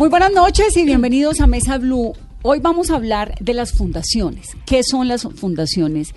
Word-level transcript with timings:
Muy 0.00 0.08
buenas 0.08 0.32
noches 0.32 0.74
y 0.78 0.84
bienvenidos 0.86 1.42
a 1.42 1.46
Mesa 1.46 1.76
Blue. 1.76 2.14
Hoy 2.40 2.58
vamos 2.58 2.90
a 2.90 2.96
hablar 2.96 3.34
de 3.38 3.52
las 3.52 3.72
fundaciones. 3.72 4.56
¿Qué 4.64 4.82
son 4.82 5.08
las 5.08 5.24
fundaciones 5.24 6.14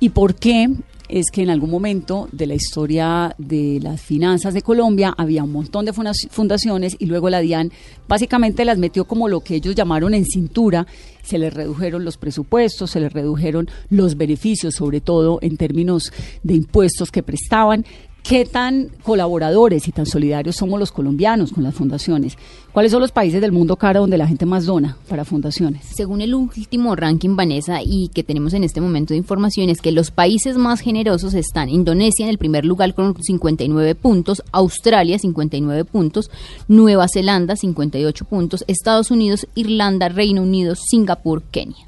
y 0.00 0.08
por 0.08 0.34
qué 0.34 0.70
es 1.10 1.30
que 1.30 1.42
en 1.42 1.50
algún 1.50 1.70
momento 1.70 2.30
de 2.32 2.46
la 2.46 2.54
historia 2.54 3.34
de 3.36 3.80
las 3.82 4.00
finanzas 4.00 4.54
de 4.54 4.62
Colombia 4.62 5.14
había 5.16 5.44
un 5.44 5.52
montón 5.52 5.84
de 5.84 5.92
fundaciones 5.92 6.96
y 6.98 7.04
luego 7.04 7.28
la 7.28 7.40
DIAN 7.40 7.70
básicamente 8.08 8.64
las 8.64 8.78
metió 8.78 9.04
como 9.04 9.28
lo 9.28 9.40
que 9.40 9.56
ellos 9.56 9.74
llamaron 9.74 10.14
en 10.14 10.24
cintura, 10.24 10.86
se 11.22 11.36
les 11.36 11.52
redujeron 11.52 12.06
los 12.06 12.16
presupuestos, 12.16 12.92
se 12.92 13.00
les 13.00 13.12
redujeron 13.12 13.68
los 13.90 14.16
beneficios, 14.16 14.74
sobre 14.74 15.02
todo 15.02 15.38
en 15.42 15.58
términos 15.58 16.12
de 16.42 16.54
impuestos 16.54 17.10
que 17.10 17.22
prestaban, 17.22 17.84
¿Qué 18.22 18.44
tan 18.44 18.90
colaboradores 19.02 19.88
y 19.88 19.92
tan 19.92 20.04
solidarios 20.04 20.56
somos 20.56 20.78
los 20.78 20.92
colombianos 20.92 21.52
con 21.52 21.64
las 21.64 21.74
fundaciones? 21.74 22.36
¿Cuáles 22.72 22.92
son 22.92 23.00
los 23.00 23.10
países 23.10 23.40
del 23.40 23.52
mundo 23.52 23.76
cara 23.76 24.00
donde 24.00 24.18
la 24.18 24.26
gente 24.26 24.44
más 24.44 24.66
dona 24.66 24.98
para 25.08 25.24
fundaciones? 25.24 25.86
Según 25.86 26.20
el 26.20 26.34
último 26.34 26.94
ranking, 26.94 27.36
Vanessa, 27.36 27.80
y 27.82 28.08
que 28.08 28.22
tenemos 28.22 28.52
en 28.52 28.64
este 28.64 28.82
momento 28.82 29.14
de 29.14 29.18
información, 29.18 29.70
es 29.70 29.80
que 29.80 29.92
los 29.92 30.10
países 30.10 30.58
más 30.58 30.80
generosos 30.80 31.32
están 31.32 31.70
Indonesia 31.70 32.24
en 32.24 32.30
el 32.30 32.36
primer 32.36 32.66
lugar 32.66 32.92
con 32.94 33.16
59 33.20 33.94
puntos, 33.94 34.42
Australia 34.52 35.18
59 35.18 35.86
puntos, 35.86 36.30
Nueva 36.68 37.06
Zelanda 37.08 37.56
58 37.56 38.24
puntos, 38.26 38.62
Estados 38.68 39.10
Unidos, 39.10 39.46
Irlanda, 39.54 40.10
Reino 40.10 40.42
Unido, 40.42 40.74
Singapur, 40.74 41.42
Kenia 41.44 41.87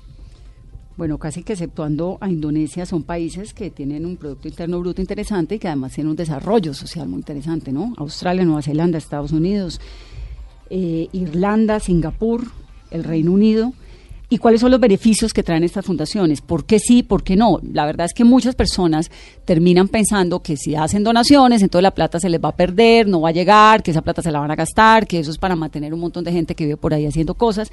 bueno, 1.01 1.17
casi 1.17 1.43
que 1.43 1.55
exceptuando 1.55 2.19
a 2.21 2.29
Indonesia, 2.29 2.85
son 2.85 3.05
países 3.05 3.55
que 3.55 3.71
tienen 3.71 4.05
un 4.05 4.19
Producto 4.19 4.49
Interno 4.49 4.81
Bruto 4.81 5.01
interesante 5.01 5.55
y 5.55 5.59
que 5.59 5.67
además 5.67 5.95
tienen 5.95 6.11
un 6.11 6.17
desarrollo 6.17 6.75
social 6.75 7.09
muy 7.09 7.21
interesante, 7.21 7.73
¿no? 7.73 7.95
Australia, 7.97 8.45
Nueva 8.45 8.61
Zelanda, 8.61 8.99
Estados 8.99 9.33
Unidos, 9.33 9.81
eh, 10.69 11.09
Irlanda, 11.13 11.81
Singapur, 11.81 12.45
el 12.91 13.05
Reino 13.05 13.33
Unido. 13.33 13.73
¿Y 14.29 14.37
cuáles 14.37 14.61
son 14.61 14.73
los 14.73 14.79
beneficios 14.79 15.33
que 15.33 15.43
traen 15.43 15.65
estas 15.65 15.87
fundaciones? 15.87 16.43
¿Por 16.43 16.67
qué 16.67 16.79
sí, 16.79 17.03
por 17.03 17.25
qué 17.25 17.35
no? 17.35 17.61
La 17.63 17.87
verdad 17.87 18.05
es 18.05 18.13
que 18.13 18.25
muchas 18.25 18.55
personas 18.55 19.11
terminan 19.47 19.89
pensando 19.89 20.43
que 20.43 20.59
si 20.59 20.75
hacen 20.75 21.03
donaciones, 21.03 21.63
entonces 21.63 21.83
la 21.83 21.95
plata 21.95 22.21
se 22.21 22.29
les 22.29 22.45
va 22.45 22.51
a 22.51 22.57
perder, 22.57 23.09
no 23.09 23.23
va 23.23 23.31
a 23.31 23.33
llegar, 23.33 23.83
que 23.83 23.91
esa 23.91 24.03
plata 24.03 24.21
se 24.21 24.31
la 24.31 24.39
van 24.39 24.51
a 24.51 24.55
gastar, 24.55 25.07
que 25.07 25.19
eso 25.19 25.31
es 25.31 25.39
para 25.39 25.57
mantener 25.57 25.95
un 25.95 26.01
montón 26.01 26.25
de 26.25 26.31
gente 26.31 26.55
que 26.55 26.65
vive 26.65 26.77
por 26.77 26.93
ahí 26.93 27.07
haciendo 27.07 27.33
cosas. 27.35 27.71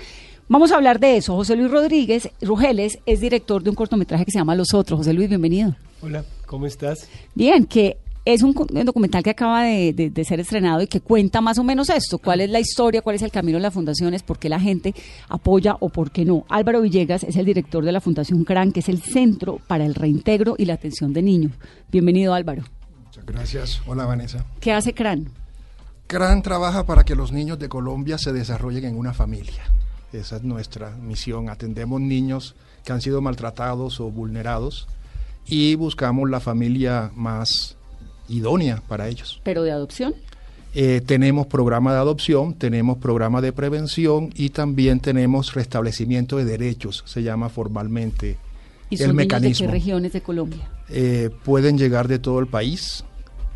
Vamos 0.50 0.72
a 0.72 0.76
hablar 0.76 1.02
de 1.02 1.18
eso. 1.18 1.36
José 1.36 1.58
Luis 1.58 1.70
Rodríguez 1.70 2.30
Rugeles 2.42 3.00
es 3.06 3.20
director 3.20 3.62
de 3.62 3.70
un 3.70 3.76
cortometraje 3.76 4.24
que 4.24 4.32
se 4.32 4.38
llama 4.38 4.56
Los 4.56 4.74
Otros. 4.74 5.00
José 5.00 5.12
Luis, 5.12 5.28
bienvenido. 5.28 5.76
Hola, 6.02 6.24
¿cómo 6.46 6.66
estás? 6.66 7.10
Bien, 7.36 7.66
que 7.66 7.98
es 8.24 8.44
un, 8.44 8.54
documental 8.54 9.24
que 9.24 9.32
acaba 9.32 9.64
de, 9.64 10.24
ser 10.26 10.40
estrenado 10.40 10.82
y 10.82 10.88
que 10.88 11.02
cuenta 11.02 11.42
más 11.42 11.58
o 11.58 11.66
menos 11.66 11.90
esto, 11.90 12.18
cuál 12.18 12.40
es 12.40 12.50
la 12.50 12.62
historia, 12.62 13.02
cuál 13.02 13.18
es 13.18 13.24
el 13.24 13.32
camino 13.32 13.58
de 13.58 13.62
las 13.64 13.74
fundaciones, 13.74 14.24
por 14.24 14.40
qué 14.40 14.48
la 14.48 14.60
gente 14.60 14.96
apoya 15.28 15.76
o 15.82 15.90
por 15.90 16.12
qué 16.12 16.24
no. 16.24 16.46
Álvaro 16.48 16.80
Villegas 16.80 17.24
es 17.24 17.36
el 17.36 17.46
director 17.46 17.84
de 17.84 17.92
la 17.92 18.00
Fundación 18.00 18.46
CRAN, 18.46 18.72
que 18.72 18.80
es 18.80 18.88
el 18.88 19.02
Centro 19.02 19.60
para 19.68 19.86
el 19.86 19.96
Reintegro 19.96 20.56
y 20.58 20.64
la 20.64 20.76
Atención 20.76 21.12
de 21.12 21.24
Niños. 21.24 21.52
Bienvenido 21.92 22.34
Álvaro. 22.34 22.64
Muchas 23.04 23.26
gracias. 23.26 23.82
Hola 23.86 24.06
Vanessa. 24.06 24.46
¿Qué 24.62 24.72
hace 24.72 24.94
CRAN? 24.94 25.30
CRAN 26.08 26.42
trabaja 26.42 26.86
para 26.86 27.04
que 27.04 27.16
los 27.16 27.34
niños 27.34 27.60
de 27.60 27.68
Colombia 27.68 28.18
se 28.18 28.32
desarrollen 28.32 28.86
en 28.86 28.98
una 28.98 29.14
familia. 29.14 29.64
Esa 30.14 30.38
es 30.38 30.44
nuestra 30.44 30.92
misión. 30.92 31.50
Atendemos 31.50 32.00
niños 32.02 32.56
que 32.84 32.94
han 32.94 33.02
sido 33.02 33.22
maltratados 33.22 34.00
o 34.00 34.10
vulnerados 34.10 34.88
y 35.46 35.76
buscamos 35.76 36.30
la 36.30 36.40
familia 36.40 37.12
más 37.16 37.76
idónea 38.30 38.82
para 38.88 39.08
ellos. 39.08 39.42
¿Pero 39.44 39.64
de 39.64 39.72
adopción? 39.72 40.16
Eh, 40.74 41.02
tenemos 41.06 41.48
programa 41.48 41.94
de 41.94 42.00
adopción, 42.00 42.54
tenemos 42.54 42.98
programa 42.98 43.42
de 43.42 43.52
prevención 43.52 44.32
y 44.36 44.50
también 44.50 45.00
tenemos 45.00 45.54
restablecimiento 45.54 46.38
de 46.38 46.46
derechos, 46.46 47.04
se 47.06 47.24
llama 47.24 47.50
formalmente 47.50 48.38
¿Y 48.90 49.02
el 49.02 49.14
mecanismo. 49.14 49.68
¿De 49.68 49.74
qué 49.74 49.80
regiones 49.80 50.14
de 50.14 50.22
Colombia? 50.22 50.70
Eh, 50.90 51.30
pueden 51.44 51.78
llegar 51.78 52.08
de 52.08 52.20
todo 52.20 52.40
el 52.40 52.48
país, 52.48 53.04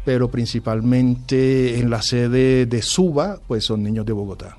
pero 0.04 0.32
principalmente 0.32 1.80
en 1.80 1.90
la 1.90 2.02
sede 2.02 2.66
de 2.66 2.82
Suba, 2.82 3.40
pues 3.48 3.66
son 3.66 3.84
niños 3.84 4.06
de 4.06 4.14
Bogotá. 4.14 4.58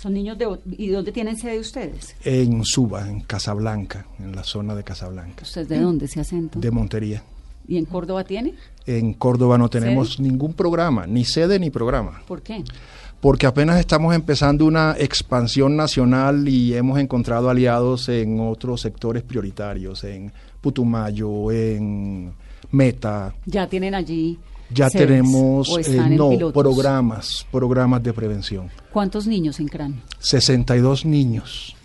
¿Son 0.00 0.14
niños 0.14 0.38
de... 0.38 0.48
¿Y 0.78 0.88
dónde 0.88 1.12
tienen 1.12 1.36
sede 1.36 1.58
ustedes? 1.58 2.16
En 2.24 2.64
Suba, 2.64 3.06
en 3.06 3.20
Casablanca, 3.20 4.06
en 4.18 4.34
la 4.34 4.42
zona 4.44 4.74
de 4.74 4.82
Casablanca. 4.82 5.42
¿Ustedes 5.42 5.68
de 5.68 5.78
dónde 5.78 6.08
se 6.08 6.20
acento? 6.20 6.58
De 6.58 6.70
Montería. 6.70 7.22
¿Y 7.68 7.76
en 7.76 7.84
Córdoba 7.84 8.24
tiene? 8.24 8.54
En 8.86 9.12
Córdoba 9.12 9.58
no 9.58 9.68
tenemos 9.68 10.18
ningún 10.18 10.54
programa, 10.54 11.06
ni 11.06 11.26
sede 11.26 11.58
ni 11.58 11.68
programa. 11.68 12.22
¿Por 12.26 12.40
qué? 12.40 12.64
Porque 13.20 13.46
apenas 13.46 13.78
estamos 13.78 14.14
empezando 14.14 14.64
una 14.64 14.96
expansión 14.98 15.76
nacional 15.76 16.48
y 16.48 16.72
hemos 16.74 16.98
encontrado 16.98 17.50
aliados 17.50 18.08
en 18.08 18.40
otros 18.40 18.80
sectores 18.80 19.22
prioritarios, 19.22 20.02
en 20.04 20.32
Putumayo, 20.62 21.52
en 21.52 22.32
Meta. 22.70 23.34
Ya 23.44 23.68
tienen 23.68 23.94
allí 23.94 24.38
ya 24.72 24.88
tenemos 24.88 25.68
eh, 25.86 25.96
no 26.10 26.52
programas, 26.52 27.46
programas 27.50 28.02
de 28.02 28.12
prevención. 28.12 28.70
¿Cuántos 28.92 29.26
niños 29.26 29.60
en 29.60 29.68
CRAN? 29.68 30.02
62 30.18 31.04
niños. 31.04 31.76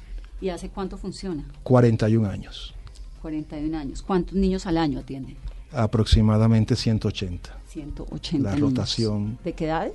¿Y 0.41 0.49
hace 0.49 0.69
cuánto 0.69 0.97
funciona? 0.97 1.43
41 1.63 2.29
años. 2.29 2.73
41 3.21 3.77
años. 3.77 4.01
¿Cuántos 4.01 4.35
niños 4.35 4.65
al 4.67 4.77
año 4.77 4.99
atienden? 4.99 5.35
Aproximadamente 5.71 6.75
180. 6.75 7.57
180. 7.67 8.49
La 8.49 8.55
rotación. 8.55 9.39
¿De 9.43 9.53
qué 9.53 9.65
edades? 9.65 9.93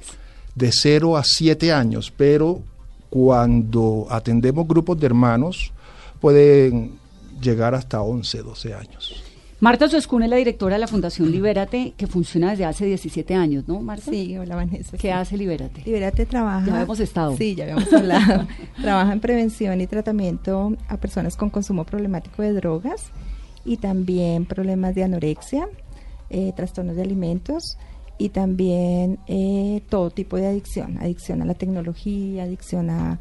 De 0.54 0.70
0 0.72 1.16
a 1.16 1.22
7 1.24 1.72
años, 1.72 2.12
pero 2.16 2.62
cuando 3.08 4.06
atendemos 4.10 4.66
grupos 4.66 4.98
de 4.98 5.06
hermanos 5.06 5.72
pueden 6.20 6.98
llegar 7.40 7.74
hasta 7.74 8.02
11, 8.02 8.42
12 8.42 8.74
años. 8.74 9.22
Marta 9.60 9.90
Suescun 9.90 10.22
es 10.22 10.30
la 10.30 10.36
directora 10.36 10.76
de 10.76 10.80
la 10.80 10.86
Fundación 10.86 11.30
Libérate, 11.30 11.92
que 11.94 12.06
funciona 12.06 12.50
desde 12.50 12.64
hace 12.64 12.86
17 12.86 13.34
años, 13.34 13.68
¿no, 13.68 13.80
Marta? 13.80 14.10
Sí, 14.10 14.38
hola 14.38 14.56
Vanessa. 14.56 14.96
¿Qué 14.96 15.12
hace 15.12 15.36
Libérate? 15.36 15.82
Libérate 15.84 16.24
trabaja... 16.24 16.66
Ya 16.66 16.80
hemos 16.80 16.98
estado. 16.98 17.36
Sí, 17.36 17.54
ya 17.54 17.64
habíamos 17.64 17.92
hablado. 17.92 18.46
trabaja 18.80 19.12
en 19.12 19.20
prevención 19.20 19.78
y 19.82 19.86
tratamiento 19.86 20.74
a 20.88 20.96
personas 20.96 21.36
con 21.36 21.50
consumo 21.50 21.84
problemático 21.84 22.40
de 22.40 22.54
drogas 22.54 23.10
y 23.66 23.76
también 23.76 24.46
problemas 24.46 24.94
de 24.94 25.04
anorexia, 25.04 25.68
eh, 26.30 26.54
trastornos 26.56 26.96
de 26.96 27.02
alimentos 27.02 27.76
y 28.16 28.30
también 28.30 29.18
eh, 29.26 29.82
todo 29.90 30.08
tipo 30.08 30.38
de 30.38 30.46
adicción, 30.46 30.96
adicción 31.02 31.42
a 31.42 31.44
la 31.44 31.54
tecnología, 31.54 32.44
adicción 32.44 32.88
a 32.88 33.18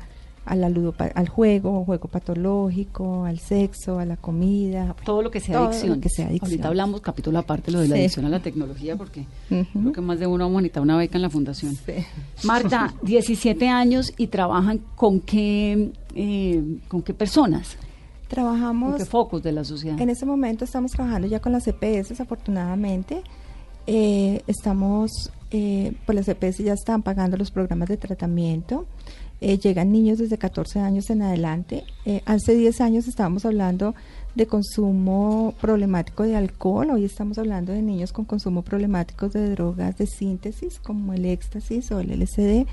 a 0.50 0.56
la 0.56 0.68
al 1.14 1.30
juego, 1.30 1.86
juego 1.86 2.08
patológico, 2.08 3.24
al 3.26 3.38
sexo, 3.40 4.00
a 4.00 4.06
la 4.06 4.18
comida. 4.18 4.96
Todo 5.06 5.22
lo 5.22 5.30
que 5.30 5.40
sea 5.40 5.60
adicción. 5.66 6.02
que 6.02 6.10
sea 6.10 6.28
adicción. 6.28 6.50
Ahorita 6.50 6.68
hablamos 6.70 7.02
capítulo 7.02 7.38
aparte 7.38 7.72
lo 7.72 7.80
de 7.80 7.88
la 7.88 7.96
adicción 7.96 8.26
a 8.26 8.30
la 8.30 8.40
tecnología 8.40 8.96
porque 8.96 9.26
creo 9.48 9.92
que 9.94 10.02
más 10.02 10.20
de 10.20 10.26
uno 10.26 10.46
vamos 10.50 10.64
a 10.74 10.82
una 10.82 10.98
beca 10.98 11.18
en 11.18 11.22
la 11.22 11.30
fundación. 11.30 11.78
Marta, 12.44 12.96
17 13.04 13.68
años 13.70 14.12
y 14.18 14.28
trabajan 14.28 14.82
con 14.96 15.20
qué, 15.20 15.92
eh, 16.16 16.80
con 16.88 17.04
qué 17.04 17.14
personas. 17.14 17.78
Trabajamos. 18.28 18.92
¿Con 18.92 18.98
qué 19.00 19.06
focos 19.06 19.44
de 19.44 19.52
la 19.52 19.64
sociedad? 19.64 20.02
En 20.02 20.10
este 20.10 20.26
momento 20.26 20.66
estamos 20.66 20.92
trabajando 20.92 21.28
ya 21.28 21.40
con 21.40 21.52
las 21.52 21.68
EPS, 21.68 22.20
afortunadamente. 22.20 23.22
Eh, 23.86 24.42
estamos, 24.48 25.32
eh, 25.52 25.94
pues 26.06 26.16
las 26.16 26.28
EPS 26.28 26.60
ya 26.60 26.74
están 26.74 27.04
pagando 27.04 27.38
los 27.38 27.52
programas 27.52 27.90
de 27.90 27.98
tratamiento. 27.98 28.88
Eh, 29.42 29.58
llegan 29.58 29.92
niños 29.92 30.18
desde 30.18 30.38
14 30.38 30.80
años 30.80 31.10
en 31.10 31.22
adelante. 31.22 31.86
Eh, 32.06 32.22
hace 32.26 32.56
10 32.56 32.82
años 32.82 33.08
estábamos 33.08 33.46
hablando 33.46 33.96
de 34.36 34.48
consumo 34.48 35.54
problemático 35.62 36.24
de 36.24 36.36
alcohol, 36.36 36.92
hoy 36.92 37.06
estamos 37.06 37.38
hablando 37.38 37.72
de 37.72 37.82
niños 37.82 38.12
con 38.14 38.26
consumo 38.26 38.62
problemático 38.64 39.30
de 39.30 39.50
drogas 39.52 39.98
de 39.98 40.08
síntesis 40.08 40.80
como 40.80 41.14
el 41.14 41.26
éxtasis 41.26 41.92
o 41.92 42.00
el 42.00 42.12
LSD. 42.12 42.68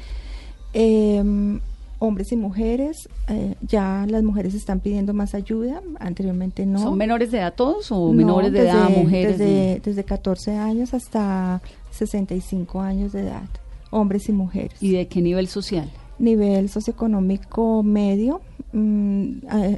Em, 0.72 1.60
hombres 1.98 2.32
y 2.32 2.36
mujeres. 2.36 3.08
eh, 3.28 3.54
ya 3.62 4.04
las 4.08 4.22
mujeres 4.22 4.54
están 4.54 4.80
pidiendo 4.80 5.14
más 5.14 5.34
ayuda, 5.34 5.80
anteriormente 5.98 6.66
no. 6.66 6.80
¿Son 6.80 6.98
menores 6.98 7.30
de 7.30 7.38
edad 7.38 7.54
todos 7.54 7.90
o 7.90 8.08
No, 8.08 8.12
menores 8.12 8.52
de 8.52 8.60
edad, 8.60 8.90
mujeres? 8.90 9.38
Desde, 9.38 9.80
desde 9.84 10.04
14 10.04 10.56
años 10.56 10.94
hasta 10.94 11.62
65 11.92 12.80
años 12.80 13.12
de 13.12 13.20
edad, 13.22 13.48
hombres 13.90 14.28
y 14.28 14.32
mujeres. 14.32 14.80
¿Y 14.82 14.92
de 14.92 15.08
qué 15.08 15.22
nivel 15.22 15.48
social? 15.48 15.90
Nivel 16.18 16.68
socioeconómico 16.68 17.82
medio, 17.82 18.40
mm, 18.72 19.30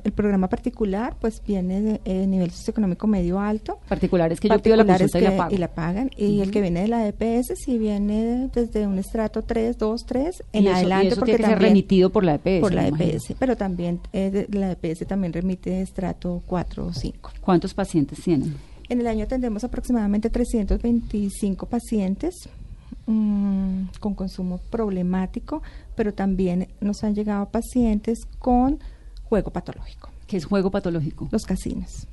el 0.04 0.12
programa 0.12 0.48
particular 0.48 1.16
pues 1.20 1.42
viene 1.46 1.80
de 1.80 2.00
eh, 2.04 2.26
nivel 2.26 2.50
socioeconómico 2.50 3.06
medio 3.06 3.40
alto. 3.40 3.78
Particulares 3.88 4.38
que 4.40 4.48
yo 4.48 4.58
pido 4.60 4.76
la 4.76 4.84
consulta 4.84 5.18
y 5.18 5.22
la 5.22 5.30
que- 5.30 5.36
pago. 5.36 5.54
y 5.54 5.58
la 5.58 5.68
pagan. 5.74 6.10
Y 6.16 6.40
el 6.40 6.50
que 6.50 6.60
viene 6.60 6.82
de 6.82 6.88
la 6.88 7.06
EPS 7.08 7.54
sí 7.56 7.76
viene 7.78 8.48
desde 8.54 8.86
un 8.86 8.98
estrato 8.98 9.42
3, 9.42 9.78
2, 9.78 10.06
3 10.06 10.42
en 10.52 10.62
y 10.62 10.66
eso, 10.68 10.76
adelante. 10.76 11.04
y 11.04 11.08
eso 11.08 11.16
porque 11.16 11.32
tiene 11.32 11.44
que 11.44 11.50
ser 11.50 11.62
remitido 11.62 12.10
por 12.10 12.24
la 12.24 12.34
EPS. 12.36 12.60
por 12.60 12.72
la. 12.74 12.86
EPS, 12.88 13.34
pero 13.38 13.56
también 13.56 14.00
eh, 14.12 14.30
de- 14.30 14.58
la 14.58 14.72
EPS 14.72 15.06
también 15.06 15.32
remite 15.32 15.70
de 15.70 15.82
estrato 15.82 16.42
4 16.46 16.86
o 16.86 16.92
5. 16.92 17.30
¿Cuántos 17.40 17.74
pacientes 17.74 18.20
tienen? 18.22 18.54
En 18.90 19.00
el 19.00 19.06
año 19.06 19.24
atendemos 19.24 19.64
aproximadamente 19.64 20.30
325 20.30 21.66
pacientes 21.66 22.48
mm, 23.12 23.84
con 24.00 24.14
consumo 24.14 24.58
problemático, 24.70 25.62
pero 25.96 26.14
también 26.14 26.68
nos 26.80 27.02
han 27.04 27.14
llegado 27.14 27.46
pacientes 27.50 28.20
con 28.38 28.78
juego 29.24 29.50
patológico, 29.50 30.10
¿Qué 30.26 30.36
es 30.36 30.44
juego 30.44 30.70
patológico? 30.70 31.28
los 31.32 31.44
casinos. 31.44 32.06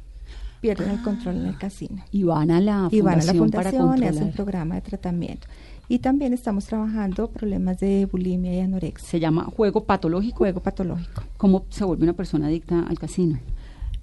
Pierden 0.62 0.90
el 0.90 1.02
control 1.04 1.36
en 1.36 1.46
el 1.48 1.58
casino. 1.58 2.04
Y 2.12 2.24
van 2.24 2.50
a 2.50 2.60
la 2.60 2.88
Y 2.90 3.02
van 3.02 3.20
a 3.22 3.24
la 3.24 3.34
fundación 3.34 3.74
fundación 3.90 4.04
y 4.04 4.08
hacen 4.08 4.32
programa 4.32 4.76
de 4.76 4.82
tratamiento. 4.82 5.48
Y 5.88 6.00
también 6.00 6.34
estamos 6.34 6.66
trabajando 6.66 7.30
problemas 7.30 7.78
de 7.78 8.08
bulimia 8.12 8.54
y 8.56 8.60
anorexia, 8.62 9.08
Se 9.08 9.20
llama 9.20 9.44
juego 9.44 9.84
patológico. 9.84 10.38
juego 10.40 10.62
patológico. 10.62 11.22
¿Cómo 11.38 11.66
se 11.70 11.84
vuelve 11.86 12.04
una 12.06 12.14
persona 12.14 12.48
adicta 12.48 12.80
al 12.80 12.98
casino? 12.98 13.38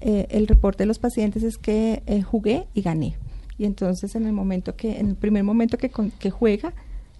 eh, 0.00 0.26
el 0.30 0.46
reporte 0.46 0.82
de 0.84 0.86
los 0.86 0.98
pacientes 0.98 1.42
es 1.42 1.58
que 1.58 2.02
eh, 2.06 2.22
jugué 2.22 2.66
y 2.74 2.82
gané. 2.82 3.16
Y 3.58 3.64
entonces 3.64 4.14
en 4.14 4.26
el 4.26 4.32
momento 4.32 4.74
que, 4.76 4.98
en 4.98 5.08
el 5.10 5.16
primer 5.16 5.44
momento 5.44 5.76
que, 5.78 5.90
con- 5.90 6.10
que 6.10 6.30
juega, 6.30 6.72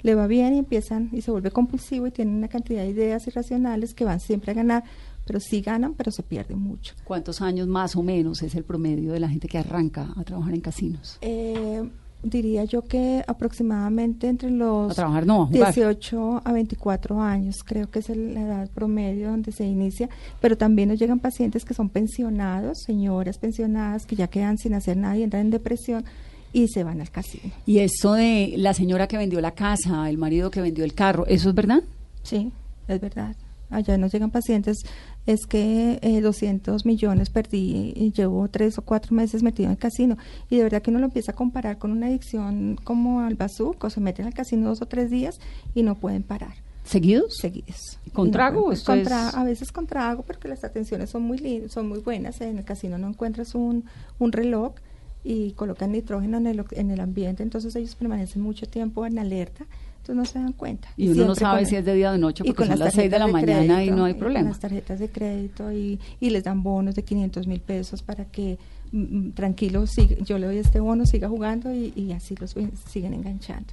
le 0.02 0.14
va 0.16 0.26
bien 0.26 0.54
y 0.54 0.58
empiezan 0.58 1.08
y 1.12 1.20
se 1.22 1.30
vuelve 1.30 1.50
compulsivo 1.52 2.06
y 2.08 2.10
tienen 2.10 2.34
una 2.34 2.48
cantidad 2.48 2.82
de 2.82 2.88
ideas 2.88 3.26
irracionales 3.28 3.94
que 3.94 4.04
van 4.04 4.18
siempre 4.18 4.50
a 4.50 4.54
ganar, 4.54 4.82
pero 5.24 5.38
sí 5.38 5.60
ganan, 5.60 5.94
pero 5.94 6.10
se 6.10 6.24
pierden 6.24 6.58
mucho. 6.58 6.94
¿Cuántos 7.04 7.40
años 7.40 7.68
más 7.68 7.94
o 7.94 8.02
menos 8.02 8.42
es 8.42 8.56
el 8.56 8.64
promedio 8.64 9.12
de 9.12 9.20
la 9.20 9.28
gente 9.28 9.46
que 9.46 9.58
arranca 9.58 10.08
a 10.16 10.24
trabajar 10.24 10.54
en 10.54 10.60
casinos? 10.60 11.18
Eh, 11.20 11.88
diría 12.22 12.64
yo 12.64 12.82
que 12.82 13.24
aproximadamente 13.26 14.28
entre 14.28 14.50
los 14.50 14.92
A 14.92 14.94
trabajar 14.94 15.26
no, 15.26 15.42
a 15.42 15.46
jugar. 15.46 15.74
18 15.74 16.42
a 16.44 16.52
24 16.52 17.20
años, 17.20 17.56
creo 17.64 17.90
que 17.90 17.98
es 17.98 18.10
el- 18.10 18.34
la 18.34 18.42
edad 18.42 18.70
promedio 18.70 19.30
donde 19.30 19.52
se 19.52 19.64
inicia, 19.64 20.08
pero 20.40 20.56
también 20.56 20.88
nos 20.88 20.98
llegan 20.98 21.18
pacientes 21.18 21.64
que 21.64 21.74
son 21.74 21.88
pensionados, 21.88 22.78
señoras 22.86 23.38
pensionadas 23.38 24.06
que 24.06 24.16
ya 24.16 24.28
quedan 24.28 24.58
sin 24.58 24.74
hacer 24.74 24.96
nada 24.96 25.16
y 25.16 25.22
entran 25.24 25.42
en 25.46 25.50
depresión 25.50 26.04
y 26.52 26.68
se 26.68 26.84
van 26.84 27.00
al 27.00 27.10
casino. 27.10 27.52
Y 27.66 27.78
eso 27.78 28.12
de 28.14 28.54
la 28.56 28.74
señora 28.74 29.06
que 29.08 29.16
vendió 29.16 29.40
la 29.40 29.52
casa, 29.52 30.08
el 30.10 30.18
marido 30.18 30.50
que 30.50 30.60
vendió 30.60 30.84
el 30.84 30.94
carro, 30.94 31.26
¿eso 31.26 31.48
es 31.48 31.54
verdad? 31.54 31.82
Sí, 32.22 32.52
es 32.88 33.00
verdad. 33.00 33.34
Allá 33.72 33.96
nos 33.98 34.12
llegan 34.12 34.30
pacientes, 34.30 34.78
es 35.26 35.46
que 35.46 35.98
eh, 36.02 36.20
200 36.20 36.84
millones 36.86 37.30
perdí 37.30 37.92
y 37.96 38.12
llevo 38.12 38.48
tres 38.48 38.78
o 38.78 38.82
cuatro 38.82 39.14
meses 39.16 39.42
metido 39.42 39.66
en 39.66 39.72
el 39.72 39.78
casino. 39.78 40.16
Y 40.50 40.56
de 40.58 40.62
verdad 40.64 40.82
que 40.82 40.90
uno 40.90 40.98
lo 41.00 41.06
empieza 41.06 41.32
a 41.32 41.34
comparar 41.34 41.78
con 41.78 41.90
una 41.90 42.06
adicción 42.06 42.78
como 42.84 43.20
al 43.20 43.34
bazuco, 43.34 43.90
se 43.90 44.00
meten 44.00 44.26
al 44.26 44.34
casino 44.34 44.68
dos 44.68 44.82
o 44.82 44.86
tres 44.86 45.10
días 45.10 45.40
y 45.74 45.82
no 45.82 45.94
pueden 45.98 46.22
parar. 46.22 46.54
¿Seguidos? 46.84 47.36
seguidos. 47.36 47.98
¿Con 48.12 48.26
no 48.28 48.32
trago? 48.32 48.72
es- 48.72 48.82
A 49.36 49.44
veces 49.44 49.70
con 49.70 49.86
trago, 49.86 50.22
porque 50.24 50.48
las 50.48 50.64
atenciones 50.64 51.10
son 51.10 51.22
muy 51.22 51.64
son 51.68 51.88
muy 51.88 52.00
buenas. 52.00 52.40
En 52.40 52.58
el 52.58 52.64
casino 52.64 52.98
no 52.98 53.08
encuentras 53.08 53.54
un, 53.54 53.84
un 54.18 54.32
reloj 54.32 54.74
y 55.24 55.52
colocan 55.52 55.92
nitrógeno 55.92 56.38
en 56.38 56.48
el, 56.48 56.64
en 56.72 56.90
el 56.90 56.98
ambiente, 56.98 57.44
entonces 57.44 57.76
ellos 57.76 57.94
permanecen 57.94 58.42
mucho 58.42 58.66
tiempo 58.66 59.06
en 59.06 59.20
alerta, 59.20 59.64
entonces 60.02 60.16
no 60.16 60.24
se 60.24 60.38
dan 60.40 60.52
cuenta. 60.52 60.88
Y 60.96 61.08
uno 61.08 61.26
no 61.26 61.34
sabe 61.34 61.64
si 61.64 61.76
es 61.76 61.84
de 61.84 61.94
día 61.94 62.10
o 62.10 62.12
de 62.12 62.18
noche 62.18 62.42
y 62.44 62.48
porque 62.48 62.56
con 62.58 62.66
son 62.68 62.78
las 62.80 62.92
6 62.94 63.10
de 63.10 63.18
la 63.18 63.26
mañana 63.28 63.62
y 63.62 63.66
crédito, 63.86 63.96
no 63.96 64.04
hay 64.04 64.12
con 64.14 64.20
problema. 64.20 64.48
las 64.50 64.58
tarjetas 64.60 64.98
de 64.98 65.08
crédito 65.08 65.72
y, 65.72 65.98
y 66.20 66.30
les 66.30 66.44
dan 66.44 66.62
bonos 66.62 66.94
de 66.94 67.02
500 67.04 67.46
mil 67.46 67.60
pesos 67.60 68.02
para 68.02 68.24
que 68.24 68.58
mm, 68.92 68.98
mm, 69.28 69.32
tranquilo, 69.32 69.86
siga- 69.86 70.16
yo 70.24 70.38
le 70.38 70.46
doy 70.46 70.58
este 70.58 70.80
bono, 70.80 71.06
siga 71.06 71.28
jugando 71.28 71.72
y, 71.72 71.92
y 71.96 72.12
así 72.12 72.34
los 72.36 72.54
siguen 72.90 73.14
enganchando. 73.14 73.72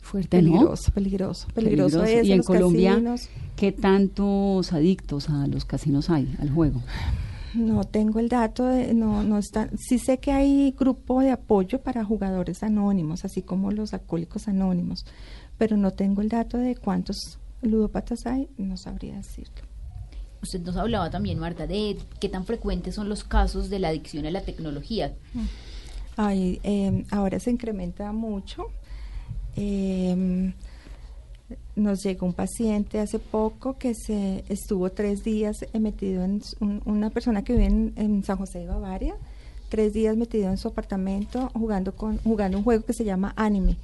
Fuerte, 0.00 0.40
¿no? 0.40 0.52
Peligroso, 0.52 0.92
peligroso, 0.92 1.48
peligroso, 1.54 1.98
Peligroso. 2.00 2.20
es. 2.20 2.26
Y 2.26 2.32
en 2.32 2.38
los 2.38 2.46
Colombia, 2.46 2.90
casinos. 2.92 3.28
¿qué 3.56 3.72
tantos 3.72 4.72
adictos 4.72 5.28
a 5.28 5.46
los 5.48 5.64
casinos 5.64 6.08
hay, 6.08 6.34
al 6.40 6.50
juego? 6.50 6.80
No 7.54 7.84
tengo 7.84 8.18
el 8.20 8.28
dato, 8.28 8.66
de, 8.66 8.94
no, 8.94 9.22
no 9.22 9.38
está. 9.38 9.68
Sí 9.76 9.98
sé 9.98 10.18
que 10.18 10.32
hay 10.32 10.74
grupo 10.78 11.20
de 11.20 11.30
apoyo 11.30 11.80
para 11.80 12.04
jugadores 12.04 12.62
anónimos, 12.62 13.24
así 13.24 13.42
como 13.42 13.70
los 13.72 13.92
alcohólicos 13.94 14.48
anónimos, 14.48 15.04
pero 15.58 15.76
no 15.76 15.90
tengo 15.92 16.22
el 16.22 16.28
dato 16.28 16.56
de 16.56 16.76
cuántos 16.76 17.38
ludópatas 17.62 18.26
hay, 18.26 18.48
no 18.56 18.76
sabría 18.76 19.16
decirlo. 19.16 19.62
Usted 20.40 20.60
nos 20.60 20.76
hablaba 20.76 21.10
también, 21.10 21.38
Marta, 21.40 21.66
de 21.66 21.98
qué 22.20 22.28
tan 22.28 22.44
frecuentes 22.44 22.94
son 22.94 23.08
los 23.08 23.24
casos 23.24 23.68
de 23.70 23.80
la 23.80 23.88
adicción 23.88 24.24
a 24.26 24.30
la 24.30 24.42
tecnología. 24.42 25.12
Ay, 26.16 26.60
eh, 26.62 27.04
ahora 27.10 27.40
se 27.40 27.50
incrementa 27.50 28.12
mucho. 28.12 28.66
Eh, 29.56 30.52
nos 31.76 32.02
llegó 32.04 32.26
un 32.26 32.34
paciente 32.34 33.00
hace 33.00 33.18
poco 33.18 33.78
que 33.78 33.94
se 33.94 34.44
estuvo 34.48 34.90
tres 34.90 35.24
días 35.24 35.64
metido 35.78 36.22
en 36.24 36.42
un- 36.60 36.82
una 36.84 37.10
persona 37.10 37.42
que 37.42 37.54
vive 37.54 37.66
en, 37.66 37.92
en 37.96 38.22
San 38.22 38.36
José 38.36 38.60
de 38.60 38.66
Bavaria, 38.66 39.14
tres 39.70 39.92
días 39.92 40.16
metido 40.16 40.50
en 40.50 40.58
su 40.58 40.68
apartamento 40.68 41.50
jugando 41.54 41.94
con 41.96 42.18
jugando 42.18 42.58
un 42.58 42.64
juego 42.64 42.84
que 42.84 42.92
se 42.92 43.04
llama 43.04 43.32
Anime. 43.36 43.76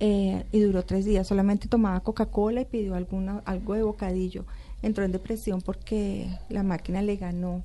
Eh, 0.00 0.44
y 0.50 0.60
duró 0.60 0.82
tres 0.82 1.04
días, 1.04 1.26
solamente 1.26 1.68
tomaba 1.68 2.00
Coca-Cola 2.00 2.62
y 2.62 2.64
pidió 2.64 2.94
alguna, 2.94 3.42
algo 3.44 3.74
de 3.74 3.82
bocadillo. 3.82 4.44
Entró 4.82 5.04
en 5.04 5.12
depresión 5.12 5.60
porque 5.60 6.26
la 6.48 6.62
máquina 6.62 7.02
le 7.02 7.16
ganó 7.16 7.62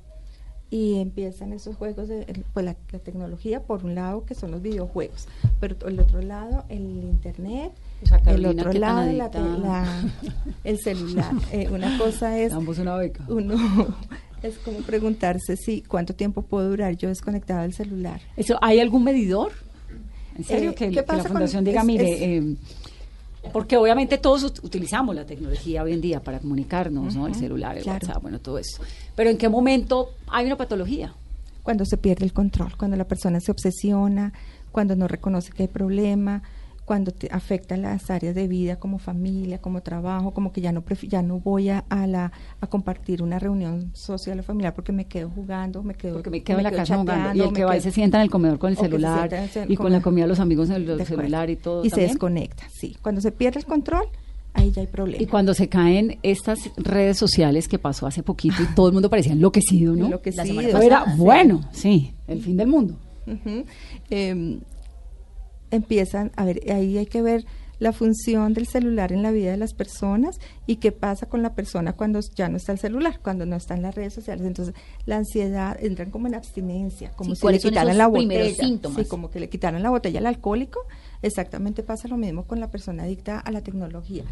y 0.68 0.98
empiezan 1.00 1.52
esos 1.52 1.76
juegos 1.76 2.08
de 2.08 2.42
pues 2.52 2.64
la, 2.66 2.76
la 2.90 2.98
tecnología 2.98 3.62
por 3.62 3.84
un 3.84 3.94
lado 3.94 4.24
que 4.26 4.34
son 4.34 4.50
los 4.50 4.60
videojuegos 4.60 5.28
pero 5.60 5.76
el 5.86 6.00
otro 6.00 6.20
lado 6.22 6.64
el 6.68 6.80
internet 7.04 7.70
el 8.26 8.44
otro 8.46 8.72
¿qué 8.72 8.80
tan 8.80 9.06
lado 9.06 9.12
la 9.12 9.28
la- 9.58 10.04
el 10.64 10.78
celular 10.80 11.30
Eh, 11.52 11.68
una 11.70 11.96
cosa 11.98 12.36
es 12.40 12.50
Damos 12.50 12.78
una 12.80 12.96
beca. 12.96 13.24
uno 13.28 13.54
es 14.42 14.58
como 14.58 14.78
preguntarse 14.80 15.56
si 15.56 15.82
cuánto 15.82 16.16
tiempo 16.16 16.42
puedo 16.42 16.68
durar 16.68 16.96
yo 16.96 17.10
desconectado 17.10 17.62
del 17.62 17.72
celular 17.72 18.20
Eso, 18.36 18.58
¿Hay 18.60 18.80
algún 18.80 19.04
medidor? 19.04 19.52
¿En 20.36 20.44
serio? 20.44 20.70
Eh, 20.70 20.74
que, 20.74 20.88
¿qué 20.88 20.94
que 20.96 21.02
pasa 21.02 21.18
la 21.18 21.22
con- 21.24 21.32
fundación 21.32 21.64
diga, 21.64 21.80
es- 21.80 21.86
mire, 21.86 22.12
es- 22.12 22.20
eh, 22.44 22.56
porque 23.52 23.76
obviamente 23.76 24.18
todos 24.18 24.44
ut- 24.44 24.64
utilizamos 24.64 25.14
la 25.14 25.24
tecnología 25.24 25.82
hoy 25.82 25.92
en 25.92 26.00
día 26.00 26.20
para 26.20 26.40
comunicarnos, 26.40 27.14
¿no? 27.14 27.26
El 27.28 27.34
celular, 27.36 27.76
el 27.76 27.84
claro. 27.84 28.04
WhatsApp, 28.06 28.22
bueno, 28.22 28.38
todo 28.40 28.58
eso. 28.58 28.82
Pero 29.14 29.30
¿en 29.30 29.38
qué 29.38 29.48
momento 29.48 30.10
hay 30.28 30.46
una 30.46 30.56
patología? 30.56 31.12
cuando 31.62 31.84
se 31.84 31.96
pierde 31.96 32.24
el 32.24 32.32
control, 32.32 32.76
cuando 32.76 32.96
la 32.96 33.02
persona 33.08 33.40
se 33.40 33.50
obsesiona, 33.50 34.32
cuando 34.70 34.94
no 34.94 35.08
reconoce 35.08 35.50
que 35.50 35.64
hay 35.64 35.68
problema, 35.68 36.44
cuando 36.86 37.10
te 37.10 37.28
afecta 37.30 37.76
las 37.76 38.10
áreas 38.10 38.34
de 38.34 38.48
vida 38.48 38.76
como 38.76 38.98
familia, 38.98 39.58
como 39.58 39.82
trabajo, 39.82 40.30
como 40.32 40.52
que 40.52 40.60
ya 40.62 40.72
no 40.72 40.82
prefi- 40.84 41.08
ya 41.08 41.20
no 41.20 41.38
voy 41.40 41.68
a, 41.68 41.84
a 41.90 42.06
la 42.06 42.32
a 42.62 42.66
compartir 42.68 43.22
una 43.22 43.38
reunión 43.38 43.90
social 43.92 44.38
o 44.40 44.42
familiar 44.42 44.72
porque 44.72 44.92
me 44.92 45.04
quedo 45.04 45.28
jugando, 45.28 45.82
me 45.82 45.94
quedo 45.94 46.14
Porque 46.14 46.30
me 46.30 46.42
quedo 46.42 46.58
en 46.58 46.62
la 46.64 46.70
casa 46.70 46.96
jugando. 46.96 47.34
Y 47.44 47.46
el 47.46 47.52
que 47.52 47.64
va 47.64 47.76
y 47.76 47.80
se 47.82 47.90
sienta 47.90 48.16
en 48.18 48.22
el 48.22 48.30
comedor 48.30 48.58
con 48.58 48.70
el 48.70 48.76
se 48.76 48.82
celular 48.84 49.28
y 49.68 49.76
con 49.76 49.92
la 49.92 50.00
comida 50.00 50.24
de 50.24 50.28
los 50.28 50.40
amigos 50.40 50.70
en 50.70 50.76
el 50.88 51.04
celular 51.04 51.50
y 51.50 51.56
todo. 51.56 51.84
y 51.84 51.90
se 51.90 52.00
desconecta, 52.02 52.64
sí. 52.72 52.96
Cuando 53.02 53.20
se 53.20 53.32
pierde 53.32 53.58
el 53.58 53.66
control, 53.66 54.06
ahí 54.54 54.70
ya 54.70 54.80
hay 54.80 54.86
problema. 54.86 55.20
Y 55.20 55.26
cuando 55.26 55.54
se 55.54 55.68
caen 55.68 56.18
estas 56.22 56.70
redes 56.76 57.18
sociales 57.18 57.66
que 57.68 57.78
pasó 57.80 58.06
hace 58.06 58.22
poquito 58.22 58.62
y 58.62 58.74
todo 58.76 58.86
el 58.86 58.92
mundo 58.94 59.10
parecía 59.10 59.32
enloquecido, 59.32 59.96
¿no? 59.96 60.04
Enloquecido. 60.06 60.44
La 60.44 60.46
semana 60.46 60.68
Eso 60.68 60.78
pasada, 60.78 61.02
era 61.02 61.12
sí. 61.12 61.18
bueno, 61.18 61.60
sí, 61.72 62.12
el 62.28 62.40
fin 62.42 62.56
del 62.56 62.68
mundo. 62.68 62.96
Eh, 64.10 64.58
empiezan, 65.70 66.32
a 66.36 66.44
ver, 66.44 66.60
ahí 66.72 66.98
hay 66.98 67.06
que 67.06 67.22
ver 67.22 67.44
la 67.78 67.92
función 67.92 68.54
del 68.54 68.66
celular 68.66 69.12
en 69.12 69.22
la 69.22 69.30
vida 69.32 69.50
de 69.50 69.58
las 69.58 69.74
personas 69.74 70.38
y 70.66 70.76
qué 70.76 70.92
pasa 70.92 71.26
con 71.26 71.42
la 71.42 71.54
persona 71.54 71.92
cuando 71.92 72.20
ya 72.34 72.48
no 72.48 72.56
está 72.56 72.72
el 72.72 72.78
celular, 72.78 73.20
cuando 73.22 73.44
no 73.44 73.54
está 73.54 73.74
en 73.74 73.82
las 73.82 73.94
redes 73.94 74.14
sociales. 74.14 74.46
Entonces, 74.46 74.74
la 75.04 75.18
ansiedad, 75.18 75.76
entran 75.78 76.10
como 76.10 76.26
en 76.26 76.34
abstinencia, 76.36 77.10
como 77.10 77.30
Sí, 77.30 77.36
si 77.36 77.40
le 77.40 77.42
¿cuáles 77.42 77.62
son 77.62 77.70
quitaran 77.72 77.98
la 77.98 78.06
botella. 78.06 78.64
síntomas? 78.66 79.02
Sí, 79.02 79.04
como 79.06 79.30
que 79.30 79.40
le 79.40 79.50
quitaran 79.50 79.82
la 79.82 79.90
botella 79.90 80.20
al 80.20 80.26
alcohólico. 80.26 80.80
Exactamente 81.20 81.82
pasa 81.82 82.08
lo 82.08 82.16
mismo 82.16 82.44
con 82.46 82.60
la 82.60 82.70
persona 82.70 83.02
adicta 83.02 83.38
a 83.40 83.50
la 83.50 83.60
tecnología. 83.60 84.24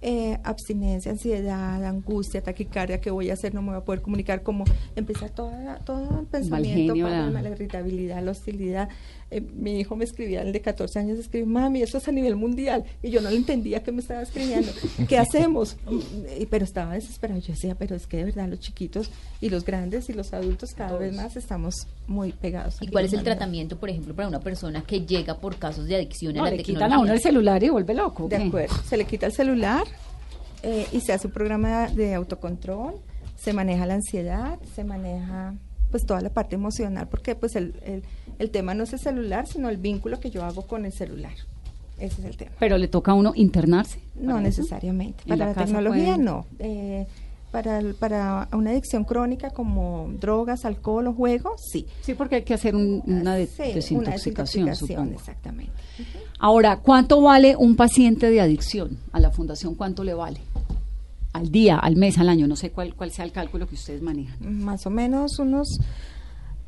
eh, 0.00 0.38
abstinencia, 0.44 1.10
ansiedad, 1.10 1.84
angustia, 1.84 2.40
taquicardia, 2.40 3.00
¿qué 3.00 3.10
voy 3.10 3.30
a 3.30 3.32
hacer? 3.32 3.52
No 3.52 3.62
me 3.62 3.70
voy 3.70 3.78
a 3.78 3.84
poder 3.84 4.00
comunicar, 4.00 4.44
como 4.44 4.62
empieza 4.94 5.28
toda, 5.28 5.80
todo 5.80 6.20
el 6.20 6.26
pensamiento, 6.26 6.92
genio, 6.94 7.04
para 7.06 7.26
la- 7.28 7.42
la 7.42 7.50
irritabilidad, 7.50 8.22
la 8.22 8.30
hostilidad. 8.30 8.88
Eh, 9.30 9.42
mi 9.42 9.78
hijo 9.78 9.94
me 9.94 10.04
escribía, 10.06 10.40
el 10.40 10.52
de 10.52 10.60
14 10.62 10.98
años, 11.00 11.18
escribió, 11.18 11.46
mami, 11.46 11.82
eso 11.82 11.98
es 11.98 12.08
a 12.08 12.12
nivel 12.12 12.34
mundial. 12.36 12.84
Y 13.02 13.10
yo 13.10 13.20
no 13.20 13.28
le 13.28 13.36
entendía 13.36 13.82
que 13.82 13.92
me 13.92 14.00
estaba 14.00 14.22
escribiendo. 14.22 14.72
¿Qué 15.06 15.18
hacemos? 15.18 15.76
Y- 16.38 16.46
pero 16.46 16.64
estaba 16.64 16.94
desesperado. 16.94 17.38
Yo 17.40 17.52
decía, 17.52 17.74
pero 17.74 17.94
es 17.94 18.06
que 18.06 18.16
de 18.16 18.24
verdad 18.24 18.48
los 18.48 18.60
chiquitos 18.60 19.10
y 19.42 19.50
los 19.50 19.64
grandes 19.66 20.08
y 20.08 20.14
los 20.14 20.32
adultos 20.32 20.70
cada 20.74 20.96
vez 20.98 21.14
más 21.14 21.36
estamos 21.36 21.74
muy 22.06 22.32
pegados. 22.32 22.76
¿Y 22.80 22.86
cuál 22.88 23.04
es 23.04 23.12
el 23.12 23.22
tratamiento, 23.22 23.76
por 23.78 23.90
ejemplo, 23.90 24.14
para 24.14 24.28
una 24.28 24.40
persona 24.40 24.82
que 24.82 25.02
llega 25.04 25.36
por 25.38 25.56
casos 25.56 25.86
de 25.86 25.96
adicción 25.96 26.32
a 26.36 26.38
No, 26.38 26.44
la 26.44 26.50
le 26.52 26.56
tecnología? 26.58 26.86
quitan 26.86 26.98
a 26.98 27.02
uno 27.02 27.12
el 27.12 27.20
celular 27.20 27.62
y 27.62 27.68
vuelve 27.68 27.92
loco. 27.94 28.28
De 28.28 28.36
acuerdo. 28.36 28.74
Se 28.88 28.96
le 28.96 29.04
quita 29.04 29.26
el 29.26 29.32
celular 29.32 29.84
eh, 30.62 30.86
y 30.92 31.00
se 31.02 31.12
hace 31.12 31.26
un 31.26 31.34
programa 31.34 31.88
de 31.88 32.14
autocontrol, 32.14 32.94
se 33.36 33.52
maneja 33.52 33.84
la 33.86 33.94
ansiedad, 33.94 34.58
se 34.74 34.84
maneja 34.84 35.54
pues 35.90 36.04
toda 36.06 36.20
la 36.20 36.30
parte 36.30 36.54
emocional, 36.54 37.08
porque 37.08 37.34
pues 37.34 37.56
el, 37.56 37.74
el, 37.84 38.02
el 38.38 38.50
tema 38.50 38.74
no 38.74 38.84
es 38.84 38.92
el 38.92 38.98
celular, 38.98 39.46
sino 39.46 39.68
el 39.68 39.76
vínculo 39.78 40.20
que 40.20 40.30
yo 40.30 40.44
hago 40.44 40.62
con 40.62 40.84
el 40.84 40.92
celular. 40.92 41.32
Ese 41.98 42.20
es 42.20 42.26
el 42.26 42.36
tema. 42.36 42.52
Pero 42.60 42.78
le 42.78 42.86
toca 42.88 43.12
a 43.12 43.14
uno 43.14 43.32
internarse. 43.34 43.98
No 44.14 44.40
necesariamente. 44.40 45.22
¿En 45.24 45.30
Para 45.38 45.46
la 45.46 45.54
tecnología 45.54 46.04
pueden? 46.14 46.24
no. 46.24 46.46
Eh, 46.60 47.06
para, 47.50 47.80
para 47.98 48.46
una 48.52 48.70
adicción 48.70 49.04
crónica 49.04 49.50
como 49.50 50.10
drogas, 50.20 50.64
alcohol 50.66 51.06
o 51.06 51.12
juego, 51.14 51.56
sí. 51.58 51.86
Sí, 52.02 52.12
porque 52.14 52.36
hay 52.36 52.42
que 52.42 52.52
hacer 52.54 52.76
un- 52.76 53.02
una 53.06 53.34
de- 53.34 53.46
Sí, 53.46 53.94
una 53.96 54.10
desintoxicación, 54.12 54.76
supongo. 54.76 55.12
exactamente. 55.18 55.72
Ahora, 56.38 56.76
¿cuánto 56.76 57.20
vale 57.22 57.56
un 57.56 57.74
paciente 57.74 58.30
de 58.30 58.40
adicción? 58.42 58.98
A 59.12 59.18
la 59.18 59.30
fundación, 59.30 59.74
¿cuánto 59.74 60.04
le 60.04 60.14
vale? 60.14 60.40
Al 61.38 61.50
día, 61.50 61.78
al 61.78 61.96
mes, 61.96 62.18
al 62.18 62.28
año, 62.28 62.46
no 62.46 62.56
sé 62.56 62.70
cuál, 62.70 62.94
cuál 62.94 63.10
sea 63.10 63.24
el 63.24 63.32
cálculo 63.32 63.66
que 63.68 63.74
ustedes 63.74 64.02
manejan. 64.02 64.62
Más 64.64 64.86
o 64.86 64.90
menos 64.90 65.38
unos 65.38 65.80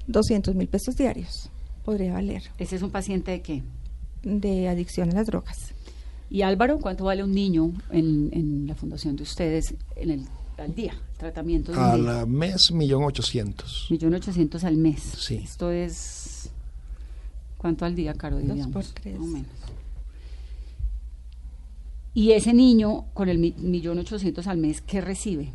200 0.07 0.55
mil 0.55 0.69
pesos 0.69 0.97
diarios 0.97 1.51
podría 1.85 2.13
valer 2.13 2.43
¿Ese 2.59 2.77
es 2.77 2.83
un 2.83 2.91
paciente 2.91 3.31
de 3.31 3.43
qué? 3.43 3.63
de 4.23 4.69
adicción 4.69 5.11
a 5.11 5.15
las 5.15 5.27
drogas. 5.27 5.73
Y 6.29 6.43
Álvaro, 6.43 6.79
¿cuánto 6.79 7.05
vale 7.05 7.25
un 7.25 7.33
niño 7.33 7.73
en, 7.91 8.29
en 8.33 8.67
la 8.67 8.75
fundación 8.75 9.17
de 9.17 9.23
ustedes 9.25 9.75
en 9.97 10.11
el, 10.11 10.25
al 10.59 10.75
día? 10.75 10.95
Tratamiento 11.17 11.73
Al 11.75 12.27
mes, 12.27 12.71
millón 12.73 13.03
ochocientos. 13.05 13.87
Millón 13.91 14.15
ochocientos 14.15 14.63
al 14.65 14.77
mes. 14.77 15.01
Sí. 15.19 15.37
Esto 15.43 15.71
es... 15.71 16.51
¿Cuánto 17.59 17.85
al 17.85 17.95
día, 17.95 18.15
Caro? 18.15 18.37
Dos 18.37 18.47
Diríamos, 18.49 18.73
por 18.73 18.85
tres. 18.85 19.17
o 19.19 19.25
menos. 19.25 19.49
Y 22.15 22.33
ese 22.33 22.53
niño 22.53 23.07
con 23.15 23.29
el 23.29 23.39
mi- 23.39 23.55
millón 23.59 23.99
ochocientos 23.99 24.47
al 24.47 24.59
mes, 24.59 24.81
¿qué 24.81 25.01
recibe? 25.01 25.53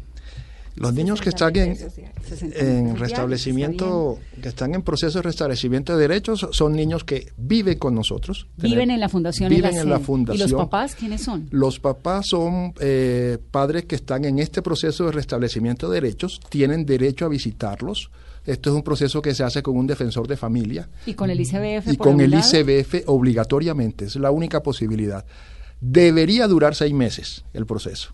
Los 0.77 0.93
niños 0.93 1.21
que 1.21 1.31
60 1.31 1.47
están 1.47 1.63
en, 1.67 1.73
pesos 1.77 1.95
diarios. 1.95 2.25
60 2.27 2.45
mil 2.45 2.67
en 2.69 2.83
pesos 2.85 2.99
restablecimiento, 2.99 4.19
que 4.41 4.49
están 4.49 4.75
en 4.75 4.81
proceso 4.81 5.19
de 5.19 5.21
restablecimiento 5.23 5.95
de 5.95 6.01
derechos, 6.07 6.47
son 6.51 6.73
niños 6.73 7.05
que 7.05 7.31
viven 7.37 7.77
con 7.77 7.95
nosotros. 7.95 8.47
Viven 8.57 8.79
Tener- 8.79 8.93
en 8.95 8.99
la 8.99 9.07
fundación. 9.09 9.49
Viven 9.49 9.73
la 9.75 9.81
en 9.81 9.89
la 9.89 9.99
fundación. 9.99 10.49
¿Y 10.49 10.51
los 10.51 10.61
papás 10.61 10.95
quiénes 10.95 11.21
son? 11.21 11.47
Los 11.51 11.79
papás 11.79 12.25
son 12.29 12.73
eh, 12.81 13.37
padres 13.51 13.85
que 13.85 13.95
están 13.95 14.25
en 14.25 14.39
este 14.39 14.61
proceso 14.61 15.05
de 15.05 15.13
restablecimiento 15.13 15.89
de 15.89 16.01
derechos, 16.01 16.41
tienen 16.49 16.85
derecho 16.85 17.25
a 17.25 17.29
visitarlos. 17.29 18.11
Esto 18.45 18.69
es 18.69 18.75
un 18.75 18.83
proceso 18.83 19.21
que 19.21 19.33
se 19.33 19.43
hace 19.43 19.63
con 19.63 19.75
un 19.77 19.87
defensor 19.87 20.27
de 20.27 20.37
familia 20.37 20.87
¿Y 21.07 21.15
con 21.15 21.29
el 21.31 21.39
ICBF? 21.39 21.87
y 21.93 21.97
por 21.97 22.09
con 22.11 22.21
el 22.21 22.29
lado? 22.31 22.43
ICBF 22.47 23.03
obligatoriamente. 23.07 24.05
Es 24.05 24.15
la 24.17 24.29
única 24.31 24.61
posibilidad. 24.61 25.25
Debería 25.87 26.47
durar 26.47 26.73
seis 26.73 26.93
meses 26.93 27.45
el 27.53 27.67
proceso. 27.67 28.09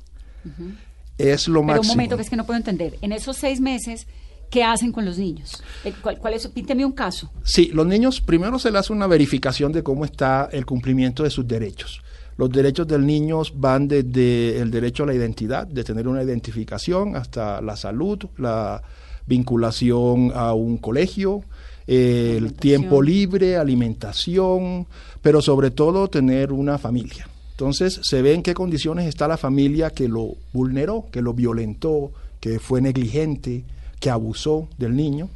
Es 1.18 1.48
lo 1.48 1.62
Pero 1.62 1.64
máximo. 1.64 1.94
un 1.94 1.98
momento 1.98 2.16
que 2.18 2.24
es 2.24 2.30
que 2.30 2.36
no 2.36 2.46
puedo 2.46 2.58
entender. 2.58 2.98
En 3.02 3.14
esos 3.14 3.38
seis 3.38 3.62
meses, 3.62 4.08
¿qué 4.50 4.64
hacen 4.66 4.92
con 4.92 5.06
los 5.06 5.18
niños? 5.18 5.64
Eh, 5.86 5.94
¿Cuál, 6.02 6.18
cuál 6.18 6.34
es? 6.34 6.46
Pínteme 6.50 6.84
un 6.84 6.92
caso. 6.92 7.32
Sí, 7.44 7.70
los 7.74 7.88
niños 7.88 8.20
primero 8.20 8.60
se 8.60 8.72
le 8.72 8.78
hace 8.78 8.92
una 8.92 9.08
verificación 9.08 9.72
de 9.72 9.84
cómo 9.84 10.04
está 10.04 10.50
el 10.52 10.66
cumplimiento 10.66 11.24
de 11.24 11.30
sus 11.30 11.48
derechos. 11.48 12.02
Los 12.36 12.50
derechos 12.50 12.88
del 12.88 13.06
niño 13.06 13.42
van 13.56 13.88
desde 13.88 14.60
el 14.60 14.70
derecho 14.70 15.04
a 15.04 15.06
la 15.06 15.14
identidad, 15.14 15.66
de 15.66 15.86
tener 15.86 16.10
una 16.10 16.24
identificación, 16.24 17.16
hasta 17.16 17.62
la 17.62 17.78
salud, 17.78 18.20
la 18.38 18.82
vinculación 19.28 20.34
a 20.36 20.54
un 20.54 20.78
colegio, 20.78 21.44
eh, 21.88 22.36
el 22.38 22.54
tiempo 22.54 23.02
libre, 23.02 23.56
alimentación, 23.56 24.88
pero 25.22 25.42
sobre 25.42 25.72
todo 25.72 26.10
tener 26.10 26.52
una 26.52 26.78
familia. 26.78 27.28
Entonces 27.52 28.00
se 28.04 28.22
ve 28.22 28.34
en 28.34 28.44
qué 28.44 28.54
condiciones 28.54 29.08
está 29.08 29.28
la 29.28 29.38
familia 29.38 29.92
que 29.92 30.08
lo 30.08 30.36
vulneró, 30.54 31.06
que 31.12 31.22
lo 31.22 31.34
violentó, 31.34 32.12
que 32.40 32.60
fue 32.60 32.82
negligente, 32.82 33.64
que 34.00 34.10
abusó 34.10 34.68
del 34.78 34.96
niño 34.96 35.30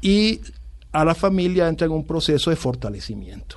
y 0.00 0.40
a 0.92 1.04
la 1.04 1.14
familia 1.14 1.68
entra 1.68 1.86
en 1.86 1.92
un 1.92 2.04
proceso 2.04 2.50
de 2.50 2.56
fortalecimiento. 2.56 3.56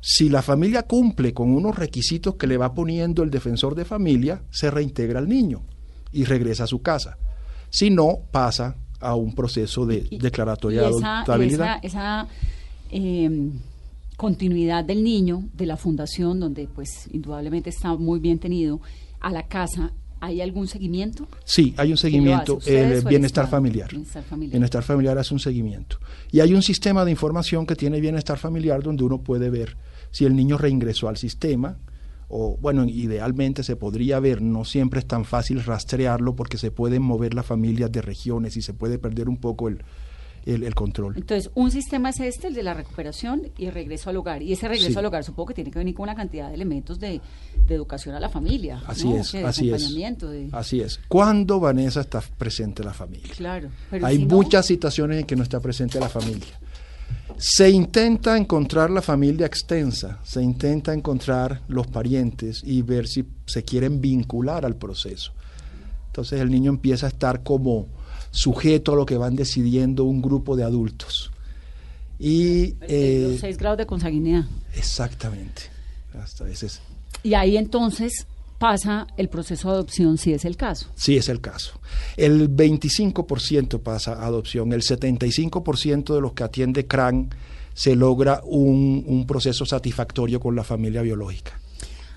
Si 0.00 0.28
la 0.28 0.42
familia 0.42 0.82
cumple 0.82 1.32
con 1.32 1.50
unos 1.50 1.76
requisitos 1.76 2.34
que 2.34 2.46
le 2.46 2.56
va 2.56 2.74
poniendo 2.74 3.22
el 3.22 3.30
defensor 3.30 3.74
de 3.74 3.84
familia, 3.84 4.42
se 4.50 4.70
reintegra 4.70 5.18
al 5.18 5.28
niño 5.28 5.62
y 6.12 6.24
regresa 6.24 6.64
a 6.64 6.66
su 6.66 6.82
casa. 6.82 7.16
Si 7.70 7.90
no, 7.90 8.18
pasa 8.30 8.76
a 9.00 9.14
un 9.14 9.34
proceso 9.34 9.86
de 9.86 10.06
declaratoria 10.10 10.82
de 10.82 10.86
adoptabilidad. 10.88 11.78
esa, 11.82 12.22
esa, 12.22 12.28
eh, 12.90 13.50
continuidad 14.22 14.84
del 14.84 15.02
niño, 15.02 15.48
de 15.52 15.66
la 15.66 15.76
fundación, 15.76 16.38
donde 16.38 16.68
pues 16.72 17.08
indudablemente 17.10 17.70
está 17.70 17.96
muy 17.96 18.20
bien 18.20 18.38
tenido, 18.38 18.80
a 19.18 19.32
la 19.32 19.48
casa, 19.48 19.90
¿hay 20.20 20.40
algún 20.40 20.68
seguimiento? 20.68 21.26
Sí, 21.44 21.74
hay 21.76 21.90
un 21.90 21.96
seguimiento, 21.96 22.58
¿Ustedes 22.58 23.02
o 23.02 23.08
el 23.08 23.10
bienestar 23.10 23.48
familiar. 23.48 23.90
Bienestar 23.90 24.22
familiar. 24.22 24.52
Bienestar 24.52 24.84
familiar 24.84 25.18
hace 25.18 25.34
un 25.34 25.40
seguimiento. 25.40 25.96
Y 26.30 26.38
hay 26.38 26.54
un 26.54 26.62
sistema 26.62 27.04
de 27.04 27.10
información 27.10 27.66
que 27.66 27.74
tiene 27.74 28.00
bienestar 28.00 28.38
familiar 28.38 28.80
donde 28.84 29.02
uno 29.02 29.18
puede 29.18 29.50
ver 29.50 29.76
si 30.12 30.24
el 30.24 30.36
niño 30.36 30.56
reingresó 30.56 31.08
al 31.08 31.16
sistema, 31.16 31.78
o 32.28 32.56
bueno, 32.60 32.84
idealmente 32.84 33.64
se 33.64 33.74
podría 33.74 34.20
ver, 34.20 34.40
no 34.40 34.64
siempre 34.64 35.00
es 35.00 35.06
tan 35.06 35.24
fácil 35.24 35.64
rastrearlo 35.64 36.36
porque 36.36 36.58
se 36.58 36.70
pueden 36.70 37.02
mover 37.02 37.34
las 37.34 37.44
familias 37.44 37.90
de 37.90 38.02
regiones 38.02 38.56
y 38.56 38.62
se 38.62 38.72
puede 38.72 39.00
perder 39.00 39.28
un 39.28 39.38
poco 39.38 39.66
el, 39.66 39.82
el, 40.46 40.62
el 40.64 40.74
control. 40.74 41.14
Entonces, 41.16 41.50
un 41.54 41.70
sistema 41.70 42.10
es 42.10 42.20
este, 42.20 42.48
el 42.48 42.54
de 42.54 42.62
la 42.62 42.74
recuperación 42.74 43.42
y 43.58 43.70
regreso 43.70 44.10
al 44.10 44.16
hogar. 44.16 44.42
Y 44.42 44.52
ese 44.52 44.68
regreso 44.68 44.90
Sí. 44.92 44.98
al 44.98 45.06
hogar 45.06 45.24
supongo 45.24 45.48
que 45.48 45.54
tiene 45.54 45.70
que 45.70 45.78
venir 45.78 45.94
con 45.94 46.04
una 46.04 46.14
cantidad 46.14 46.48
de 46.48 46.54
elementos 46.54 46.98
de, 46.98 47.20
de 47.66 47.74
educación 47.74 48.14
a 48.14 48.20
la 48.20 48.28
familia. 48.28 48.82
Así 48.86 49.08
¿no? 49.08 49.16
es, 49.18 49.32
de 49.32 49.44
así 49.44 49.70
es. 49.70 49.94
de- 49.94 50.48
Así 50.52 50.80
es. 50.80 51.00
¿Cuándo 51.08 51.60
Vanessa 51.60 52.00
está 52.00 52.20
presente 52.20 52.82
la 52.82 52.92
familia? 52.92 53.32
Claro. 53.36 53.70
pero 53.90 54.06
Hay 54.06 54.16
si 54.18 54.24
no- 54.26 54.34
muchas 54.36 54.66
situaciones 54.66 55.20
en 55.20 55.26
que 55.26 55.36
no 55.36 55.42
está 55.42 55.60
presente 55.60 55.98
la 56.00 56.08
familia. 56.08 56.58
Se 57.38 57.70
intenta 57.70 58.36
encontrar 58.36 58.90
la 58.90 59.02
familia 59.02 59.46
extensa, 59.46 60.18
se 60.22 60.42
intenta 60.42 60.92
encontrar 60.92 61.62
los 61.68 61.86
parientes 61.86 62.62
y 62.64 62.82
ver 62.82 63.06
si 63.08 63.24
se 63.46 63.64
quieren 63.64 64.00
vincular 64.00 64.64
al 64.66 64.76
proceso. 64.76 65.32
Entonces 66.06 66.40
el 66.40 66.50
niño 66.50 66.70
empieza 66.70 67.06
a 67.06 67.08
estar 67.08 67.42
como 67.42 67.86
sujeto 68.32 68.92
a 68.92 68.96
lo 68.96 69.06
que 69.06 69.16
van 69.16 69.36
decidiendo 69.36 70.02
un 70.04 70.20
grupo 70.20 70.56
de 70.56 70.64
adultos. 70.64 71.30
Y 72.18 72.62
Eh, 72.64 72.76
eh, 72.88 73.28
los 73.32 73.40
seis 73.40 73.56
grados 73.56 73.78
de 73.78 73.86
consanguinidad. 73.86 74.44
exactamente, 74.74 75.62
hasta 76.20 76.48
ese 76.48 76.66
es, 76.66 76.80
Y 77.22 77.34
ahí 77.34 77.56
entonces 77.56 78.26
pasa 78.58 79.06
el 79.16 79.28
proceso 79.28 79.68
de 79.68 79.74
adopción, 79.74 80.18
si 80.18 80.32
es 80.32 80.44
el 80.44 80.56
caso. 80.56 80.86
sí 80.94 81.16
es 81.16 81.28
el 81.28 81.40
caso. 81.40 81.72
El 82.16 82.48
25% 82.48 83.80
pasa 83.80 84.14
a 84.14 84.26
adopción, 84.26 84.72
el 84.72 84.82
75% 84.82 86.14
de 86.14 86.20
los 86.20 86.32
que 86.32 86.44
atiende 86.44 86.86
CRAN 86.86 87.30
se 87.74 87.96
logra 87.96 88.40
un, 88.44 89.04
un 89.06 89.26
proceso 89.26 89.64
satisfactorio 89.66 90.38
con 90.40 90.54
la 90.54 90.62
familia 90.64 91.02
biológica. 91.02 91.58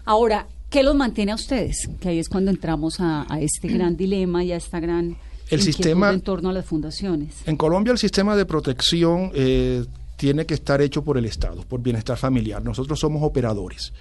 Ahora, 0.05 0.47
¿qué 0.69 0.83
los 0.83 0.95
mantiene 0.95 1.31
a 1.31 1.35
ustedes? 1.35 1.89
Que 1.99 2.09
ahí 2.09 2.19
es 2.19 2.29
cuando 2.29 2.51
entramos 2.51 2.99
a, 2.99 3.25
a 3.27 3.39
este 3.41 3.67
gran 3.69 3.97
dilema 3.97 4.43
y 4.43 4.51
a 4.51 4.57
esta 4.57 4.79
gran 4.79 5.15
El 5.49 5.61
sistema- 5.61 6.11
en 6.11 6.21
torno 6.21 6.49
a 6.49 6.53
las 6.53 6.65
fundaciones. 6.65 7.35
En 7.45 7.55
Colombia 7.55 7.91
el 7.91 7.97
sistema 7.99 8.35
de 8.35 8.45
protección 8.45 9.31
eh, 9.33 9.85
tiene 10.17 10.45
que 10.45 10.53
estar 10.55 10.81
hecho 10.81 11.03
por 11.03 11.17
el 11.17 11.25
Estado, 11.25 11.61
por 11.63 11.81
bienestar 11.81 12.17
familiar. 12.17 12.63
Nosotros 12.63 12.99
somos 12.99 13.21
operadores, 13.23 13.93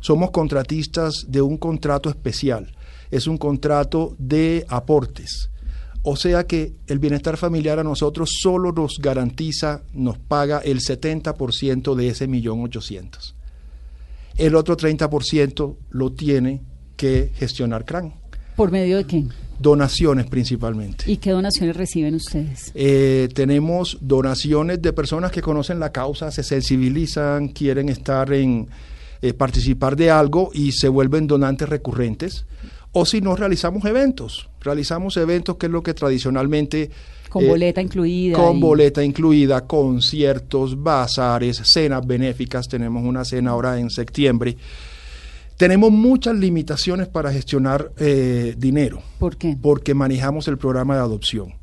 somos 0.00 0.30
contratistas 0.30 1.26
de 1.28 1.42
un 1.42 1.58
contrato 1.58 2.08
especial, 2.08 2.72
es 3.10 3.26
un 3.26 3.36
contrato 3.36 4.14
de 4.18 4.64
aportes. 4.68 5.50
O 6.08 6.14
sea 6.14 6.46
que 6.46 6.72
el 6.86 7.00
bienestar 7.00 7.36
familiar 7.36 7.80
a 7.80 7.84
nosotros 7.84 8.30
solo 8.40 8.70
nos 8.72 8.98
garantiza, 9.00 9.82
nos 9.92 10.18
paga 10.18 10.60
el 10.60 10.78
70% 10.80 11.94
de 11.96 12.08
ese 12.08 12.28
millón 12.28 12.62
ochocientos. 12.62 13.34
El 14.36 14.54
otro 14.54 14.76
30% 14.76 15.76
lo 15.90 16.12
tiene 16.12 16.62
que 16.96 17.32
gestionar 17.34 17.84
CRAN. 17.84 18.14
¿Por 18.54 18.70
medio 18.70 18.98
de 18.98 19.04
qué? 19.04 19.24
Donaciones 19.58 20.26
principalmente. 20.26 21.10
¿Y 21.10 21.16
qué 21.16 21.30
donaciones 21.30 21.76
reciben 21.76 22.14
ustedes? 22.14 22.72
Eh, 22.74 23.28
tenemos 23.34 23.98
donaciones 24.00 24.82
de 24.82 24.92
personas 24.92 25.30
que 25.32 25.40
conocen 25.40 25.80
la 25.80 25.92
causa, 25.92 26.30
se 26.30 26.42
sensibilizan, 26.42 27.48
quieren 27.48 27.88
estar 27.88 28.32
en, 28.32 28.68
eh, 29.22 29.32
participar 29.32 29.96
de 29.96 30.10
algo 30.10 30.50
y 30.52 30.72
se 30.72 30.88
vuelven 30.88 31.26
donantes 31.26 31.68
recurrentes. 31.68 32.44
O 32.92 33.04
si 33.06 33.20
no, 33.20 33.34
realizamos 33.36 33.84
eventos. 33.84 34.48
Realizamos 34.60 35.16
eventos 35.16 35.56
que 35.56 35.66
es 35.66 35.72
lo 35.72 35.82
que 35.82 35.94
tradicionalmente... 35.94 36.90
Con 37.28 37.44
eh, 37.44 37.48
boleta 37.48 37.82
incluida. 37.82 38.36
Con 38.36 38.56
y- 38.56 38.60
boleta 38.60 39.02
incluida, 39.04 39.66
conciertos, 39.66 40.82
bazares, 40.82 41.60
cenas 41.64 42.06
benéficas. 42.06 42.68
Tenemos 42.68 43.04
una 43.04 43.24
cena 43.24 43.50
ahora 43.50 43.78
en 43.78 43.90
septiembre. 43.90 44.56
Tenemos 45.56 45.90
muchas 45.90 46.36
limitaciones 46.36 47.08
para 47.08 47.32
gestionar 47.32 47.90
eh, 47.98 48.54
dinero 48.58 49.02
¿Por 49.18 49.36
qué? 49.36 49.56
porque 49.60 49.94
manejamos 49.94 50.48
el 50.48 50.58
programa 50.58 50.96
de 50.96 51.00
adopción. 51.00 51.54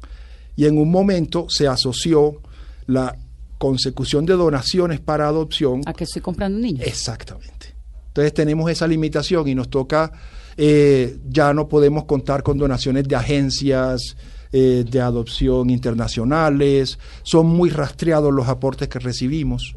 Y 0.55 0.65
en 0.65 0.77
un 0.77 0.89
momento 0.89 1.45
se 1.49 1.67
asoció 1.67 2.41
la 2.87 3.15
consecución 3.57 4.25
de 4.25 4.33
donaciones 4.33 4.99
para 4.99 5.27
adopción. 5.27 5.81
¿A 5.85 5.93
qué 5.93 6.03
estoy 6.05 6.21
comprando 6.21 6.57
un 6.57 6.63
niño? 6.63 6.81
Exactamente. 6.83 7.73
Entonces 8.07 8.33
tenemos 8.33 8.69
esa 8.69 8.87
limitación 8.87 9.47
y 9.47 9.55
nos 9.55 9.69
toca, 9.69 10.11
eh, 10.57 11.17
ya 11.27 11.53
no 11.53 11.67
podemos 11.67 12.05
contar 12.05 12.43
con 12.43 12.57
donaciones 12.57 13.07
de 13.07 13.15
agencias 13.15 14.15
eh, 14.51 14.85
de 14.87 15.01
adopción 15.01 15.69
internacionales, 15.71 16.99
son 17.23 17.47
muy 17.47 17.69
rastreados 17.69 18.31
los 18.31 18.47
aportes 18.47 18.87
que 18.87 18.99
recibimos. 18.99 19.75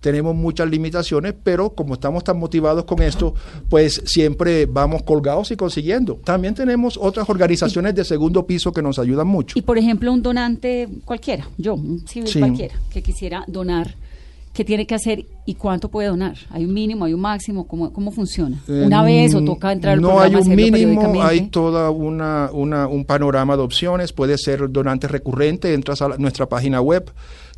Tenemos 0.00 0.34
muchas 0.34 0.68
limitaciones, 0.70 1.34
pero 1.42 1.70
como 1.70 1.94
estamos 1.94 2.24
tan 2.24 2.38
motivados 2.38 2.84
con 2.84 3.02
esto, 3.02 3.34
pues 3.68 4.02
siempre 4.06 4.64
vamos 4.66 5.02
colgados 5.02 5.50
y 5.50 5.56
consiguiendo. 5.56 6.14
También 6.24 6.54
tenemos 6.54 6.96
otras 7.00 7.28
organizaciones 7.28 7.94
de 7.94 8.04
segundo 8.04 8.46
piso 8.46 8.72
que 8.72 8.80
nos 8.82 8.98
ayudan 8.98 9.26
mucho. 9.26 9.58
Y 9.58 9.62
por 9.62 9.76
ejemplo, 9.76 10.12
un 10.12 10.22
donante 10.22 10.88
cualquiera, 11.04 11.46
yo, 11.58 11.74
un 11.74 12.06
civil 12.08 12.28
Sí. 12.28 12.38
cualquiera, 12.38 12.74
que 12.90 13.02
quisiera 13.02 13.44
donar, 13.46 13.94
¿qué 14.54 14.64
tiene 14.64 14.86
que 14.86 14.94
hacer 14.94 15.26
y 15.44 15.54
cuánto 15.54 15.88
puede 15.90 16.08
donar? 16.08 16.36
¿Hay 16.48 16.64
un 16.64 16.72
mínimo, 16.72 17.04
hay 17.04 17.12
un 17.12 17.20
máximo? 17.20 17.66
¿Cómo, 17.66 17.92
cómo 17.92 18.10
funciona? 18.10 18.58
¿Una 18.68 19.02
Eh, 19.02 19.04
vez 19.24 19.34
o 19.34 19.44
toca 19.44 19.70
entrar 19.70 19.94
al 19.94 20.00
No 20.00 20.08
programa 20.08 20.38
hay 20.38 20.42
un 20.42 20.56
mínimo, 20.56 21.22
hay 21.22 21.40
toda 21.48 21.90
una, 21.90 22.48
una- 22.54 22.86
un 22.88 23.04
panorama 23.04 23.54
de 23.56 23.62
opciones. 23.62 24.12
Puede 24.14 24.38
ser 24.38 24.70
donante 24.72 25.08
recurrente, 25.08 25.74
entras 25.74 26.00
a 26.00 26.08
la- 26.08 26.16
nuestra 26.16 26.46
página 26.46 26.80
web 26.80 27.10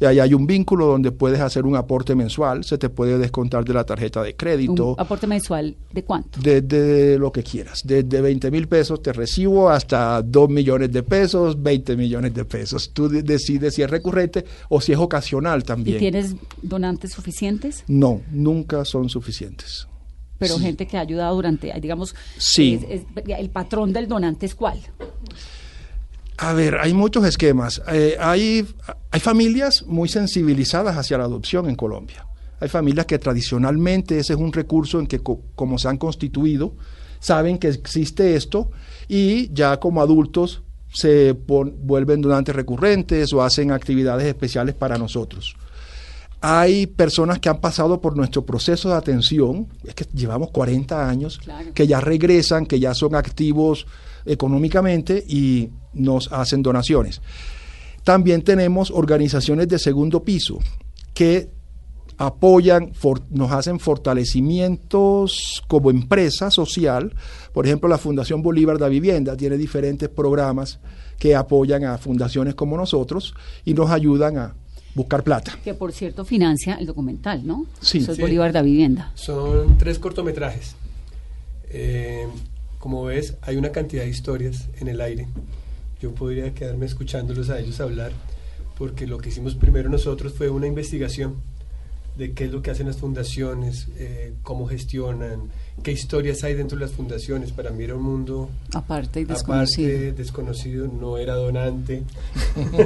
y 0.03 0.05
ahí 0.05 0.19
hay 0.19 0.35
un 0.35 0.47
vínculo 0.47 0.87
donde 0.87 1.13
puedes 1.13 1.39
hacer 1.41 1.65
un 1.65 1.77
aporte 1.77 2.15
mensual, 2.17 2.65
se 2.65 2.77
te 2.77 2.89
puede 2.89 3.19
descontar 3.19 3.65
de 3.65 3.73
la 3.73 3.85
tarjeta 3.85 4.23
de 4.23 4.35
crédito. 4.35 4.95
¿Un 4.95 5.01
aporte 5.01 5.27
mensual 5.29 5.77
de 5.93 6.03
cuánto? 6.03 6.41
Desde 6.41 7.19
lo 7.19 7.31
que 7.31 7.43
quieras, 7.45 7.83
desde 7.85 8.21
20 8.21 8.51
mil 8.51 8.67
pesos 8.67 9.01
te 9.01 9.13
recibo 9.13 9.71
hasta 9.71 10.21
2 10.23 10.51
millones 10.51 10.91
de 10.93 11.03
pesos, 11.05 11.63
20 11.63 11.97
millones 11.97 12.35
de 12.35 12.45
pesos. 12.45 12.91
Tú 12.93 13.09
de- 13.09 13.23
decides 13.23 13.75
si 13.75 13.83
es 13.83 13.89
recurrente 13.91 14.45
o 14.69 14.81
si 14.81 14.93
es 14.93 14.99
ocasional 14.99 15.61
¿Y 15.61 15.63
también. 15.63 15.99
tienes 15.99 16.35
donantes 16.63 17.13
suficientes? 17.13 17.85
No, 17.87 18.21
nunca 18.33 18.85
son 18.85 19.09
suficientes. 19.09 19.87
Pero 20.39 20.57
Sí. 20.57 20.63
gente 20.63 20.89
que 20.89 20.97
ha 20.97 21.01
ayudado 21.03 21.37
durante, 21.37 21.73
digamos, 21.81 22.17
Sí. 22.39 22.81
es- 22.89 23.03
es- 23.03 23.39
el 23.39 23.51
patrón 23.51 23.93
del 23.93 24.09
donante 24.09 24.47
es 24.47 24.57
cuál. 24.57 24.81
A 26.43 26.53
ver, 26.55 26.77
hay 26.81 26.93
muchos 26.93 27.25
esquemas. 27.25 27.81
Eh, 27.93 28.17
hay, 28.19 28.67
hay 29.11 29.21
familias 29.21 29.85
muy 29.87 30.09
sensibilizadas 30.09 30.97
hacia 30.97 31.19
la 31.19 31.25
adopción 31.25 31.69
en 31.69 31.77
Colombia. 31.77 32.27
Hay 32.61 32.69
familias 32.69 33.07
que 33.07 33.19
tradicionalmente 33.19 34.19
ese 34.19 34.33
es 34.33 34.39
un 34.39 34.53
recurso 34.53 34.99
en 34.99 35.07
que 35.07 35.21
co- 35.21 35.41
como 35.55 35.79
se 35.79 35.89
han 35.89 35.99
constituido, 35.99 36.75
saben 37.21 37.59
que 37.59 37.69
existe 37.69 38.35
esto 38.35 38.71
y 39.09 39.53
ya 39.53 39.79
como 39.79 40.01
adultos 40.01 40.63
se 40.93 41.35
pon- 41.35 41.75
vuelven 41.83 42.21
donantes 42.21 42.55
recurrentes 42.55 43.33
o 43.33 43.43
hacen 43.43 43.71
actividades 43.71 44.27
especiales 44.27 44.75
para 44.75 44.99
nosotros. 44.99 45.55
Hay 46.41 46.89
personas 46.89 47.39
que 47.39 47.49
han 47.49 47.61
pasado 47.61 48.01
por 48.01 48.17
nuestro 48.17 48.45
proceso 48.45 48.89
de 48.89 48.97
atención, 48.97 49.69
es 49.85 49.95
que 49.95 50.07
llevamos 50.13 50.51
40 50.51 51.09
años, 51.09 51.39
Claro. 51.39 51.73
que 51.73 51.87
ya 51.87 52.01
regresan, 52.01 52.67
que 52.67 52.81
ya 52.81 52.95
son 52.95 53.15
activos 53.15 53.87
económicamente 54.27 55.25
y 55.29 55.71
nos 55.93 56.33
hacen 56.33 56.63
donaciones. 56.63 57.21
También 58.05 58.43
tenemos 58.43 58.91
organizaciones 58.91 59.69
de 59.69 59.79
segundo 59.79 60.23
piso 60.23 60.59
que 61.15 61.51
apoyan, 62.19 62.93
for- 62.95 63.23
nos 63.31 63.51
hacen 63.53 63.79
fortalecimientos 63.81 65.63
como 65.69 65.91
empresa 65.91 66.51
social. 66.51 67.15
Por 67.53 67.67
ejemplo, 67.67 67.89
la 67.89 67.99
Fundación 67.99 68.43
Bolívar 68.43 68.79
de 68.79 68.89
Vivienda 68.89 69.37
tiene 69.37 69.57
diferentes 69.57 70.09
programas 70.09 70.79
que 71.19 71.35
apoyan 71.35 71.85
a 71.85 71.99
fundaciones 71.99 72.55
como 72.55 72.77
nosotros 72.77 73.35
y 73.65 73.75
nos 73.75 73.91
ayudan 73.91 74.39
a 74.39 74.55
buscar 74.95 75.23
plata. 75.23 75.57
Que 75.65 75.75
por 75.75 75.93
cierto 75.93 76.25
financia 76.25 76.75
el 76.75 76.87
documental, 76.87 77.47
¿no? 77.47 77.67
Sí. 77.81 77.99
Eso 77.99 78.11
es 78.13 78.17
Sí. 78.17 78.23
Bolívar 78.23 78.53
da 78.53 78.63
Vivienda. 78.63 79.11
Son 79.15 79.79
tres 79.79 79.99
cortometrajes. 79.99 80.75
Eh, 81.71 82.27
como 82.83 83.05
ves, 83.05 83.37
hay 83.43 83.59
una 83.59 83.71
cantidad 83.71 84.03
de 84.03 84.09
historias 84.09 84.69
en 84.81 84.89
el 84.89 85.01
aire. 85.01 85.29
Yo 86.01 86.13
podría 86.17 86.53
quedarme 86.53 86.85
escuchándolos 86.85 87.49
a 87.49 87.61
ellos 87.61 87.79
hablar, 87.79 88.11
porque 88.77 89.07
lo 89.07 89.19
que 89.19 89.29
hicimos 89.29 89.55
primero 89.55 89.89
nosotros 89.89 90.33
fue 90.33 90.51
una 90.51 90.67
investigación 90.67 91.37
de 92.23 92.33
qué 92.35 92.45
es 92.45 92.53
lo 92.53 92.63
que 92.63 92.71
hacen 92.71 92.87
las 92.87 92.97
fundaciones, 92.99 93.89
eh, 93.99 94.33
cómo 94.43 94.67
gestionan, 94.67 95.51
qué 95.83 95.91
historias 95.91 96.45
hay 96.45 96.55
dentro 96.55 96.79
de 96.79 96.85
las 96.85 96.95
fundaciones. 96.95 97.51
Para 97.53 97.71
mí 97.71 97.83
era 97.85 97.95
un 97.97 98.03
mundo 98.03 98.49
Aparte 98.75 99.21
y 99.21 99.25
desconocido. 99.25 99.89
aparte, 99.91 100.13
desconocido, 100.13 100.87
no 100.87 101.19
era 101.19 101.35
donante. 101.35 102.03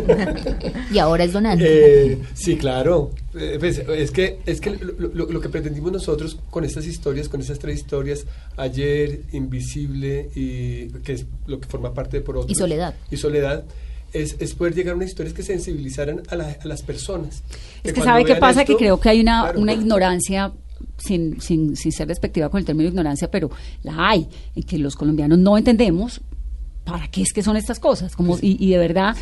Y 0.92 0.98
ahora 0.98 1.24
es 1.24 1.32
donante. 1.32 2.12
Eh, 2.12 2.18
sí, 2.34 2.56
claro. 2.56 3.10
Eh, 3.34 3.56
pues, 3.58 3.78
es 3.78 4.10
que, 4.10 4.38
es 4.46 4.60
que 4.60 4.70
lo, 4.70 5.08
lo- 5.12 5.26
lo 5.30 5.40
que 5.40 5.48
pretendimos 5.48 5.92
nosotros 5.92 6.38
con 6.50 6.64
estas 6.64 6.86
historias, 6.86 7.28
con 7.28 7.40
estas 7.40 7.58
tres 7.58 7.76
historias, 7.76 8.24
ayer, 8.56 9.20
Invisible, 9.32 10.30
y 10.34 10.86
que 11.04 11.12
es 11.14 11.26
lo 11.46 11.60
que 11.60 11.68
forma 11.68 11.92
parte 11.92 12.18
de 12.18 12.22
por 12.22 12.36
otros, 12.38 12.52
Y 12.52 12.54
Soledad. 12.54 12.94
Y 13.10 13.16
Soledad, 13.16 13.64
es, 14.22 14.36
es 14.38 14.54
poder 14.54 14.74
llegar 14.74 14.94
a 14.94 14.96
unas 14.96 15.08
historias 15.10 15.34
que 15.34 15.42
sensibilizaran 15.42 16.22
a, 16.28 16.36
la- 16.36 16.56
a 16.62 16.66
las 16.68 16.82
personas. 16.82 17.42
Es 17.84 17.92
que 17.92 18.00
sabe 18.02 18.24
qué 18.24 18.36
pasa, 18.36 18.62
esto, 18.62 18.72
que 18.74 18.78
creo 18.78 18.98
que 19.00 19.08
hay 19.08 19.20
una, 19.20 19.42
claro, 19.42 19.60
una 19.60 19.72
ignorancia, 19.72 20.52
sin, 20.98 21.40
sin, 21.40 21.76
sin 21.76 21.92
ser 21.92 22.08
despectiva 22.08 22.48
con 22.48 22.58
el 22.58 22.64
término 22.64 22.88
ignorancia, 22.88 23.30
pero 23.30 23.50
la 23.82 24.08
hay, 24.10 24.28
en 24.54 24.62
que 24.62 24.78
los 24.78 24.96
colombianos 24.96 25.38
no 25.38 25.56
entendemos 25.58 26.20
para 26.86 27.08
qué 27.08 27.20
es 27.22 27.32
que 27.32 27.42
son 27.42 27.56
estas 27.56 27.80
cosas. 27.80 28.14
Como, 28.14 28.38
y, 28.40 28.56
y 28.64 28.70
de 28.70 28.78
verdad, 28.78 29.16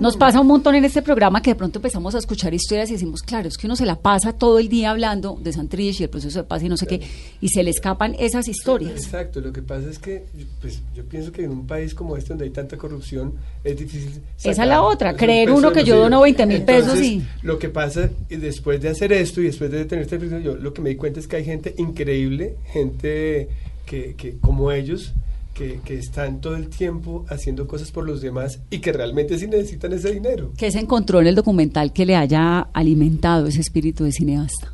nos 0.00 0.16
pasa 0.16 0.40
un 0.40 0.46
montón 0.46 0.74
en 0.74 0.84
este 0.86 1.02
programa 1.02 1.42
que 1.42 1.50
de 1.50 1.54
pronto 1.54 1.78
empezamos 1.78 2.14
a 2.14 2.18
escuchar 2.18 2.54
historias 2.54 2.88
y 2.88 2.94
decimos, 2.94 3.20
claro, 3.22 3.46
es 3.46 3.58
que 3.58 3.66
uno 3.66 3.76
se 3.76 3.84
la 3.84 3.96
pasa 3.96 4.32
todo 4.32 4.58
el 4.58 4.68
día 4.70 4.90
hablando 4.90 5.38
de 5.40 5.52
Santrich 5.52 6.00
y 6.00 6.04
el 6.04 6.08
proceso 6.08 6.38
de 6.40 6.44
paz 6.44 6.62
y 6.62 6.68
no 6.70 6.78
sé 6.78 6.86
qué, 6.86 7.00
y 7.42 7.48
se 7.50 7.62
le 7.62 7.70
escapan 7.70 8.16
esas 8.18 8.48
historias. 8.48 8.92
Exacto, 9.04 9.40
lo 9.42 9.52
que 9.52 9.60
pasa 9.60 9.90
es 9.90 9.98
que 9.98 10.24
pues, 10.62 10.80
yo 10.96 11.04
pienso 11.04 11.30
que 11.30 11.44
en 11.44 11.50
un 11.50 11.66
país 11.66 11.94
como 11.94 12.16
este 12.16 12.30
donde 12.30 12.44
hay 12.46 12.50
tanta 12.50 12.78
corrupción 12.78 13.34
es 13.62 13.76
difícil. 13.78 14.22
Esa 14.38 14.50
es 14.50 14.56
sacar 14.56 14.68
la 14.68 14.82
otra, 14.82 15.14
creer 15.14 15.50
uno 15.50 15.72
que 15.72 15.84
yo 15.84 15.98
dono 15.98 16.22
20 16.22 16.46
mil 16.46 16.62
pesos 16.62 16.98
y- 17.00 17.22
Lo 17.42 17.58
que 17.58 17.68
pasa, 17.68 18.08
y 18.30 18.36
después 18.36 18.80
de 18.80 18.88
hacer 18.88 19.12
esto 19.12 19.42
y 19.42 19.44
después 19.44 19.70
de 19.70 19.84
tener 19.84 20.04
esta 20.04 20.16
yo 20.16 20.56
lo 20.56 20.72
que 20.72 20.80
me 20.80 20.88
di 20.88 20.96
cuenta 20.96 21.20
es 21.20 21.28
que 21.28 21.36
hay 21.36 21.44
gente 21.44 21.74
increíble, 21.76 22.56
gente 22.72 23.48
que, 23.84 24.14
que 24.16 24.38
como 24.40 24.72
ellos, 24.72 25.12
que, 25.54 25.80
que 25.84 25.94
están 25.98 26.40
todo 26.40 26.56
el 26.56 26.68
tiempo 26.68 27.24
haciendo 27.28 27.66
cosas 27.66 27.90
por 27.90 28.06
los 28.06 28.20
demás 28.20 28.60
y 28.70 28.78
que 28.78 28.92
realmente 28.92 29.38
sí 29.38 29.46
necesitan 29.46 29.92
ese 29.92 30.12
dinero. 30.12 30.52
¿Qué 30.56 30.70
se 30.70 30.78
encontró 30.78 31.20
en 31.20 31.26
el 31.26 31.34
documental 31.34 31.92
que 31.92 32.06
le 32.06 32.16
haya 32.16 32.60
alimentado 32.72 33.46
ese 33.46 33.60
espíritu 33.60 34.04
de 34.04 34.12
cineasta? 34.12 34.72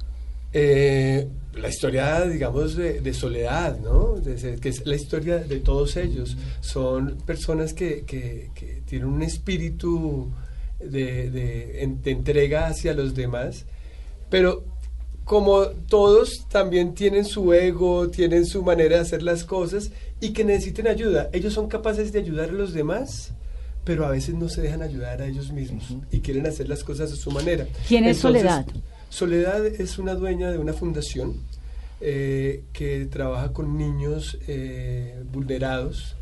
Eh, 0.52 1.26
la 1.54 1.68
historia, 1.68 2.22
digamos, 2.26 2.76
de, 2.76 3.00
de 3.00 3.14
soledad, 3.14 3.78
¿no? 3.80 4.16
De 4.20 4.58
que 4.60 4.68
es 4.68 4.86
la 4.86 4.94
historia 4.94 5.38
de 5.38 5.58
todos 5.60 5.96
ellos. 5.96 6.36
Son 6.60 7.16
personas 7.26 7.72
que, 7.74 8.04
que- 8.06 8.50
que 8.54 8.82
tienen 8.86 9.08
un 9.08 9.22
espíritu 9.22 10.30
de 10.80 11.82
entrega 12.04 12.66
hacia 12.66 12.92
los 12.94 13.14
demás, 13.14 13.64
pero 14.30 14.64
como 15.26 15.66
todos 15.88 16.46
también 16.48 16.94
tienen 16.94 17.24
su 17.24 17.52
ego, 17.52 18.08
tienen 18.10 18.46
su 18.46 18.62
manera 18.62 18.94
de 18.94 19.02
hacer 19.02 19.24
las 19.24 19.42
cosas 19.42 19.90
y 20.20 20.32
que 20.32 20.44
necesiten 20.44 20.86
ayuda. 20.86 21.30
Ellos 21.32 21.52
son 21.52 21.66
capaces 21.66 22.12
de 22.12 22.20
ayudar 22.20 22.50
a 22.50 22.52
los 22.52 22.72
demás, 22.72 23.32
pero 23.82 24.06
a 24.06 24.10
veces 24.10 24.36
no 24.36 24.48
se 24.48 24.62
dejan 24.62 24.82
ayudar 24.82 25.20
a 25.20 25.26
ellos 25.26 25.50
mismos 25.50 25.82
y 26.12 26.20
quieren 26.20 26.46
hacer 26.46 26.68
las 26.68 26.84
cosas 26.84 27.12
a 27.12 27.16
su 27.16 27.32
manera. 27.32 27.66
¿Quién 27.88 28.04
es 28.04 28.18
Soledad? 28.18 28.66
Soledad 29.08 29.66
es 29.66 29.98
una 29.98 30.14
dueña 30.14 30.52
de 30.52 30.58
una 30.58 30.72
fundación 30.72 31.40
eh, 32.00 32.62
que 32.72 33.06
trabaja 33.06 33.52
con 33.52 33.76
niños 33.76 34.38
eh, 34.46 35.24
vulnerados 35.32 36.14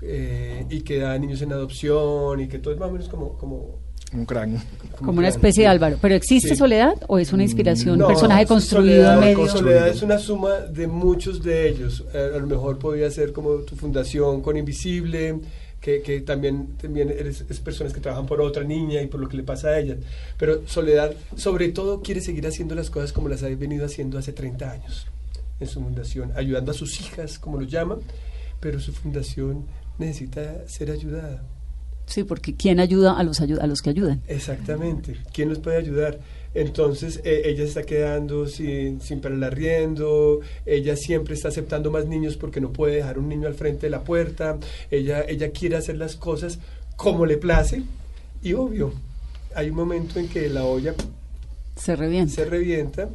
eh, 0.00 0.64
y 0.70 0.82
que 0.82 0.98
da 0.98 1.18
niños 1.18 1.42
en 1.42 1.52
adopción 1.52 2.38
y 2.38 2.46
que 2.46 2.60
todo 2.60 2.72
es 2.72 2.78
más 2.78 2.88
o 2.88 2.92
menos 2.92 3.08
como... 3.08 3.36
como 3.36 3.83
Un 4.14 4.24
cráneo. 4.24 4.60
Como 4.98 5.18
una 5.18 5.28
especie 5.28 5.64
de 5.64 5.68
Álvaro. 5.68 5.98
¿Pero 6.00 6.14
existe 6.14 6.50
Sí. 6.50 6.56
Soledad 6.56 6.94
o 7.08 7.18
es 7.18 7.32
una 7.32 7.42
inspiración, 7.42 7.98
No, 7.98 8.06
un 8.06 8.12
personaje 8.12 8.46
construido 8.46 9.04
Soledad, 9.04 9.14
en 9.14 9.20
medio? 9.20 9.48
Soledad 9.48 9.88
es 9.88 10.02
una 10.02 10.18
suma 10.18 10.60
de 10.60 10.86
muchos 10.86 11.42
de 11.42 11.68
ellos. 11.68 12.04
Eh, 12.14 12.32
a 12.34 12.38
lo 12.38 12.46
mejor 12.46 12.78
podría 12.78 13.10
ser 13.10 13.32
como 13.32 13.56
tu 13.58 13.74
fundación 13.74 14.40
con 14.40 14.56
Invisible, 14.56 15.40
que, 15.80 16.00
que 16.00 16.20
también, 16.20 16.76
también 16.80 17.10
eres, 17.10 17.44
es 17.48 17.60
personas 17.60 17.92
que 17.92 18.00
trabajan 18.00 18.24
por 18.26 18.40
otra 18.40 18.62
niña 18.64 19.02
y 19.02 19.06
por 19.08 19.20
lo 19.20 19.28
que 19.28 19.36
le 19.36 19.42
pasa 19.42 19.68
a 19.68 19.78
ellas. 19.80 19.98
Pero 20.38 20.62
Soledad, 20.66 21.12
sobre 21.36 21.68
todo, 21.70 22.00
quiere 22.00 22.20
seguir 22.20 22.46
haciendo 22.46 22.74
las 22.74 22.88
cosas 22.90 23.12
como 23.12 23.28
las 23.28 23.42
ha 23.42 23.48
venido 23.48 23.84
haciendo 23.84 24.16
hace 24.18 24.32
30 24.32 24.70
años. 24.70 25.06
en 25.60 25.68
su 25.68 25.80
fundación, 25.80 26.32
ayudando 26.36 26.72
a 26.72 26.74
sus 26.74 27.00
hijas, 27.00 27.38
como 27.38 27.60
lo 27.60 27.64
llaman, 27.66 27.98
pero 28.60 28.80
su 28.80 28.92
fundación 28.92 29.66
necesita 29.98 30.66
ser 30.68 30.90
ayudada. 30.90 31.42
Sí, 32.06 32.24
porque 32.24 32.54
¿quién 32.54 32.80
ayuda 32.80 33.18
a 33.18 33.22
los, 33.22 33.40
a 33.40 33.66
los 33.66 33.82
que 33.82 33.90
ayudan? 33.90 34.22
Exactamente. 34.28 35.16
¿Quién 35.32 35.48
nos 35.48 35.58
puede 35.58 35.78
ayudar? 35.78 36.20
Entonces, 36.54 37.20
eh, 37.24 37.42
ella 37.46 37.64
está 37.64 37.82
quedando 37.82 38.46
sin, 38.46 39.00
sin 39.00 39.20
para 39.20 39.34
el 39.34 39.42
arriendo, 39.42 40.40
ella 40.64 40.96
siempre 40.96 41.34
está 41.34 41.48
aceptando 41.48 41.90
más 41.90 42.06
niños 42.06 42.36
porque 42.36 42.60
no 42.60 42.72
puede 42.72 42.96
dejar 42.96 43.18
un 43.18 43.28
niño 43.28 43.48
al 43.48 43.54
frente 43.54 43.86
de 43.86 43.90
la 43.90 44.04
puerta, 44.04 44.58
ella, 44.90 45.24
ella 45.26 45.50
quiere 45.50 45.74
hacer 45.76 45.96
las 45.96 46.14
cosas 46.14 46.60
como 46.94 47.26
le 47.26 47.38
place 47.38 47.82
y 48.40 48.52
obvio, 48.52 48.92
hay 49.56 49.70
un 49.70 49.76
momento 49.76 50.20
en 50.20 50.28
que 50.28 50.48
la 50.48 50.64
olla 50.64 50.94
Se 51.74 51.96
revienta. 51.96 52.32
se 52.32 52.44
revienta 52.44 53.08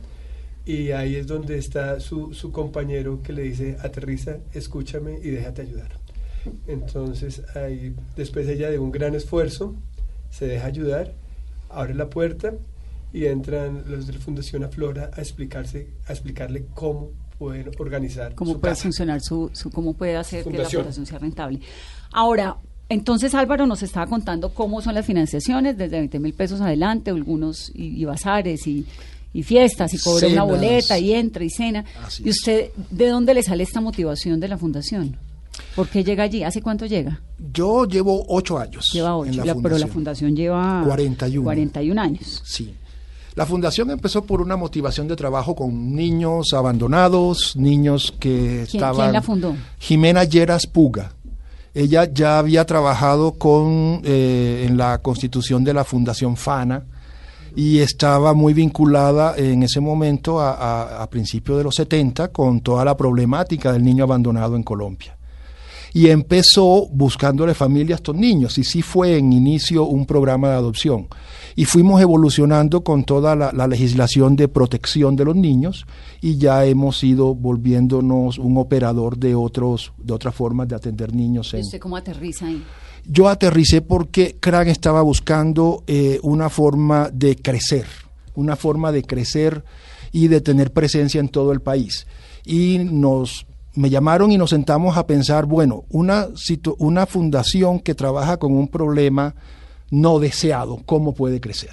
y 0.65 0.91
ahí 0.91 1.15
es 1.15 1.25
donde 1.25 1.57
está 1.57 2.01
su, 2.01 2.33
su 2.33 2.51
compañero 2.51 3.21
que 3.23 3.31
le 3.31 3.43
dice, 3.43 3.77
aterriza, 3.81 4.37
escúchame 4.53 5.17
y 5.23 5.29
déjate 5.29 5.61
ayudar. 5.61 5.91
Entonces, 6.67 7.41
ahí, 7.55 7.95
después 8.15 8.47
ella 8.47 8.69
de 8.69 8.79
un 8.79 8.91
gran 8.91 9.15
esfuerzo, 9.15 9.75
se 10.29 10.47
deja 10.47 10.67
ayudar, 10.67 11.13
abre 11.69 11.93
la 11.93 12.09
puerta 12.09 12.53
y 13.13 13.25
entran 13.25 13.83
los 13.87 14.07
de 14.07 14.13
la 14.13 14.19
Fundación 14.19 14.63
Aflora 14.63 15.11
a 15.15 15.21
explicarse, 15.21 15.87
a 16.07 16.13
explicarle 16.13 16.65
cómo 16.73 17.09
pueden 17.37 17.71
organizar 17.79 18.35
cómo 18.35 18.53
su 18.53 18.59
puede 18.59 18.71
casa. 18.73 18.83
funcionar 18.83 19.21
su, 19.21 19.49
su 19.53 19.71
cómo 19.71 19.93
puede 19.93 20.15
hacer 20.17 20.43
que 20.43 20.57
la 20.57 20.69
Fundación. 20.69 21.05
sea 21.05 21.19
rentable. 21.19 21.59
Ahora, 22.11 22.57
entonces 22.89 23.33
Álvaro 23.33 23.65
nos 23.65 23.81
estaba 23.83 24.07
contando 24.07 24.53
cómo 24.53 24.81
son 24.81 24.95
las 24.95 25.05
financiaciones 25.05 25.77
desde 25.77 25.97
20 25.97 26.19
mil 26.19 26.33
pesos 26.33 26.59
adelante, 26.61 27.11
algunos 27.11 27.71
y, 27.73 28.01
y 28.01 28.05
bazares 28.05 28.67
y, 28.67 28.85
y 29.33 29.43
fiestas 29.43 29.93
y 29.93 29.99
cobra 29.99 30.27
una 30.27 30.43
boleta 30.43 30.97
y 30.99 31.13
entra 31.13 31.43
y 31.43 31.49
cena. 31.49 31.85
Así 32.03 32.23
¿Y 32.25 32.29
es. 32.29 32.37
usted 32.37 32.71
de 32.89 33.07
dónde 33.09 33.33
le 33.33 33.43
sale 33.43 33.63
esta 33.63 33.79
motivación 33.79 34.39
de 34.39 34.47
la 34.47 34.57
fundación? 34.57 35.17
¿Por 35.75 35.87
qué 35.87 36.03
llega 36.03 36.23
allí? 36.23 36.43
¿Hace 36.43 36.61
cuánto 36.61 36.85
llega? 36.85 37.21
Yo 37.53 37.85
llevo 37.85 38.25
ocho 38.27 38.57
años. 38.59 38.89
Lleva 38.93 39.09
en 39.09 39.15
ocho, 39.31 39.45
la 39.45 39.45
la- 39.45 39.55
pero 39.61 39.77
la 39.77 39.87
fundación 39.87 40.35
lleva 40.35 40.81
41. 40.85 41.43
41 41.43 42.01
años. 42.01 42.41
Sí. 42.45 42.73
La 43.35 43.45
fundación 43.45 43.89
empezó 43.91 44.23
por 44.23 44.41
una 44.41 44.57
motivación 44.57 45.07
de 45.07 45.15
trabajo 45.15 45.55
con 45.55 45.95
niños 45.95 46.51
abandonados, 46.53 47.55
niños 47.55 48.13
que 48.19 48.65
¿Quién- 48.69 48.83
estaban... 48.83 48.95
quién 48.97 49.13
la 49.13 49.21
fundó? 49.21 49.55
Jimena 49.79 50.23
Lleras 50.25 50.67
Puga. 50.67 51.13
Ella 51.73 52.11
ya 52.11 52.39
había 52.39 52.65
trabajado 52.65 53.33
con 53.33 54.01
eh, 54.03 54.65
en 54.67 54.75
la 54.75 54.97
constitución 54.97 55.63
de 55.63 55.73
la 55.73 55.83
Fundación 55.85 56.35
FANA 56.35 56.83
y 57.55 57.79
estaba 57.79 58.33
muy 58.33 58.53
vinculada 58.53 59.35
en 59.37 59.63
ese 59.63 59.79
momento 59.79 60.39
a, 60.41 60.53
a, 60.53 61.03
a 61.03 61.09
principios 61.09 61.57
de 61.59 61.63
los 61.63 61.75
70 61.75 62.29
con 62.29 62.61
toda 62.61 62.83
la 62.83 62.97
problemática 62.97 63.71
del 63.71 63.83
niño 63.83 64.03
abandonado 64.03 64.55
en 64.55 64.63
Colombia 64.63 65.15
y 65.93 66.07
empezó 66.07 66.87
buscándole 66.91 67.53
familia 67.53 67.95
a 67.95 67.97
estos 67.97 68.15
niños 68.15 68.57
y 68.57 68.63
sí 68.63 68.81
fue 68.81 69.17
en 69.17 69.33
inicio 69.33 69.85
un 69.85 70.05
programa 70.05 70.49
de 70.49 70.55
adopción 70.55 71.07
y 71.55 71.65
fuimos 71.65 72.01
evolucionando 72.01 72.83
con 72.83 73.03
toda 73.03 73.35
la, 73.35 73.51
la 73.51 73.67
legislación 73.67 74.35
de 74.35 74.47
protección 74.47 75.15
de 75.15 75.25
los 75.25 75.35
niños 75.35 75.85
y 76.21 76.37
ya 76.37 76.65
hemos 76.65 77.03
ido 77.03 77.33
volviéndonos 77.33 78.37
un 78.37 78.57
operador 78.57 79.17
de 79.17 79.35
otros 79.35 79.93
de 79.97 80.13
otras 80.13 80.35
formas 80.35 80.67
de 80.67 80.75
atender 80.75 81.13
niños 81.13 81.53
¿Y 81.53 81.57
en, 81.57 81.63
usted 81.63 81.79
cómo 81.79 81.97
aterriza 81.97 82.45
ahí? 82.45 82.63
yo 83.05 83.27
aterricé 83.27 83.81
porque 83.81 84.37
CRAN 84.39 84.67
estaba 84.67 85.01
buscando 85.01 85.83
eh, 85.87 86.19
una 86.21 86.49
forma 86.49 87.09
de 87.11 87.35
crecer, 87.35 87.87
una 88.35 88.55
forma 88.55 88.91
de 88.91 89.03
crecer 89.03 89.63
y 90.11 90.27
de 90.27 90.41
tener 90.41 90.71
presencia 90.71 91.19
en 91.19 91.29
todo 91.29 91.51
el 91.51 91.61
país. 91.61 92.07
Y 92.45 92.79
nos 92.79 93.45
me 93.75 93.89
llamaron 93.89 94.31
y 94.31 94.37
nos 94.37 94.49
sentamos 94.49 94.97
a 94.97 95.05
pensar, 95.05 95.45
bueno, 95.45 95.85
una, 95.89 96.27
una 96.77 97.05
fundación 97.05 97.79
que 97.79 97.95
trabaja 97.95 98.37
con 98.37 98.53
un 98.53 98.67
problema 98.67 99.35
no 99.91 100.19
deseado, 100.19 100.81
¿cómo 100.85 101.13
puede 101.13 101.39
crecer? 101.39 101.71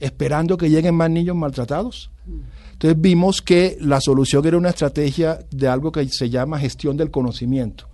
Esperando 0.00 0.56
que 0.56 0.70
lleguen 0.70 0.94
más 0.94 1.10
niños 1.10 1.36
maltratados. 1.36 2.10
Entonces 2.72 3.00
vimos 3.00 3.42
que 3.42 3.76
la 3.80 4.00
solución 4.00 4.44
era 4.46 4.56
una 4.56 4.70
estrategia 4.70 5.38
de 5.50 5.68
algo 5.68 5.92
que 5.92 6.08
se 6.08 6.30
llama 6.30 6.58
gestión 6.58 6.96
del 6.96 7.10
conocimiento. 7.10 7.88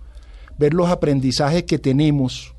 Ver 0.57 0.73
los 0.73 0.89
aprendizajes 0.89 1.63
que 1.63 1.77
tenemos 1.77 2.55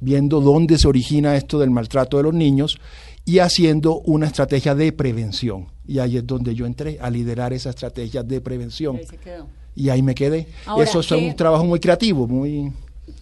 viendo 0.00 0.40
dónde 0.40 0.78
se 0.78 0.88
origina 0.88 1.36
esto 1.36 1.58
del 1.58 1.70
maltrato 1.70 2.16
de 2.16 2.24
los 2.24 2.34
niños 2.34 2.78
y 3.24 3.38
haciendo 3.38 4.00
una 4.00 4.26
estrategia 4.26 4.74
de 4.74 4.92
prevención. 4.92 5.68
Y 5.86 5.98
ahí 5.98 6.16
es 6.16 6.26
donde 6.26 6.54
yo 6.54 6.66
entré 6.66 6.98
a 7.00 7.10
liderar 7.10 7.52
esa 7.52 7.70
estrategia 7.70 8.22
de 8.22 8.40
prevención. 8.40 8.96
Ahí 8.96 9.06
se 9.06 9.18
quedó. 9.18 9.46
Y 9.76 9.88
ahí 9.88 10.02
me 10.02 10.14
quedé. 10.14 10.46
Ahora, 10.66 10.84
Eso 10.84 11.00
es 11.00 11.06
¿qué- 11.06 11.14
un 11.14 11.34
trabajo 11.36 11.64
muy 11.64 11.80
creativo, 11.80 12.26
muy 12.26 12.72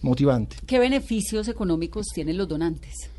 motivante. 0.01 0.55
¿Qué 0.65 0.79
beneficios 0.79 1.47
económicos 1.47 2.07
tienen 2.13 2.37
los 2.37 2.47
donantes? 2.47 3.09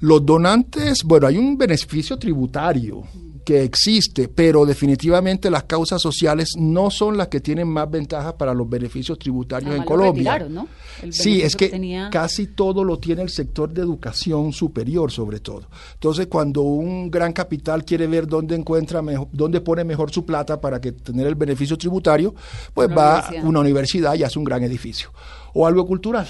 Los 0.00 0.24
donantes, 0.24 1.02
bueno, 1.04 1.26
hay 1.26 1.36
un 1.36 1.58
beneficio 1.58 2.16
tributario 2.18 3.02
que 3.50 3.64
existe, 3.64 4.28
pero 4.28 4.64
definitivamente 4.64 5.50
las 5.50 5.64
causas 5.64 6.00
sociales 6.00 6.50
no 6.56 6.88
son 6.88 7.16
las 7.16 7.26
que 7.26 7.40
tienen 7.40 7.66
más 7.66 7.90
ventajas 7.90 8.34
para 8.34 8.54
los 8.54 8.68
beneficios 8.70 9.18
tributarios 9.18 9.70
Además, 9.70 9.86
en 9.88 9.92
lo 9.92 9.98
Colombia. 9.98 10.32
retiraron, 10.34 10.54
¿no? 10.54 10.68
El 11.02 11.12
Sí, 11.12 11.42
es 11.42 11.56
que 11.56 11.68
tenía- 11.68 12.10
casi 12.10 12.46
todo 12.46 12.84
lo 12.84 13.00
tiene 13.00 13.22
el 13.22 13.28
sector 13.28 13.68
de 13.72 13.80
educación 13.82 14.52
superior, 14.52 15.10
sobre 15.10 15.40
todo. 15.40 15.62
Entonces, 15.94 16.28
cuando 16.28 16.62
un 16.62 17.10
gran 17.10 17.32
capital 17.32 17.84
quiere 17.84 18.06
ver 18.06 18.28
dónde 18.28 18.54
encuentra 18.54 19.02
mejor, 19.02 19.26
dónde 19.32 19.60
pone 19.60 19.82
mejor 19.82 20.12
su 20.12 20.24
plata 20.24 20.60
para 20.60 20.80
que 20.80 20.92
tener 20.92 21.26
el 21.26 21.34
beneficio 21.34 21.76
tributario, 21.76 22.32
pues 22.72 22.86
Una 22.86 22.94
va 22.96 23.18
a 23.18 23.30
una 23.42 23.58
universidad 23.58 24.14
y 24.14 24.22
hace 24.22 24.38
un 24.38 24.44
gran 24.44 24.62
edificio 24.62 25.10
o 25.54 25.66
algo 25.66 25.84
cultural. 25.86 26.28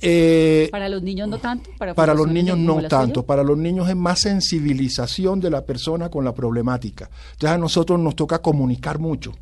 Eh, 0.00 0.68
Para 0.70 0.88
los 0.88 1.02
niños 1.02 1.28
no 1.28 1.38
tanto. 1.38 1.70
Para, 1.76 1.94
para 1.94 2.14
los 2.14 2.28
niños 2.28 2.56
no 2.56 2.80
tanto, 2.86 3.24
para 3.24 3.42
los 3.42 3.58
niños 3.58 3.88
es 3.88 3.96
más 3.96 4.20
sensibilización 4.20 5.40
de 5.40 5.50
la 5.50 5.64
persona 5.64 6.08
con 6.08 6.24
la 6.24 6.32
problemática. 6.32 7.10
Entonces 7.32 7.50
a 7.50 7.58
nosotros 7.58 7.98
nos 7.98 8.14
toca 8.14 8.40
comunicar 8.40 8.98
mucho, 8.98 9.32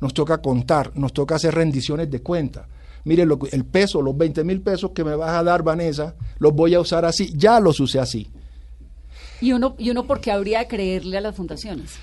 nos 0.00 0.14
toca 0.14 0.38
contar, 0.38 0.92
nos 0.94 1.12
toca 1.12 1.34
hacer 1.34 1.54
rendiciones 1.54 2.10
de 2.10 2.22
cuenta. 2.22 2.68
Mire, 3.04 3.24
lo 3.24 3.38
el 3.50 3.64
peso, 3.64 4.02
los 4.02 4.16
20 4.16 4.42
mil 4.44 4.60
pesos 4.60 4.90
que 4.92 5.04
me 5.04 5.14
vas 5.14 5.30
a 5.30 5.42
dar, 5.42 5.62
Vanessa, 5.62 6.14
los 6.38 6.52
voy 6.52 6.74
a 6.74 6.80
usar 6.80 7.04
así, 7.04 7.32
ya 7.36 7.60
los 7.60 7.78
usé 7.80 8.00
así. 8.00 8.28
¿Y 9.40 9.52
uno, 9.52 9.74
¿Y 9.78 9.90
uno 9.90 10.06
por 10.06 10.20
qué 10.20 10.32
habría 10.32 10.60
de 10.60 10.68
creerle 10.68 11.18
a 11.18 11.20
las 11.20 11.36
fundaciones? 11.36 11.94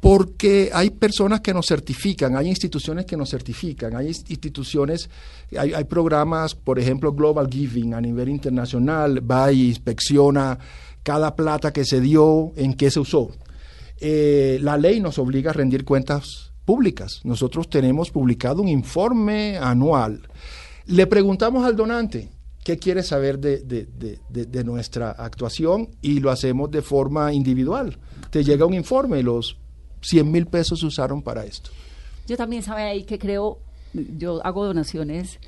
Porque 0.00 0.70
hay 0.72 0.90
personas 0.90 1.40
que 1.42 1.52
nos 1.52 1.66
certifican, 1.66 2.34
hay 2.36 2.48
instituciones 2.48 3.04
que 3.04 3.18
nos 3.18 3.28
certifican, 3.30 3.94
hay 3.94 4.08
ins- 4.08 4.24
instituciones, 4.30 5.10
hay, 5.56 5.84
programas, 5.84 6.54
por 6.54 6.78
ejemplo, 6.78 7.12
Global 7.12 7.48
Giving 7.50 7.92
a 7.92 8.00
nivel 8.00 8.30
internacional, 8.30 9.20
va 9.30 9.52
y 9.52 9.68
inspecciona 9.68 10.58
cada 11.02 11.36
plata 11.36 11.70
que 11.72 11.84
se 11.84 12.00
dio, 12.00 12.52
en 12.56 12.74
qué 12.74 12.90
se 12.90 13.00
usó. 13.00 13.30
Eh, 14.00 14.58
la 14.62 14.78
ley 14.78 15.00
nos 15.00 15.18
obliga 15.18 15.50
a 15.50 15.54
rendir 15.54 15.84
cuentas 15.84 16.52
públicas. 16.64 17.20
Nosotros 17.24 17.68
tenemos 17.68 18.10
publicado 18.10 18.62
un 18.62 18.68
informe 18.68 19.58
anual. 19.58 20.22
Le 20.86 21.06
preguntamos 21.06 21.66
al 21.66 21.76
donante 21.76 22.30
qué 22.64 22.78
quiere 22.78 23.02
saber 23.02 23.38
de- 23.38 23.58
de 24.30 24.64
nuestra 24.64 25.10
actuación 25.10 25.88
y 26.00 26.20
lo 26.20 26.30
hacemos 26.30 26.70
de 26.70 26.80
forma 26.80 27.32
individual. 27.34 27.98
Te 28.30 28.44
llega 28.44 28.64
un 28.64 28.74
informe, 28.74 29.22
los 29.22 29.56
100 30.02 30.30
mil 30.30 30.46
pesos 30.46 30.80
se 30.80 30.86
usaron 30.86 31.22
para 31.22 31.44
esto. 31.44 31.70
Yo 32.26 32.36
también 32.36 32.62
sabe 32.62 32.82
ahí 32.82 33.04
que 33.04 33.18
creo, 33.18 33.58
yo 33.92 34.44
hago 34.44 34.64
donaciones 34.64 35.38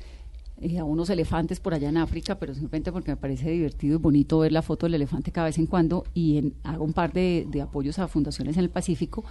eh, 0.61 0.77
a 0.79 0.83
unos 0.83 1.09
elefantes 1.09 1.59
por 1.59 1.73
allá 1.73 1.89
en 1.89 1.97
África, 1.97 2.35
pero 2.39 2.53
simplemente 2.53 2.91
porque 2.91 3.11
me 3.11 3.17
parece 3.17 3.49
divertido 3.49 3.95
y 3.95 3.97
bonito 3.99 4.39
ver 4.39 4.51
la 4.51 4.61
foto 4.61 4.85
del 4.85 4.95
elefante 4.95 5.31
cada 5.31 5.47
vez 5.47 5.57
en 5.57 5.65
cuando 5.65 6.05
y 6.13 6.37
en- 6.37 6.53
hago 6.63 6.83
un 6.83 6.93
par 6.93 7.13
de, 7.13 7.45
de 7.49 7.61
apoyos 7.61 7.99
a 7.99 8.07
fundaciones 8.07 8.57
en 8.57 8.63
el 8.63 8.69
Pacífico 8.69 9.23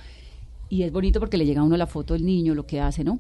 y 0.68 0.82
es 0.82 0.92
bonito 0.92 1.20
porque 1.20 1.36
le 1.36 1.44
llega 1.46 1.60
a 1.60 1.64
uno 1.64 1.76
la 1.76 1.86
foto 1.86 2.14
del 2.14 2.24
niño, 2.24 2.54
lo 2.54 2.66
que 2.66 2.80
hace, 2.80 3.04
¿no? 3.04 3.18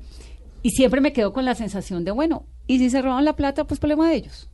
Y 0.62 0.70
siempre 0.70 1.00
me 1.00 1.12
quedo 1.12 1.32
con 1.32 1.44
la 1.44 1.54
sensación 1.54 2.04
de, 2.04 2.10
bueno, 2.12 2.44
y 2.66 2.78
si 2.78 2.88
se 2.88 3.02
roban 3.02 3.24
la 3.24 3.34
plata, 3.36 3.64
pues 3.64 3.78
problema 3.80 4.08
de 4.08 4.16
ellos. 4.16 4.48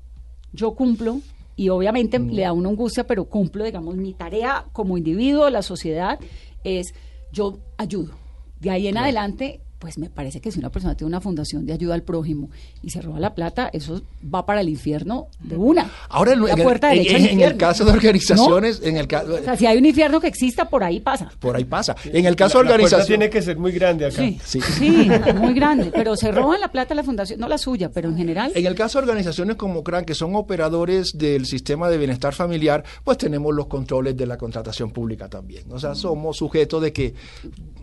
Yo 0.52 0.72
cumplo 0.72 1.20
y 1.54 1.68
obviamente 1.68 2.18
le 2.18 2.42
da 2.42 2.48
a 2.48 2.52
uno 2.52 2.68
angustia, 2.70 3.06
pero 3.06 3.26
cumplo, 3.26 3.64
digamos, 3.64 3.94
mi 3.96 4.14
tarea 4.14 4.64
como 4.72 4.96
individuo, 4.98 5.50
la 5.50 5.62
sociedad, 5.62 6.18
es 6.64 6.94
yo 7.32 7.58
ayudo. 7.76 8.14
De 8.60 8.70
ahí 8.70 8.88
en 8.88 8.98
adelante, 8.98 9.62
pues 9.78 9.96
me 9.98 10.10
parece 10.10 10.40
que 10.40 10.50
si 10.50 10.58
una 10.58 10.70
persona 10.70 10.96
tiene 10.96 11.08
una 11.08 11.20
fundación 11.20 11.64
de 11.64 11.72
ayuda 11.72 11.94
al 11.94 12.02
prójimo 12.02 12.50
y 12.82 12.90
se 12.90 13.00
roba 13.00 13.20
la 13.20 13.34
plata, 13.34 13.70
eso 13.72 14.02
va 14.34 14.44
para 14.44 14.60
el 14.60 14.68
infierno 14.68 15.28
de 15.40 15.56
una. 15.56 15.88
Ahora, 16.08 16.32
en, 16.32 16.44
la 16.44 16.56
puerta 16.56 16.92
en- 16.92 17.02
derecha 17.04 17.16
en- 17.18 17.26
en 17.26 17.40
el 17.42 17.56
caso 17.56 17.84
de 17.84 17.92
organizaciones, 17.92 18.80
en 18.82 18.96
el 18.96 19.06
caso, 19.06 19.34
O 19.34 19.38
sea, 19.44 19.56
si 19.56 19.66
hay 19.66 19.78
un 19.78 19.86
infierno 19.86 20.20
que 20.20 20.26
exista, 20.26 20.68
por 20.68 20.82
ahí 20.82 20.98
pasa. 21.00 21.30
por 21.38 21.54
ahí 21.56 21.64
pasa. 21.64 21.94
En 22.06 22.26
el 22.26 22.34
caso 22.34 22.58
de 22.58 22.64
La- 22.64 22.70
organizaciones, 22.72 23.06
tiene 23.06 23.30
que 23.30 23.40
ser 23.42 23.56
muy 23.58 23.70
grande 23.72 24.06
acá. 24.06 24.16
Sí, 24.16 24.38
Sí. 24.44 24.60
sí, 24.60 25.08
muy 25.36 25.54
grande. 25.54 25.92
Pero 25.94 26.16
se 26.16 26.32
roban 26.32 26.60
la 26.60 26.72
plata 26.72 26.94
la 26.94 27.04
fundación, 27.04 27.38
no 27.38 27.46
la 27.48 27.58
suya, 27.58 27.90
pero 27.90 28.08
en 28.08 28.16
general. 28.16 28.50
En 28.56 28.66
el 28.66 28.74
caso 28.74 28.98
de 28.98 29.04
organizaciones 29.04 29.56
como 29.56 29.84
CRAN, 29.84 30.04
que 30.04 30.14
son 30.14 30.34
operadores 30.34 31.12
del 31.16 31.46
sistema 31.46 31.88
de 31.88 31.98
bienestar 31.98 32.34
familiar, 32.34 32.82
pues 33.04 33.16
tenemos 33.18 33.54
los 33.54 33.66
controles 33.68 34.16
de 34.16 34.26
la 34.26 34.36
contratación 34.36 34.90
pública 34.90 35.28
también. 35.28 35.70
O 35.70 35.78
sea, 35.78 35.94
somos 35.94 36.36
sujetos 36.36 36.82
de 36.82 36.92
que 36.92 37.14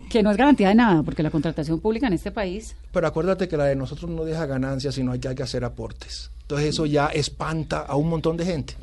Que 0.08 0.22
no 0.22 0.30
es 0.30 0.36
garantía 0.36 0.68
de 0.68 0.74
nada, 0.76 1.02
porque 1.02 1.22
la 1.22 1.30
contratación 1.30 1.80
pública 1.80 2.06
en 2.06 2.12
este 2.12 2.30
país... 2.30 2.76
Pero 2.92 3.06
acuérdate 3.06 3.48
que 3.48 3.56
la 3.56 3.64
de 3.64 3.76
nosotros 3.76 4.10
no 4.10 4.24
deja 4.24 4.46
ganancias, 4.46 4.94
sino 4.94 5.12
hay 5.12 5.18
que, 5.18 5.28
hay 5.28 5.34
que 5.34 5.42
hacer 5.42 5.64
aportes. 5.64 6.30
Entonces 6.42 6.68
eso 6.68 6.86
ya 6.86 7.06
espanta 7.08 7.80
a 7.80 7.96
un 7.96 8.08
montón 8.08 8.36
de 8.36 8.44
gente. 8.44 8.74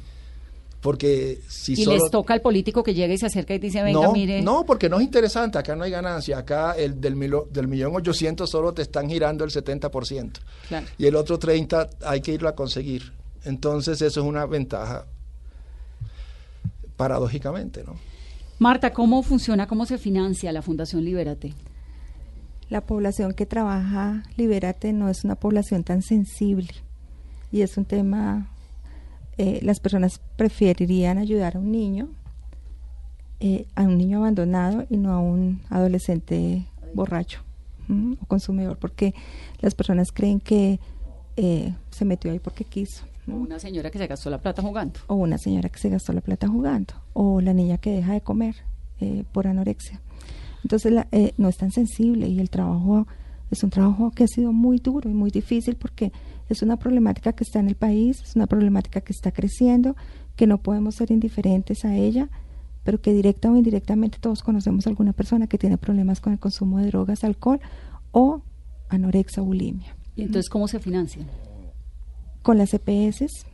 Porque 0.82 1.40
si 1.48 1.74
y 1.74 1.86
solo... 1.86 1.98
les 1.98 2.12
toca 2.12 2.34
al 2.34 2.42
político 2.42 2.84
que 2.84 2.94
llega 2.94 3.14
y 3.14 3.18
se 3.18 3.28
acerca 3.28 3.54
y 3.56 3.60
dice, 3.60 3.82
venga, 3.82 4.02
no, 4.02 4.12
mire... 4.12 4.42
no, 4.42 4.66
porque 4.66 4.90
no 4.90 4.98
es 4.98 5.04
interesante, 5.04 5.58
acá 5.58 5.78
no 5.78 5.86
hay 5.86 5.92
ganancia, 5.92 6.38
acá 6.40 6.74
el 6.74 7.00
del, 7.00 7.16
milo- 7.16 7.48
del 7.50 7.70
millón 7.70 7.96
ochocientos 7.96 8.50
solo 8.50 8.74
te 8.74 8.82
están 8.82 9.10
girando 9.10 9.46
el 9.46 9.52
70%. 9.52 10.32
Claro. 10.68 10.88
Y 10.98 11.06
el 11.06 11.16
otro 11.16 11.40
30 11.40 11.90
hay 12.06 12.20
que 12.20 12.34
irlo 12.34 12.50
a 12.50 12.56
conseguir. 12.56 13.14
Entonces 13.46 14.02
eso 14.02 14.20
es 14.20 14.26
una 14.26 14.46
ventaja, 14.46 15.06
paradójicamente, 16.98 17.84
¿no? 17.86 17.96
Marta, 18.60 18.94
¿cómo 18.94 19.24
funciona, 19.24 19.68
cómo 19.68 19.86
se 19.86 19.98
financia 19.98 20.52
la 20.52 20.62
Fundación 20.62 21.04
Libérate? 21.04 21.54
La 22.70 22.82
población 22.82 23.34
que 23.34 23.46
trabaja 23.46 24.24
Libérate 24.38 24.94
no 24.94 25.10
es 25.10 25.24
una 25.24 25.36
población 25.36 25.84
tan 25.84 26.02
sensible 26.02 26.70
y 27.52 27.62
es 27.62 27.78
un 27.78 27.86
tema, 27.86 28.48
eh, 29.38 29.60
las 29.64 29.80
personas 29.80 30.22
preferirían 30.38 31.18
ayudar 31.18 31.56
a 31.56 31.60
un 31.60 31.72
niño, 31.72 32.10
eh, 33.40 33.68
a 33.76 33.84
un 33.84 33.98
niño 33.98 34.20
abandonado 34.20 34.86
y 34.90 34.98
no 34.98 35.14
a 35.14 35.20
un 35.20 35.62
adolescente 35.70 36.66
borracho 36.94 37.42
¿m? 37.90 38.18
o 38.22 38.26
consumidor, 38.26 38.78
porque 38.78 39.14
las 39.60 39.76
personas 39.76 40.12
creen 40.12 40.40
que 40.40 40.80
eh, 41.36 41.74
se 41.90 42.06
metió 42.06 42.32
ahí 42.32 42.40
porque 42.40 42.64
quiso. 42.64 43.06
¿No? 43.28 43.36
Una 43.38 43.60
señora 43.60 43.90
que 43.92 43.98
se 43.98 44.08
gastó 44.08 44.30
la 44.30 44.38
plata 44.40 44.62
jugando. 44.62 45.00
o 45.08 45.16
una 45.16 45.38
señora 45.38 45.70
que 45.70 45.80
se 45.80 45.90
gastó 45.90 46.14
la 46.14 46.22
plata 46.22 46.48
jugando, 46.48 46.94
o 47.14 47.42
la 47.42 47.54
niña 47.54 47.78
que 47.78 47.92
deja 47.92 48.14
de 48.14 48.22
comer 48.22 48.56
eh, 49.00 49.24
por 49.32 49.48
anorexia. 49.48 50.02
Entonces 50.64 50.92
la- 50.92 51.08
eh, 51.12 51.34
no 51.38 51.50
es 51.50 51.58
tan 51.58 51.72
sensible 51.72 52.28
y 52.28 52.40
el 52.40 52.50
trabajo 52.50 53.06
es 53.52 53.64
un 53.64 53.70
trabajo 53.70 54.12
que 54.12 54.24
ha 54.24 54.28
sido 54.28 54.52
muy 54.54 54.78
duro 54.80 55.10
y 55.10 55.14
muy 55.14 55.30
difícil 55.30 55.76
porque 55.76 56.12
es 56.50 56.62
una 56.62 56.78
problemática 56.78 57.34
que 57.34 57.44
está 57.44 57.60
en 57.60 57.68
el 57.68 57.76
país, 57.76 58.22
es 58.22 58.36
una 58.36 58.48
problemática 58.48 59.02
que 59.02 59.12
está 59.14 59.32
creciendo, 59.32 59.96
que 60.36 60.48
no 60.48 60.58
podemos 60.60 60.96
ser 60.96 61.12
indiferentes 61.12 61.86
a 61.86 61.96
ella, 61.96 62.30
pero 62.84 63.00
que 63.02 63.14
directa 63.14 63.52
o 63.52 63.56
indirectamente 63.56 64.18
todos 64.20 64.42
conocemos 64.42 64.86
a 64.88 64.90
alguna 64.90 65.14
persona 65.14 65.48
que 65.48 65.58
tiene 65.58 65.78
problemas 65.78 66.20
con 66.22 66.34
el 66.34 66.40
consumo 66.40 66.80
de 66.80 66.88
drogas, 66.88 67.24
alcohol 67.24 67.60
o 68.12 68.42
anorexia 68.90 69.42
o 69.44 69.46
bulimia. 69.46 69.96
¿Y 70.16 70.24
entonces 70.24 70.50
cómo 70.50 70.68
se 70.68 70.80
financian? 70.80 71.28
Con 72.44 72.58
las 72.60 72.74
EPS, 72.74 73.46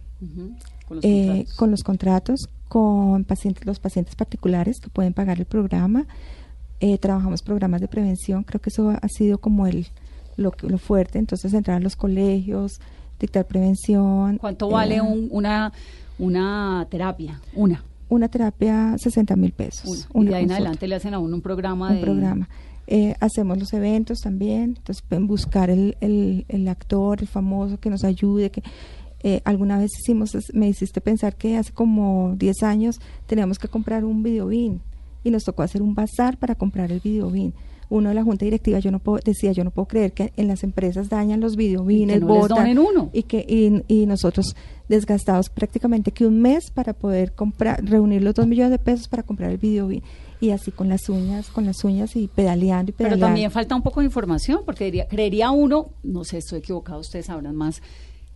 Con 0.87 0.97
los 0.97 1.05
eh, 1.05 1.25
contratos. 1.27 1.55
con 1.55 1.71
los 1.71 1.83
contratos, 1.83 2.49
con 2.67 3.23
pacientes, 3.23 3.65
los 3.65 3.79
pacientes 3.79 4.15
particulares 4.15 4.79
que 4.81 4.89
pueden 4.89 5.13
pagar 5.13 5.39
el 5.39 5.45
programa. 5.45 6.05
Eh, 6.81 6.97
trabajamos 6.97 7.41
programas 7.41 7.81
de 7.81 7.87
prevención, 7.87 8.43
creo 8.43 8.61
que 8.61 8.69
eso 8.69 8.89
ha 8.91 9.07
sido 9.09 9.37
como 9.37 9.67
el 9.67 9.87
lo, 10.37 10.53
lo 10.61 10.77
fuerte, 10.77 11.19
entonces 11.19 11.53
entrar 11.53 11.77
a 11.77 11.79
los 11.81 11.95
colegios, 11.97 12.79
dictar 13.19 13.45
prevención. 13.45 14.37
¿Cuánto 14.37 14.69
eh, 14.69 14.73
vale 14.73 15.01
un- 15.01 15.27
una, 15.31 15.73
una 16.17 16.87
terapia? 16.89 17.41
Una. 17.53 17.83
Una 18.07 18.27
terapia, 18.29 18.95
60 18.97 19.35
mil 19.35 19.51
pesos. 19.51 19.85
una. 19.85 20.05
una 20.13 20.25
y 20.25 20.29
de 20.31 20.35
ahí 20.37 20.43
en 20.45 20.51
adelante 20.51 20.87
le 20.87 20.95
hacen 20.95 21.13
a 21.13 21.19
uno 21.19 21.35
un 21.35 21.41
programa 21.41 21.89
un 21.89 21.95
de... 21.95 22.01
programa. 22.01 22.49
Eh, 22.91 23.13
hacemos 23.19 23.59
los 23.59 23.71
eventos 23.73 24.17
también, 24.21 24.73
entonces 24.75 25.03
pueden 25.07 25.27
buscar 25.27 25.69
el, 25.69 25.95
el, 26.01 26.45
el 26.47 26.67
actor, 26.67 27.21
el 27.21 27.27
famoso 27.27 27.79
que 27.79 27.91
nos 27.91 28.03
ayude, 28.03 28.49
que 28.49 28.63
eh, 29.21 29.41
alguna 29.45 29.77
vez 29.77 29.91
hicimos, 29.99 30.35
me 30.53 30.69
hiciste 30.69 30.99
pensar 30.99 31.35
que 31.35 31.55
hace 31.55 31.71
como 31.71 32.33
10 32.35 32.63
años 32.63 32.99
teníamos 33.27 33.59
que 33.59 33.67
comprar 33.67 34.03
un 34.03 34.23
videobin 34.23 34.81
y 35.23 35.29
nos 35.29 35.43
tocó 35.43 35.61
hacer 35.61 35.83
un 35.83 35.93
bazar 35.93 36.37
para 36.37 36.55
comprar 36.55 36.91
el 36.91 36.99
videobin. 36.99 37.53
Uno 37.91 38.09
de 38.09 38.15
la 38.15 38.23
junta 38.23 38.45
directiva 38.45 38.79
yo 38.79 38.89
no 38.89 38.97
puedo, 38.97 39.19
decía, 39.23 39.51
yo 39.51 39.63
no 39.63 39.69
puedo 39.69 39.87
creer 39.87 40.13
que 40.13 40.33
en 40.35 40.47
las 40.47 40.63
empresas 40.63 41.09
dañan 41.09 41.41
los 41.41 41.55
videobines, 41.57 42.17
Y 42.17 42.19
que 42.21 42.25
no 42.25 42.33
botan, 42.33 42.79
uno. 42.79 43.11
y 43.13 43.21
que 43.21 43.45
y, 43.47 43.83
y 43.87 44.07
nosotros 44.07 44.55
desgastados 44.87 45.49
prácticamente 45.51 46.11
que 46.11 46.25
un 46.25 46.41
mes 46.41 46.71
para 46.71 46.93
poder 46.93 47.33
comprar 47.33 47.85
reunir 47.85 48.23
los 48.23 48.33
dos 48.33 48.47
millones 48.47 48.71
de 48.71 48.79
pesos 48.79 49.07
para 49.07 49.21
comprar 49.21 49.51
el 49.51 49.59
videobin 49.59 50.01
y 50.41 50.51
así 50.51 50.71
con 50.71 50.89
las 50.89 51.09
uñas 51.09 51.49
con 51.49 51.65
las 51.65 51.83
uñas 51.83 52.15
y 52.15 52.27
pedaleando 52.27 52.91
y 52.91 52.93
Pero 52.93 53.09
pedaleando. 53.09 53.25
también 53.27 53.51
falta 53.51 53.75
un 53.75 53.81
poco 53.81 53.99
de 53.99 54.05
información, 54.05 54.61
porque 54.65 54.85
diría, 54.85 55.07
creería 55.07 55.51
uno, 55.51 55.89
no 56.03 56.23
sé, 56.23 56.37
estoy 56.37 56.59
equivocado, 56.59 56.99
ustedes 56.99 57.25
sabrán 57.25 57.55
más, 57.55 57.81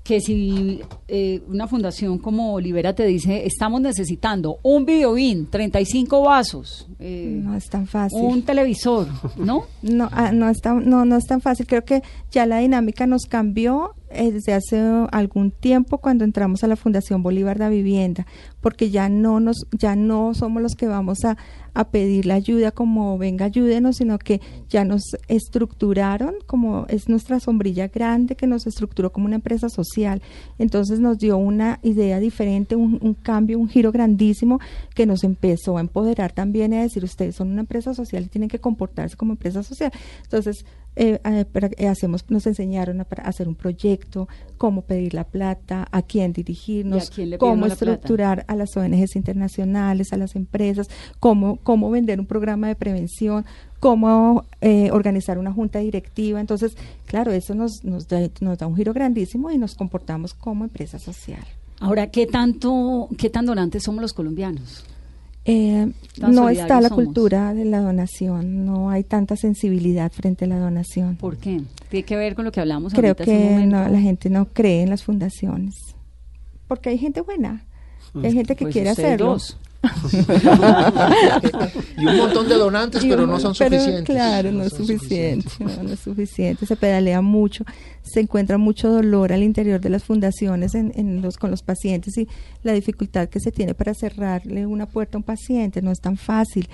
que 0.03 0.19
si 0.19 0.81
eh, 1.07 1.41
una 1.47 1.65
fundación 1.67 2.17
como 2.17 2.59
Libera 2.59 2.93
te 2.93 3.05
dice, 3.05 3.45
estamos 3.45 3.79
necesitando 3.79 4.57
un 4.61 4.85
videobin, 4.85 5.49
35 5.49 6.21
vasos, 6.21 6.87
eh, 6.99 7.39
no 7.41 7.55
es 7.55 7.69
tan 7.69 7.87
fácil. 7.87 8.19
un 8.21 8.43
televisor, 8.43 9.07
¿no? 9.37 9.65
no 9.81 10.09
ah, 10.11 10.33
no 10.33 10.49
es 10.49 10.59
tan 10.59 10.89
no 10.89 11.05
no 11.05 11.15
es 11.15 11.25
tan 11.25 11.39
fácil. 11.39 11.65
Creo 11.67 11.85
que 11.85 12.03
ya 12.31 12.45
la 12.45 12.57
dinámica 12.57 13.07
nos 13.07 13.23
cambió 13.27 13.95
desde 14.13 14.53
hace 14.53 14.79
algún 15.11 15.51
tiempo 15.51 15.97
cuando 15.97 16.23
entramos 16.23 16.63
a 16.63 16.67
la 16.67 16.75
Fundación 16.75 17.23
Bolívar 17.23 17.59
de 17.59 17.69
Vivienda 17.69 18.25
porque 18.61 18.89
ya 18.89 19.09
no 19.09 19.39
nos 19.39 19.65
ya 19.71 19.95
no 19.95 20.33
somos 20.33 20.61
los 20.61 20.75
que 20.75 20.87
vamos 20.87 21.25
a 21.25 21.37
a 21.75 21.89
pedir 21.89 22.25
la 22.25 22.35
ayuda 22.35 22.71
como 22.71 23.17
venga 23.17 23.45
ayúdenos 23.45 23.97
sino 23.97 24.19
que 24.19 24.41
ya 24.69 24.85
nos 24.85 25.03
estructuraron 25.27 26.35
como 26.45 26.85
es 26.87 27.09
nuestra 27.09 27.39
sombrilla 27.39 27.87
grande 27.87 28.35
que 28.35 28.47
nos 28.47 28.67
estructuró 28.67 29.11
como 29.11 29.25
una 29.25 29.35
empresa 29.35 29.69
social. 29.69 30.21
Entonces 30.59 30.99
nos 30.99 31.17
dio 31.17 31.37
una 31.37 31.79
idea 31.83 32.19
diferente 32.19 32.75
un, 32.75 32.99
un 33.01 33.13
cambio 33.13 33.59
un 33.59 33.69
giro 33.69 33.91
grandísimo 33.91 34.59
que 34.93 35.05
nos 35.05 35.23
empezó 35.23 35.77
a 35.77 35.81
empoderar 35.81 36.31
también 36.31 36.73
a 36.73 36.81
decir 36.81 37.03
ustedes 37.03 37.35
son 37.35 37.51
una 37.51 37.61
empresa 37.61 37.93
social 37.93 38.23
y 38.23 38.27
tienen 38.27 38.49
que 38.49 38.59
comportarse 38.59 39.15
como 39.15 39.33
empresa 39.33 39.63
social 39.63 39.91
entonces 40.23 40.65
eh, 40.95 41.19
eh, 41.23 41.45
para- 41.51 41.69
hacemos 41.89 42.23
nos 42.29 42.45
enseñaron 42.47 43.01
a, 43.01 43.03
para 43.03 43.23
hacer 43.23 43.47
un 43.47 43.55
proyecto 43.55 44.27
cómo 44.57 44.81
pedir 44.83 45.13
la 45.13 45.23
plata 45.23 45.87
a 45.91 46.01
quién 46.03 46.33
dirigirnos 46.33 47.05
¿Y 47.05 47.07
a 47.07 47.15
quién 47.15 47.29
le 47.31 47.37
pide 47.37 47.39
cómo 47.39 47.65
plata? 47.65 47.73
estructurar 47.73 48.45
a 48.47 48.55
las 48.55 48.75
ONGs 48.77 49.15
internacionales 49.15 50.13
a 50.13 50.17
las 50.17 50.35
empresas 50.35 50.87
cómo 51.19 51.57
cómo 51.63 51.89
vender 51.89 52.19
un 52.19 52.25
programa 52.27 52.67
de 52.67 52.75
prevención 52.75 53.45
cómo 53.79 54.45
eh, 54.61 54.91
organizar 54.91 55.37
una 55.37 55.51
junta 55.51 55.79
directiva 55.79 56.39
entonces 56.39 56.75
claro 57.05 57.31
eso 57.31 57.55
nos 57.55 57.83
nos 57.83 58.07
da, 58.07 58.19
nos 58.41 58.57
da 58.59 58.67
un 58.67 58.75
giro 58.75 58.93
grandísimo 58.93 59.49
y 59.51 59.57
nos 59.57 59.75
comportamos 59.75 60.33
como 60.33 60.63
empresa 60.63 60.99
social 60.99 61.43
Ahora, 61.79 62.07
¿qué 62.11 62.27
tanto, 62.27 63.09
qué 63.17 63.29
tan 63.29 63.45
donantes 63.45 63.83
somos 63.83 64.01
los 64.01 64.13
colombianos? 64.13 64.85
Eh, 65.45 65.91
no 66.19 66.47
está 66.49 66.79
la 66.79 66.87
somos. 66.89 67.03
cultura 67.05 67.53
de 67.53 67.65
la 67.65 67.79
donación, 67.81 68.65
no 68.65 68.89
hay 68.89 69.03
tanta 69.03 69.35
sensibilidad 69.35 70.11
frente 70.11 70.45
a 70.45 70.47
la 70.47 70.57
donación. 70.59 71.17
¿Por 71.17 71.35
qué? 71.37 71.61
Tiene 71.89 72.05
que 72.05 72.15
ver 72.15 72.33
con 72.35 72.45
lo 72.45 72.51
que 72.51 72.61
hablamos 72.61 72.93
Creo 72.93 73.09
ahorita 73.11 73.23
hace 73.23 73.31
un 73.31 73.37
que 73.37 73.49
momento. 73.55 73.77
no, 73.77 73.89
la 73.89 73.99
gente 73.99 74.29
no 74.29 74.45
cree 74.45 74.83
en 74.83 74.89
las 74.89 75.03
fundaciones, 75.03 75.75
porque 76.67 76.89
hay 76.89 76.97
gente 76.97 77.19
buena, 77.21 77.65
y 78.15 78.25
hay 78.25 78.31
gente 78.33 78.55
que 78.55 78.65
Pues 78.65 78.73
quiere 78.73 78.89
hacerlo. 78.91 79.31
dos. 79.33 79.57
Y 81.97 82.05
un 82.05 82.17
montón 82.17 82.47
de 82.49 82.55
donantes, 82.55 83.03
pero 83.05 83.27
no 83.27 83.39
son 83.39 83.53
pero, 83.57 83.77
suficientes. 83.77 84.15
Claro, 84.15 84.51
no, 84.51 84.63
es 84.63 84.73
suficiente, 84.73 85.49
no, 85.59 85.83
no 85.83 85.93
es 85.93 85.99
suficiente. 85.99 86.65
Se 86.65 86.75
pedalea 86.75 87.21
mucho, 87.21 87.63
se 88.01 88.21
encuentra 88.21 88.57
mucho 88.57 88.89
dolor 88.89 89.31
al 89.33 89.43
interior 89.43 89.79
de 89.79 89.89
las 89.89 90.03
fundaciones 90.03 90.75
en, 90.75 90.91
en 90.95 91.21
los, 91.21 91.37
con 91.37 91.51
los 91.51 91.61
pacientes 91.63 92.17
y 92.17 92.27
la 92.63 92.73
dificultad 92.73 93.29
que 93.29 93.39
se 93.39 93.51
tiene 93.51 93.73
para 93.73 93.93
cerrarle 93.93 94.65
una 94.65 94.85
puerta 94.87 95.17
a 95.17 95.19
un 95.19 95.23
paciente 95.23 95.81
no 95.81 95.91
es 95.91 95.99
tan 95.99 96.17
fácil. 96.17 96.67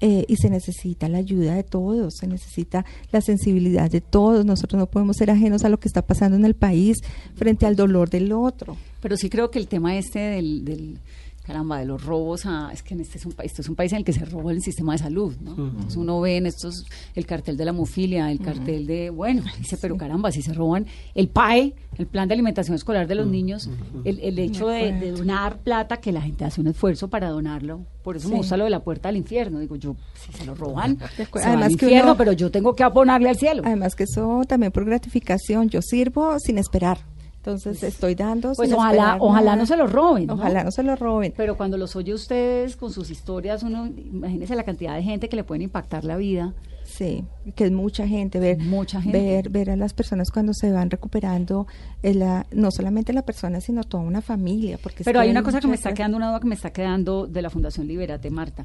eh, 0.00 0.24
y 0.28 0.36
se 0.36 0.50
necesita 0.50 1.08
la 1.08 1.18
ayuda 1.18 1.54
de 1.54 1.62
todos, 1.62 2.14
se 2.18 2.26
necesita 2.26 2.84
la 3.12 3.20
sensibilidad 3.20 3.90
de 3.90 4.00
todos. 4.00 4.44
Nosotros 4.44 4.78
no 4.78 4.86
podemos 4.86 5.16
ser 5.16 5.30
ajenos 5.30 5.64
a 5.64 5.68
lo 5.68 5.78
que 5.78 5.88
está 5.88 6.02
pasando 6.02 6.36
en 6.36 6.44
el 6.44 6.54
país 6.54 6.98
frente 7.36 7.64
al 7.64 7.76
dolor 7.76 8.10
del 8.10 8.32
otro. 8.32 8.76
Pero 9.00 9.16
sí 9.16 9.30
creo 9.30 9.50
que 9.50 9.58
el 9.58 9.68
tema 9.68 9.96
este 9.96 10.18
del, 10.18 10.64
del 10.64 10.98
caramba, 11.46 11.78
de 11.78 11.84
los 11.84 12.02
robos, 12.04 12.46
a, 12.46 12.70
es 12.72 12.82
que 12.82 12.94
en 12.94 13.00
este 13.00 13.18
es 13.18 13.26
un 13.26 13.32
país, 13.32 13.50
esto 13.52 13.60
es 13.62 13.68
un 13.68 13.74
país 13.74 13.92
en 13.92 13.98
el 13.98 14.04
que 14.04 14.12
se 14.14 14.24
roba 14.24 14.50
el 14.50 14.62
sistema 14.62 14.92
de 14.92 14.98
salud, 14.98 15.34
¿no? 15.42 15.50
Entonces 15.52 15.96
uno 15.96 16.20
ve 16.20 16.38
en 16.38 16.46
estos, 16.46 16.86
el 17.14 17.26
cartel 17.26 17.56
de 17.58 17.64
la 17.66 17.70
hemofilia, 17.72 18.30
el 18.30 18.40
cartel 18.40 18.86
de, 18.86 19.10
bueno, 19.10 19.42
dice, 19.58 19.76
pero 19.76 19.96
caramba, 19.98 20.32
si 20.32 20.40
se 20.42 20.54
roban 20.54 20.86
el 21.14 21.28
PAE, 21.28 21.74
el 21.98 22.06
plan 22.06 22.26
de 22.28 22.34
alimentación 22.34 22.74
escolar 22.74 23.06
de 23.06 23.14
los 23.14 23.26
niños, 23.26 23.68
el, 24.04 24.18
el 24.20 24.38
hecho 24.38 24.68
de, 24.68 24.92
de 24.92 25.12
donar 25.12 25.58
plata, 25.58 25.98
que 25.98 26.12
la 26.12 26.22
gente 26.22 26.44
hace 26.44 26.60
un 26.60 26.66
esfuerzo 26.68 27.08
para 27.08 27.28
donarlo, 27.28 27.82
por 28.02 28.16
eso 28.16 28.28
me 28.28 28.34
Sí. 28.34 28.38
gusta 28.38 28.56
lo 28.56 28.64
de 28.64 28.70
la 28.70 28.80
puerta 28.82 29.10
al 29.10 29.16
infierno, 29.16 29.60
digo 29.60 29.76
yo, 29.76 29.96
si 30.14 30.32
se 30.32 30.44
lo 30.46 30.54
roban, 30.54 30.98
se 31.16 31.22
al 31.22 31.28
Además 31.44 31.68
que 31.68 31.72
infierno, 31.84 32.10
uno- 32.12 32.16
pero 32.16 32.32
yo 32.32 32.50
tengo 32.50 32.74
que 32.74 32.82
abonarle 32.82 33.28
al 33.28 33.36
cielo. 33.36 33.62
Además 33.66 33.94
que 33.94 34.04
eso 34.04 34.42
también 34.48 34.72
por 34.72 34.84
gratificación, 34.86 35.68
yo 35.68 35.82
sirvo 35.82 36.38
sin 36.40 36.58
esperar. 36.58 36.98
Entonces 37.46 37.82
estoy 37.82 38.14
dando 38.14 38.54
Pues 38.54 38.72
ojalá, 38.72 39.18
ojalá 39.20 39.50
nada. 39.50 39.56
no 39.56 39.66
se 39.66 39.76
lo 39.76 39.86
roben. 39.86 40.30
Ojalá 40.30 40.64
no 40.64 40.70
se 40.70 40.82
lo 40.82 40.96
roben. 40.96 41.34
Pero 41.36 41.58
cuando 41.58 41.76
los 41.76 41.94
oye 41.94 42.14
ustedes 42.14 42.74
con 42.74 42.90
sus 42.90 43.10
historias, 43.10 43.62
uno, 43.62 43.86
imagínese 43.86 44.56
la 44.56 44.62
cantidad 44.62 44.94
de 44.94 45.02
gente 45.02 45.28
que 45.28 45.36
le 45.36 45.44
pueden 45.44 45.60
impactar 45.60 46.04
la 46.04 46.16
vida. 46.16 46.54
Sí, 46.84 47.24
que 47.54 47.64
es 47.64 47.72
mucha 47.72 48.06
gente, 48.06 48.38
ver, 48.40 48.58
Mucha 48.58 49.00
gente. 49.02 49.18
ver, 49.18 49.50
ver 49.50 49.70
a 49.70 49.76
las 49.76 49.92
personas 49.92 50.30
cuando 50.30 50.54
se 50.54 50.70
van 50.70 50.90
recuperando, 50.90 51.66
la, 52.02 52.46
no 52.52 52.70
solamente 52.70 53.12
la 53.12 53.22
persona, 53.22 53.60
sino 53.60 53.84
toda 53.84 54.02
una 54.04 54.22
familia. 54.22 54.78
Porque 54.82 55.04
Pero 55.04 55.20
hay 55.20 55.30
una 55.30 55.42
cosa 55.42 55.60
que 55.60 55.66
me 55.66 55.74
está 55.74 55.92
quedando, 55.92 56.16
una 56.16 56.28
duda 56.28 56.40
que 56.40 56.46
me 56.46 56.54
está 56.54 56.72
quedando 56.72 57.26
de 57.26 57.42
la 57.42 57.50
Fundación 57.50 57.86
Liberate, 57.88 58.30
Marta. 58.30 58.64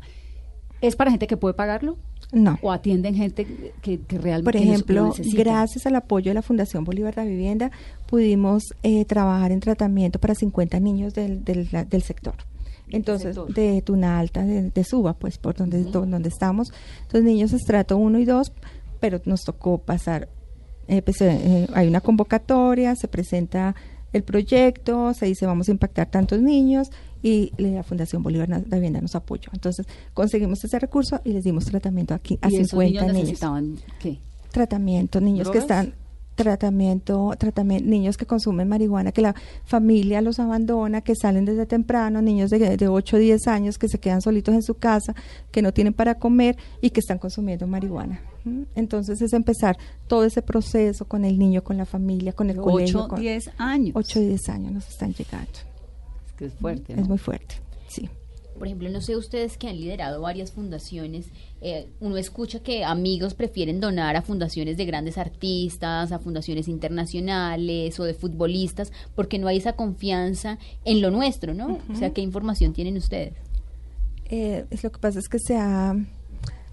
¿Es 0.81 0.95
para 0.95 1.11
gente 1.11 1.27
que 1.27 1.37
puede 1.37 1.53
pagarlo? 1.53 1.97
No. 2.31 2.57
¿O 2.61 2.71
atienden 2.71 3.15
gente 3.15 3.45
que, 3.81 3.99
que 4.01 4.17
realmente 4.17 4.43
Por 4.43 4.55
lo- 4.55 4.71
ejemplo, 4.73 5.05
necesita? 5.07 5.37
gracias 5.43 5.85
al 5.85 5.95
apoyo 5.95 6.29
de 6.29 6.35
la 6.35 6.41
Fundación 6.41 6.83
Bolívar 6.83 7.15
de 7.15 7.25
Vivienda, 7.25 7.71
pudimos 8.07 8.63
eh, 8.83 9.03
trabajar 9.05 9.51
en 9.51 9.59
tratamiento 9.59 10.19
para 10.19 10.35
50 10.35 10.79
niños 10.79 11.13
del, 11.13 11.43
del, 11.43 11.67
sector. 12.03 12.35
Entonces, 12.91 13.35
sector? 13.35 13.53
de 13.53 13.81
Tuna 13.81 14.19
Alta, 14.19 14.43
de, 14.45 14.69
de 14.69 14.83
Suba, 14.83 15.13
pues 15.13 15.37
por 15.37 15.55
donde, 15.55 15.83
do- 15.83 16.05
donde 16.05 16.29
estamos. 16.29 16.71
Entonces, 17.01 17.23
niños 17.23 17.51
estrato 17.53 17.97
1 17.97 18.19
y 18.19 18.25
2, 18.25 18.51
pero 18.99 19.19
nos 19.25 19.41
tocó 19.43 19.77
pasar. 19.79 20.29
eh, 20.87 21.01
pues, 21.01 21.21
eh, 21.21 21.29
eh, 21.43 21.67
hay 21.73 21.87
una 21.87 22.01
convocatoria, 22.01 22.95
se 22.95 23.07
presenta 23.07 23.75
el 24.11 24.23
proyecto, 24.23 25.13
se 25.13 25.27
dice 25.27 25.45
vamos 25.45 25.67
a 25.69 25.71
impactar 25.71 26.09
tantos 26.09 26.41
niños 26.41 26.89
y 27.21 27.51
la 27.57 27.83
Fundación 27.83 28.23
Bolívar 28.23 28.47
de 28.47 28.75
Vivienda 28.75 29.01
nos 29.01 29.15
apoyó. 29.15 29.49
Entonces, 29.53 29.85
conseguimos 30.13 30.63
ese 30.63 30.79
recurso 30.79 31.21
y 31.23 31.33
les 31.33 31.43
dimos 31.43 31.65
tratamiento 31.65 32.13
aquí 32.13 32.39
a 32.41 32.49
¿Y 32.49 32.55
esos 32.55 32.69
50 32.69 32.89
niños 32.89 33.03
niños 33.03 33.23
necesitaban 33.23 33.75
qué? 33.99 34.19
tratamiento, 34.51 35.21
niños 35.21 35.49
que 35.49 35.59
están 35.59 35.93
tratamiento, 36.35 37.33
tratamiento, 37.37 37.89
niños 37.89 38.15
que 38.15 38.25
consumen 38.25 38.69
marihuana, 38.69 39.11
que 39.11 39.21
la 39.21 39.35
familia 39.65 40.21
los 40.21 40.39
abandona, 40.39 41.01
que 41.01 41.13
salen 41.13 41.43
desde 41.43 41.65
temprano, 41.65 42.21
niños 42.21 42.49
de, 42.49 42.77
de 42.77 42.87
8 42.87 43.17
o 43.17 43.19
10 43.19 43.47
años 43.49 43.77
que 43.77 43.89
se 43.89 43.99
quedan 43.99 44.21
solitos 44.21 44.55
en 44.55 44.63
su 44.63 44.75
casa, 44.75 45.13
que 45.51 45.61
no 45.61 45.73
tienen 45.73 45.93
para 45.93 46.15
comer 46.15 46.55
y 46.79 46.91
que 46.91 47.01
están 47.01 47.17
consumiendo 47.17 47.67
marihuana. 47.67 48.21
¿m? 48.45 48.65
Entonces 48.75 49.21
es 49.21 49.33
empezar 49.33 49.77
todo 50.07 50.23
ese 50.23 50.41
proceso 50.41 51.03
con 51.03 51.25
el 51.25 51.37
niño, 51.37 51.61
con 51.61 51.75
la 51.75 51.85
familia, 51.85 52.31
con 52.31 52.49
el 52.49 52.55
De 52.55 52.61
colegio. 52.61 53.07
8, 53.11 53.15
10 53.17 53.49
años. 53.57 53.91
8 53.95 54.19
o 54.19 54.21
10 54.21 54.49
años 54.49 54.71
nos 54.71 54.87
están 54.87 55.13
llegando. 55.13 55.68
Es 56.45 56.51
que 56.51 56.55
es 56.55 56.61
fuerte, 56.61 56.93
Es 56.93 57.07
muy 57.07 57.17
fuerte, 57.17 57.55
sí. 57.87 58.09
Por 58.57 58.67
ejemplo, 58.67 58.89
no 58.89 58.99
sé 58.99 59.15
ustedes 59.15 59.57
que 59.57 59.69
han 59.69 59.79
liderado 59.79 60.21
varias 60.21 60.51
fundaciones, 60.51 61.27
eh, 61.61 61.87
uno 62.01 62.17
escucha 62.17 62.59
que 62.59 62.83
amigos 62.83 63.33
prefieren 63.33 63.79
donar 63.79 64.17
a 64.17 64.21
fundaciones 64.21 64.75
de 64.75 64.85
grandes 64.85 65.17
artistas, 65.17 66.11
a 66.11 66.19
fundaciones 66.19 66.67
internacionales 66.67 67.97
o 68.01 68.03
de 68.03 68.13
futbolistas, 68.13 68.91
porque 69.15 69.39
no 69.39 69.47
hay 69.47 69.57
esa 69.57 69.73
confianza 69.73 70.59
en 70.83 71.01
lo 71.01 71.09
nuestro, 71.09 71.53
¿no? 71.53 71.79
O 71.89 71.95
sea, 71.95 72.09
¿qué 72.09 72.19
información 72.19 72.73
tienen 72.73 72.97
ustedes? 72.97 73.33
Eh, 74.25 74.65
es 74.69 74.83
lo 74.83 74.91
que 74.91 74.99
pasa 74.99 75.19
es 75.19 75.29
que 75.29 75.39
se 75.39 75.57
ha, 75.57 75.95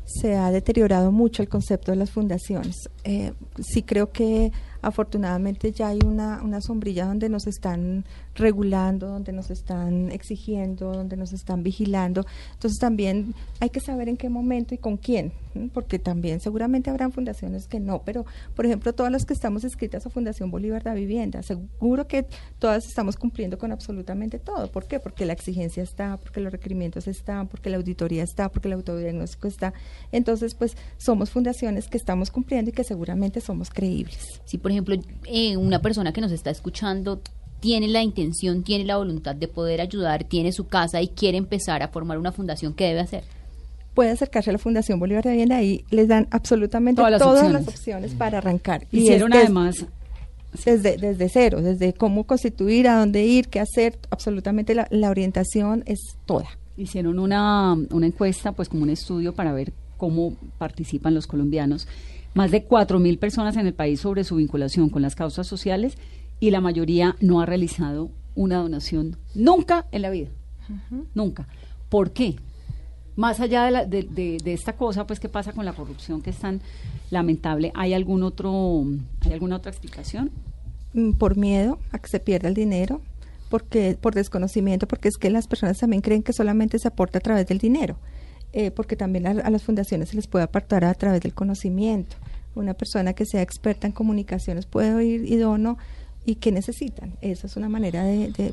se 0.04 0.34
ha 0.34 0.50
deteriorado 0.50 1.12
mucho 1.12 1.42
el 1.42 1.48
concepto 1.48 1.92
de 1.92 1.96
las 1.98 2.10
fundaciones. 2.10 2.90
Eh, 3.04 3.32
sí 3.60 3.82
creo 3.82 4.10
que 4.10 4.50
afortunadamente 4.82 5.72
ya 5.72 5.88
hay 5.88 6.00
una, 6.04 6.42
una 6.42 6.60
sombrilla 6.60 7.06
donde 7.06 7.28
nos 7.28 7.46
están 7.46 8.04
regulando, 8.36 9.08
donde 9.08 9.32
nos 9.32 9.50
están 9.50 10.10
exigiendo, 10.12 10.92
donde 10.92 11.16
nos 11.16 11.32
están 11.32 11.62
vigilando. 11.62 12.26
Entonces 12.52 12.78
también 12.78 13.34
hay 13.60 13.70
que 13.70 13.80
saber 13.80 14.08
en 14.08 14.16
qué 14.16 14.28
momento 14.28 14.74
y 14.74 14.78
con 14.78 14.96
quién, 14.96 15.32
porque 15.72 15.98
también 15.98 16.40
seguramente 16.40 16.90
habrán 16.90 17.12
fundaciones 17.12 17.66
que 17.66 17.80
no, 17.80 18.02
pero 18.02 18.24
por 18.54 18.66
ejemplo 18.66 18.92
todas 18.92 19.10
las 19.10 19.24
que 19.24 19.34
estamos 19.34 19.64
inscritas 19.64 20.06
a 20.06 20.10
Fundación 20.10 20.50
Bolívar 20.50 20.82
da 20.82 20.94
Vivienda, 20.94 21.42
seguro 21.42 22.06
que 22.06 22.26
todas 22.58 22.86
estamos 22.86 23.16
cumpliendo 23.16 23.58
con 23.58 23.72
absolutamente 23.72 24.38
todo. 24.38 24.70
¿Por 24.70 24.86
qué? 24.86 25.00
Porque 25.00 25.24
la 25.24 25.32
exigencia 25.32 25.82
está, 25.82 26.16
porque 26.16 26.40
los 26.40 26.52
requerimientos 26.52 27.08
están, 27.08 27.48
porque 27.48 27.70
la 27.70 27.76
auditoría 27.76 28.22
está, 28.22 28.48
porque 28.50 28.68
el 28.68 28.74
autodiagnóstico 28.74 29.48
está. 29.48 29.72
Entonces, 30.12 30.54
pues 30.54 30.76
somos 30.96 31.30
fundaciones 31.30 31.88
que 31.88 31.96
estamos 31.96 32.30
cumpliendo 32.30 32.70
y 32.70 32.72
que 32.72 32.84
seguramente 32.84 33.40
somos 33.40 33.70
creíbles. 33.70 34.40
Si, 34.44 34.58
por 34.58 34.70
ejemplo, 34.70 34.96
eh, 35.24 35.56
una 35.56 35.80
persona 35.80 36.12
que 36.12 36.20
nos 36.20 36.32
está 36.32 36.50
escuchando 36.50 37.20
tiene 37.66 37.88
la 37.88 38.00
intención, 38.00 38.62
tiene 38.62 38.84
la 38.84 38.96
voluntad 38.96 39.34
de 39.34 39.48
poder 39.48 39.80
ayudar, 39.80 40.22
tiene 40.22 40.52
su 40.52 40.68
casa 40.68 41.02
y 41.02 41.08
quiere 41.08 41.36
empezar 41.36 41.82
a 41.82 41.88
formar 41.88 42.16
una 42.16 42.30
fundación, 42.30 42.74
¿qué 42.74 42.84
debe 42.84 43.00
hacer? 43.00 43.24
Puede 43.92 44.12
acercarse 44.12 44.50
a 44.50 44.52
la 44.52 44.60
Fundación 44.60 45.00
Bolívar 45.00 45.24
de 45.24 45.30
Vivienda 45.30 45.60
y 45.64 45.84
les 45.90 46.06
dan 46.06 46.28
absolutamente 46.30 47.02
Todas 47.02 47.20
todas, 47.20 47.42
las 47.42 47.52
las, 47.64 47.68
opciones. 47.68 48.14
para 48.14 48.38
arrancar. 48.38 48.86
Y 48.92 49.00
Hicieron 49.00 49.32
además 49.32 49.84
desde, 50.64 50.96
desde 50.96 51.28
cero, 51.28 51.60
desde 51.60 51.92
cómo 51.92 52.22
constituir, 52.22 52.86
a 52.86 53.00
dónde 53.00 53.24
ir, 53.24 53.48
qué 53.48 53.58
hacer, 53.58 53.98
absolutamente 54.10 54.76
la, 54.76 54.86
la 54.92 55.10
orientación 55.10 55.82
es 55.86 55.98
toda. 56.24 56.46
hicieron 56.76 57.18
una, 57.18 57.72
una 57.90 58.06
encuesta, 58.06 58.52
pues 58.52 58.68
como 58.68 58.84
un 58.84 58.90
estudio 58.90 59.34
para 59.34 59.52
ver 59.52 59.72
cómo 59.96 60.36
participan 60.56 61.14
los 61.14 61.26
colombianos. 61.26 61.88
Más 62.32 62.52
de 62.52 62.68
4.000 62.68 63.18
personas 63.18 63.56
en 63.56 63.66
el 63.66 63.74
país 63.74 63.98
sobre 63.98 64.22
su 64.22 64.36
vinculación 64.36 64.88
con 64.88 65.02
las 65.02 65.16
causas 65.16 65.48
sociales 65.48 65.98
y 66.40 66.50
la 66.50 66.60
mayoría 66.60 67.16
no 67.20 67.40
ha 67.40 67.46
realizado 67.46 68.10
una 68.34 68.58
donación 68.58 69.16
nunca 69.34 69.86
en 69.92 70.02
la 70.02 70.10
vida. 70.10 70.28
Nunca. 71.14 71.46
¿Por 71.88 72.10
qué? 72.12 72.36
Más 73.14 73.40
allá 73.40 73.64
de, 73.64 73.70
la- 73.70 73.84
de, 73.86 74.02
de- 74.02 74.38
de 74.42 74.52
esta 74.52 74.74
cosa, 74.74 75.06
pues, 75.06 75.20
¿qué 75.20 75.28
pasa 75.28 75.52
con 75.52 75.64
la 75.64 75.72
corrupción 75.72 76.20
que 76.20 76.30
es 76.30 76.36
tan 76.36 76.60
lamentable? 77.10 77.72
¿Hay 77.74 77.94
algún 77.94 78.22
otro, 78.22 78.84
¿hay 79.24 79.32
alguna 79.32 79.56
otra 79.56 79.70
explicación? 79.70 80.30
Mm, 80.92 81.12
por 81.12 81.36
miedo 81.36 81.78
a 81.92 81.98
que 81.98 82.08
se 82.08 82.20
pierda 82.20 82.48
el 82.48 82.54
dinero, 82.54 83.00
porque 83.48 83.96
por 83.98 84.14
desconocimiento, 84.14 84.86
porque 84.88 85.08
es 85.08 85.16
que 85.16 85.30
las 85.30 85.46
personas 85.46 85.78
también 85.78 86.02
creen 86.02 86.22
que 86.22 86.32
solamente 86.34 86.78
se 86.78 86.88
aporta 86.88 87.18
a 87.18 87.22
través 87.22 87.46
del 87.46 87.58
dinero, 87.58 87.96
eh, 88.52 88.70
porque 88.70 88.96
también 88.96 89.26
a, 89.26 89.30
a 89.30 89.50
las 89.50 89.62
fundaciones 89.62 90.10
se 90.10 90.16
les 90.16 90.26
puede 90.26 90.44
aportar 90.44 90.84
a 90.84 90.92
través 90.94 91.20
del 91.22 91.32
conocimiento. 91.32 92.16
Una 92.54 92.74
persona 92.74 93.12
que 93.12 93.24
sea 93.24 93.40
experta 93.42 93.86
en 93.86 93.92
comunicaciones 93.92 94.66
puede 94.66 95.04
ir 95.04 95.24
y 95.30 95.36
dono 95.36 95.78
y 96.26 96.34
qué 96.36 96.52
necesitan. 96.52 97.14
Esa 97.22 97.46
es 97.46 97.56
una 97.56 97.68
manera 97.68 98.04
de, 98.04 98.30
de- 98.32 98.52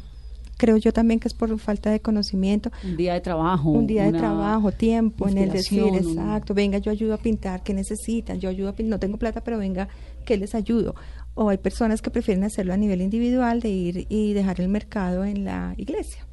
creo 0.55 0.77
yo 0.77 0.93
también 0.93 1.19
que 1.19 1.27
es 1.27 1.33
por 1.33 1.57
falta 1.59 1.89
de 1.91 1.99
conocimiento. 1.99 2.71
Un 2.85 2.95
día 2.95 3.13
de 3.15 3.21
trabajo. 3.21 3.71
Un 3.71 3.87
día 3.87 4.03
de 4.05 4.17
trabajo, 4.17 4.71
tiempo 4.71 5.27
en 5.27 5.37
el 5.39 5.51
decir, 5.51 5.83
exacto, 5.95 6.53
venga, 6.53 6.77
yo 6.77 6.91
ayudo 6.91 7.15
a 7.15 7.17
pintar, 7.17 7.63
¿qué 7.63 7.73
necesitan? 7.73 8.39
Yo 8.39 8.49
ayudo 8.49 8.69
a 8.69 8.73
pintar, 8.73 8.91
no 8.91 8.99
tengo 8.99 9.17
plata, 9.17 9.41
pero 9.43 9.57
venga, 9.57 9.89
¿qué 10.25 10.37
les 10.37 10.55
ayudo? 10.55 10.95
O 11.33 11.49
hay 11.49 11.57
personas 11.57 12.01
que 12.01 12.11
prefieren 12.11 12.43
hacerlo 12.43 12.73
a 12.73 12.77
nivel 12.77 13.01
individual, 13.01 13.59
de 13.59 13.69
ir 13.69 14.05
y 14.09 14.33
dejar 14.33 14.61
el 14.61 14.69
mercado 14.69 15.25
en 15.25 15.43
la 15.43 15.73
iglesia. 15.77 16.25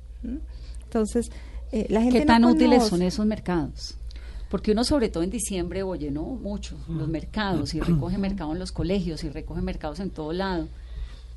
Entonces, 0.85 1.31
eh, 1.72 1.87
la 1.88 2.03
gente 2.03 2.20
¿Qué 2.20 2.24
no 2.26 2.33
tan 2.35 2.44
útiles 2.44 2.85
son 2.85 3.03
esos 3.03 3.24
mercados? 3.26 3.96
Porque 4.50 4.72
uno 4.72 4.83
sobre 4.85 5.09
todo 5.09 5.22
en 5.22 5.31
diciembre 5.31 5.83
oye, 5.85 6.11
¿no? 6.11 6.24
Mucho, 6.24 6.76
los 6.88 7.09
mercados, 7.09 7.72
y 7.74 7.81
recoge 7.81 8.18
mercado 8.18 8.53
en 8.53 8.59
los 8.59 8.72
colegios, 8.72 9.22
y 9.24 9.29
recoge 9.29 9.62
mercados 9.62 10.00
en 10.00 10.11
todo 10.11 10.33
lado. 10.33 10.68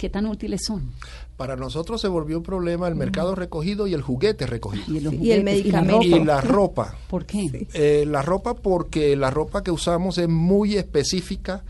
¿Qué 0.04 0.10
tan 0.10 0.26
útiles 0.26 0.66
son? 0.66 0.92
Para 1.38 1.56
nosotros 1.56 2.02
se 2.02 2.10
volvió 2.10 2.40
un 2.40 2.44
problema 2.44 2.90
el 2.90 2.96
mercado 2.96 3.36
recogido 3.36 3.88
y 3.88 3.94
el 3.94 4.02
juguete 4.02 4.46
recogido. 4.46 4.84
Y, 5.14 5.32
el 5.32 5.46
medicamento. 5.46 6.02
la 6.02 6.06
Y 6.06 6.12
ropa. 6.12 6.26
la 6.26 6.42
ropa. 6.42 6.96
¿Por 7.08 7.26
qué? 7.26 7.68
Eh, 7.74 8.04
la 8.06 8.22
ropa 8.22 8.54
porque 8.54 9.16
la 9.16 9.30
ropa 9.30 9.64
que 9.64 9.72
usamos 9.72 10.18
es 10.18 10.28
muy 10.28 10.76
específica 10.76 11.64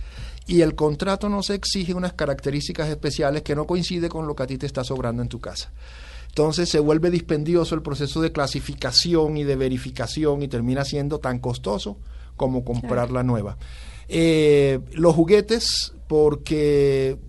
y 0.47 0.61
el 0.61 0.73
contrato 0.73 1.29
nos 1.29 1.51
exige 1.51 1.93
unas 1.93 2.13
características 2.13 2.89
especiales 2.89 3.43
que 3.43 3.53
no 3.55 3.67
coincide 3.67 4.09
con 4.09 4.25
lo 4.25 4.35
que 4.35 4.41
a 4.41 4.47
ti 4.47 4.57
te 4.57 4.65
está 4.65 4.83
sobrando 4.83 5.21
en 5.21 5.29
tu 5.29 5.39
casa. 5.39 5.71
Entonces 6.29 6.67
se 6.69 6.79
vuelve 6.79 7.11
dispendioso 7.11 7.75
el 7.75 7.83
proceso 7.83 8.19
de 8.19 8.31
clasificación 8.31 9.37
y 9.37 9.43
de 9.43 9.55
verificación 9.55 10.41
y 10.41 10.47
termina 10.47 10.85
siendo 10.85 11.19
tan 11.19 11.37
costoso 11.37 11.99
como 12.35 12.65
comprar 12.65 13.11
la 13.11 13.21
nueva. 13.21 13.59
Eh, 14.09 14.79
los 14.93 15.13
juguetes 15.13 15.93
porque 16.07 17.19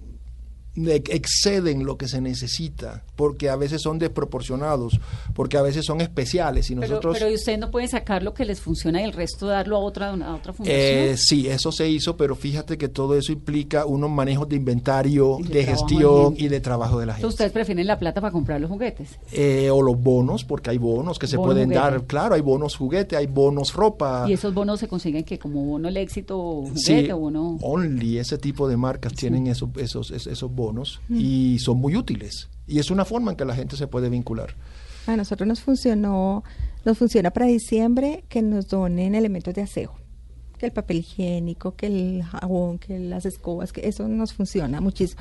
exceden 0.77 1.85
lo 1.85 1.97
que 1.97 2.09
se 2.09 2.21
necesita, 2.21 3.03
porque 3.17 3.49
a 3.49 3.57
veces 3.57 3.83
son 3.83 3.99
desproporcionados, 3.99 4.99
porque 5.35 5.57
a 5.57 5.63
veces 5.63 5.85
son 5.85 6.01
especiales 6.01 6.71
y 6.71 6.75
Pero, 6.75 6.89
nosotros 6.89 7.17
pero 7.19 7.33
ustedes 7.35 7.59
no 7.59 7.71
pueden 7.71 7.89
sacar 7.89 8.23
lo 8.23 8.35
que 8.35 8.45
les 8.45 8.61
funciona 8.61 9.01
y 9.01 9.05
el 9.05 9.13
resto 9.13 9.47
darlo 9.47 9.77
a 9.77 9.81
otra, 9.81 10.11
a 10.11 10.35
otra 10.35 10.53
fundación. 10.53 10.67
eh, 10.85 11.15
sí, 11.17 11.47
eso 11.49 11.71
se 11.71 11.89
hizo, 11.89 12.17
pero 12.17 12.35
fíjate 12.35 12.77
que 12.77 12.89
todo 12.89 13.17
eso 13.17 13.33
implica 13.33 13.87
unos 13.87 14.11
manejos 14.11 14.49
de 14.49 14.57
inventario, 14.57 15.39
de 15.49 15.65
gestión 15.65 16.35
y 16.37 16.49
de 16.49 16.61
trabajo 16.61 16.99
de 16.99 17.07
la 17.07 17.13
Entonces 17.13 17.17
gente. 17.17 17.27
ustedes 17.29 17.53
prefieren 17.53 17.87
la 17.87 17.99
plata 17.99 18.21
para 18.21 18.33
comprar 18.33 18.61
los 18.61 18.71
juguetes. 18.71 19.11
Eh, 19.33 19.71
o 19.71 19.81
los 19.83 20.01
bonos, 20.01 20.45
porque 20.45 20.71
hay 20.71 20.79
bonos 20.79 21.19
que 21.19 21.27
se 21.27 21.37
Bono 21.37 21.49
pueden 21.53 21.65
juguete. 21.69 21.81
dar, 21.81 22.05
claro, 22.05 22.35
hay 22.35 22.41
bonos 22.41 22.77
juguete, 22.77 23.17
hay 23.17 23.27
bonos 23.27 23.75
ropa. 23.75 24.27
Y 24.29 24.33
esos 24.33 24.53
bonos 24.53 24.81
se 24.81 24.89
consiguen 24.89 25.25
que 25.25 25.39
como 25.39 25.65
bono 25.65 25.89
el 25.89 25.97
éxito 25.97 26.37
juguete 26.63 27.05
Sí, 27.07 27.11
o 27.13 27.19
bono... 27.19 27.59
Only 27.63 28.19
ese 28.19 28.39
tipo 28.39 28.69
de 28.69 28.77
marcas 28.77 29.13
tienen 29.15 29.47
esos, 29.47 29.71
esos, 29.77 30.11
es- 30.11 30.27
esos 30.27 30.51
bonos 30.51 30.64
y 31.09 31.59
son 31.59 31.79
muy 31.79 31.97
útiles. 31.97 32.49
Y 32.67 32.79
es 32.79 32.91
una 32.91 33.05
forma 33.05 33.31
en 33.31 33.37
que 33.37 33.45
la 33.45 33.55
gente 33.55 33.77
se 33.77 33.87
puede 33.87 34.09
vincular. 34.09 34.55
A 35.07 35.17
nosotros 35.17 35.47
nos 35.47 35.61
funcionó, 35.61 36.45
nos 36.85 36.97
funciona 36.97 37.31
para 37.31 37.47
diciembre 37.47 38.25
que 38.29 38.41
nos 38.41 38.69
donen 38.69 39.15
elementos 39.15 39.53
de 39.55 39.63
aseo, 39.63 39.93
que 40.59 40.67
el 40.67 40.73
papel 40.73 40.99
higiénico, 40.99 41.77
que 41.77 41.87
el 41.87 42.23
jabón, 42.23 42.79
que 42.79 42.99
las 42.99 43.27
escobas, 43.27 43.73
que 43.73 43.87
eso 43.87 44.09
nos 44.09 44.33
funciona 44.33 44.81
muchísimo. 44.81 45.21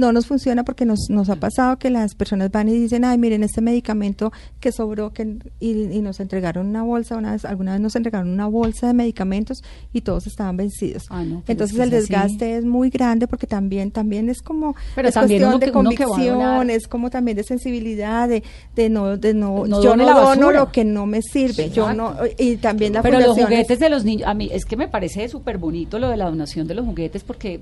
No 0.00 0.12
nos 0.12 0.26
funciona 0.26 0.64
porque 0.64 0.84
nos, 0.84 1.08
nos 1.10 1.28
ha 1.30 1.36
pasado 1.36 1.78
que 1.78 1.90
las 1.90 2.14
personas 2.16 2.50
van 2.50 2.68
y 2.68 2.72
dicen, 2.72 3.04
ay, 3.04 3.18
miren, 3.18 3.44
este 3.44 3.60
medicamento 3.60 4.32
que 4.58 4.72
sobró, 4.72 5.12
que, 5.12 5.36
y, 5.60 5.70
y 5.92 6.00
nos 6.02 6.18
entregaron 6.18 6.66
una 6.66 6.82
bolsa, 6.82 7.16
una 7.16 7.32
vez, 7.32 7.44
alguna 7.44 7.72
vez 7.72 7.80
nos 7.80 7.94
entregaron 7.94 8.28
una 8.30 8.46
bolsa 8.48 8.88
de 8.88 8.94
medicamentos 8.94 9.62
y 9.92 10.00
todos 10.00 10.26
estaban 10.26 10.56
vencidos. 10.56 11.04
Ah, 11.10 11.22
no, 11.22 11.42
Entonces 11.46 11.76
es 11.76 11.82
el 11.82 11.88
así. 11.90 11.96
desgaste 11.96 12.56
es 12.56 12.64
muy 12.64 12.90
grande 12.90 13.28
porque 13.28 13.46
también, 13.46 13.90
también 13.92 14.28
es 14.28 14.42
como, 14.42 14.74
Pero 14.96 15.08
es 15.08 15.14
también 15.14 15.42
cuestión 15.42 15.60
de 15.60 15.70
convicción, 15.72 16.70
es 16.70 16.88
como 16.88 17.10
también 17.10 17.36
de 17.36 17.44
sensibilidad, 17.44 18.28
de, 18.28 18.42
de 18.74 18.88
no, 18.88 19.16
de 19.16 19.34
no, 19.34 19.66
No 19.66 19.82
yo 19.82 19.94
no 19.96 20.06
dono 20.06 20.24
basura. 20.24 20.58
lo 20.60 20.72
que 20.72 20.84
no 20.84 21.06
me 21.06 21.20
sirve, 21.22 21.70
yo 21.70 21.92
no, 21.92 22.14
y 22.38 22.56
también 22.56 22.94
la 22.94 23.02
Pero 23.02 23.20
los 23.20 23.36
es- 23.36 23.44
juguetes 23.44 23.78
de 23.78 23.90
los 23.90 24.04
niños, 24.04 24.26
a 24.26 24.34
mí 24.34 24.48
es 24.52 24.64
que 24.64 24.76
me 24.76 24.88
parece 24.88 25.28
súper 25.28 25.58
bonito 25.58 25.98
lo 25.98 26.08
de 26.08 26.16
la 26.16 26.24
donación 26.24 26.66
de 26.66 26.74
los 26.74 26.86
juguetes 26.86 27.22
porque, 27.22 27.60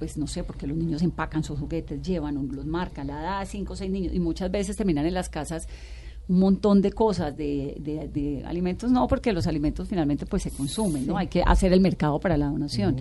pues 0.00 0.16
no 0.18 0.26
sé, 0.26 0.42
porque 0.42 0.66
los 0.66 0.76
niños 0.76 1.00
empacan 1.02 1.44
sus 1.44 1.60
juguetes, 1.60 2.02
llevan, 2.02 2.48
los 2.50 2.66
marcan, 2.66 3.06
la 3.06 3.20
edad 3.20 3.46
cinco 3.48 3.74
o 3.74 3.76
seis 3.76 3.92
niños 3.92 4.12
y 4.12 4.18
muchas 4.18 4.50
veces 4.50 4.76
terminan 4.76 5.06
en 5.06 5.14
las 5.14 5.28
casas 5.28 5.68
un 6.26 6.40
montón 6.40 6.80
de 6.82 6.90
cosas, 6.92 7.36
de, 7.36 7.76
de- 7.80 8.08
de 8.08 8.44
alimentos, 8.44 8.90
no, 8.90 9.06
porque 9.06 9.32
los 9.32 9.46
alimentos 9.46 9.86
finalmente 9.88 10.26
pues 10.26 10.42
se 10.42 10.50
consumen, 10.50 11.06
¿no? 11.06 11.16
Hay 11.16 11.26
que 11.28 11.42
hacer 11.46 11.72
el 11.72 11.80
mercado 11.80 12.18
para 12.18 12.36
la 12.36 12.46
donación, 12.46 12.96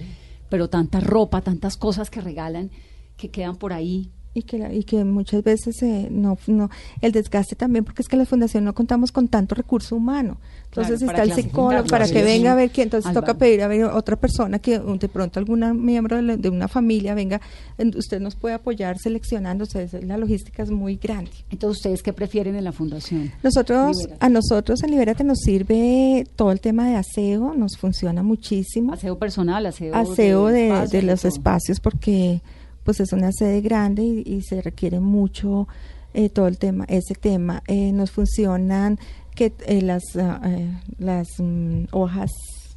pero 0.50 0.68
tanta 0.70 1.00
ropa, 1.00 1.42
tantas 1.42 1.78
cosas 1.78 2.10
que 2.12 2.22
regalan 2.22 2.70
que 3.18 3.30
quedan 3.30 3.56
por 3.56 3.72
ahí. 3.74 4.12
Y 4.34 4.44
que 4.44 4.58
la- 4.60 4.72
y 4.74 4.84
que 4.84 5.04
muchas 5.04 5.44
veces 5.44 5.82
eh, 5.82 6.08
no 6.12 6.38
no 6.48 6.70
el 7.02 7.12
desgaste 7.12 7.56
también 7.56 7.84
porque 7.84 8.02
es 8.04 8.08
que 8.08 8.16
la 8.16 8.26
fundación 8.26 8.64
no 8.64 8.74
contamos 8.74 9.12
con 9.12 9.28
tanto 9.28 9.56
recurso 9.56 9.96
humano. 9.96 10.38
Entonces 10.66 11.00
Claro, 11.00 11.12
está 11.24 11.24
el 11.24 11.34
psicólogo 11.44 11.88
para 11.88 12.08
que 12.08 12.22
venga 12.24 12.52
a 12.52 12.56
ver 12.56 12.70
que 12.70 12.84
entonces 12.84 13.12
toca 13.12 13.34
pedir 13.40 13.64
a 13.64 13.68
ver 13.68 13.86
otra 13.86 14.18
persona 14.18 14.60
que 14.60 14.78
de 14.78 15.08
pronto 15.10 15.40
alguna 15.40 15.74
miembro 15.74 16.18
de, 16.18 16.22
la- 16.22 16.38
de 16.38 16.50
una 16.50 16.68
familia 16.68 17.16
venga 17.16 17.42
en- 17.80 17.98
usted 17.98 18.20
nos 18.22 18.36
puede 18.36 18.54
apoyar 18.54 18.98
es- 19.04 19.94
la 20.06 20.18
logística 20.18 20.62
es 20.62 20.70
muy 20.70 20.98
grande. 20.98 21.32
Entonces, 21.50 21.78
¿ustedes 21.80 22.04
qué 22.04 22.14
prefieren 22.14 22.56
en 22.56 22.64
la 22.64 22.72
fundación? 22.72 23.32
nosotros 23.42 23.98
a 24.20 24.30
nosotros 24.30 24.84
en 24.84 24.92
Libérate 24.92 25.24
nos 25.24 25.40
sirve 25.40 26.28
todo 26.36 26.52
el 26.52 26.60
tema 26.62 26.88
de 26.88 26.96
aseo 26.96 27.56
nos 27.56 27.78
funciona 27.78 28.22
muchísimo. 28.22 28.94
Aseo 28.94 29.18
personal, 29.18 29.66
aseo, 29.66 29.96
aseo 29.96 30.48
de, 30.48 30.68
espacios 30.68 30.92
de 30.92 31.02
los 31.02 31.26
espacios 31.26 31.80
porque 31.80 32.42
pues 32.90 33.02
es 33.02 33.14
una 33.14 33.32
sede 33.32 33.62
grande 33.62 34.02
y, 34.02 34.24
y 34.26 34.42
se 34.42 34.64
requiere 34.64 35.00
mucho 35.00 35.68
eh, 36.16 36.30
todo 36.30 36.48
el 36.48 36.58
tema 36.58 36.86
ese 36.86 37.14
tema. 37.14 37.62
Eh, 37.68 37.92
nos 37.92 38.10
funcionan 38.10 38.98
que 39.36 39.54
eh, 39.68 39.84
las 39.84 40.16
ah, 40.16 40.42
eh, 40.44 40.74
las 40.98 41.28
mm, 41.38 41.84
hojas 41.92 42.32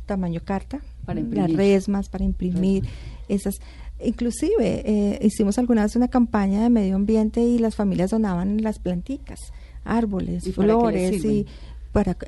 tamaño 0.04 0.42
carta 0.44 0.82
Para 1.06 1.22
las 1.22 1.50
resmas 1.54 2.10
para 2.10 2.24
imprimir 2.24 2.84
esas. 3.26 3.54
Inclusive 4.04 4.82
eh, 4.84 5.18
hicimos 5.22 5.56
alguna 5.56 5.84
vez 5.84 5.96
una 5.96 6.08
campaña 6.08 6.62
de 6.62 6.68
medio 6.68 6.96
ambiente 6.96 7.40
y 7.40 7.58
las 7.58 7.74
familias 7.74 8.10
donaban 8.10 8.62
las 8.62 8.78
planticas 8.80 9.40
árboles 9.82 10.46
¿Y 10.46 10.52
para 10.52 10.76
qué 10.76 10.92
les 10.92 11.22
flores 11.22 11.24
y 11.24 11.46
para 11.90 12.18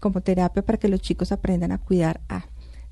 como 0.00 0.22
terapia 0.22 0.64
para 0.64 0.76
que 0.76 0.88
los 0.88 1.00
chicos 1.00 1.30
aprendan 1.30 1.70
a 1.70 1.78
cuidar. 1.78 2.20
A 2.28 2.46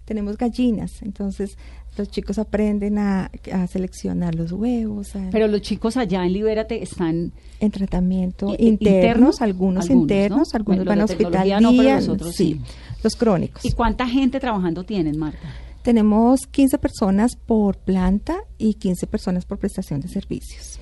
tenemos 0.05 0.39
gallinas 0.39 1.03
entonces 1.03 1.59
los 1.97 2.09
chicos 2.11 2.39
aprenden 2.39 2.99
a, 2.99 3.31
a 3.53 3.67
seleccionar 3.67 4.35
los 4.35 4.53
huevos 4.53 5.15
a- 5.17 5.29
Pero 5.31 5.47
los 5.49 5.61
chicos 5.63 5.97
allá 5.97 6.25
en 6.25 6.33
Libérate 6.33 6.83
están 6.83 7.33
en 7.61 7.71
tratamiento 7.71 8.51
internos, 8.59 8.81
internos, 8.81 9.41
algunos, 9.43 9.85
algunos, 9.85 10.03
internos 10.03 10.49
¿no? 10.53 10.57
algunos 10.57 10.85
van 10.85 11.01
a 11.01 11.05
hospital 11.05 11.63
no, 11.63 11.71
día, 11.73 11.99
otros 12.09 12.35
sí, 12.35 12.61
sí. 12.67 12.75
los 13.03 13.17
crónicos 13.17 13.65
¿Y 13.65 13.73
cuánta 13.73 14.07
gente 14.07 14.41
trabajando 14.41 14.85
tienen, 14.85 15.19
Marta? 15.19 15.49
tenemos 15.83 16.47
15 16.47 16.79
personas 16.79 17.37
por 17.37 17.77
planta 17.77 18.39
y 18.59 18.75
15 18.75 19.07
personas 19.07 19.45
por 19.45 19.59
prestación 19.59 20.01
de 20.01 20.09
servicios 20.09 20.81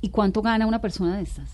¿Y 0.00 0.10
cuánto 0.10 0.42
gana 0.42 0.66
una 0.66 0.80
persona 0.80 1.16
de 1.16 1.22
estas? 1.22 1.48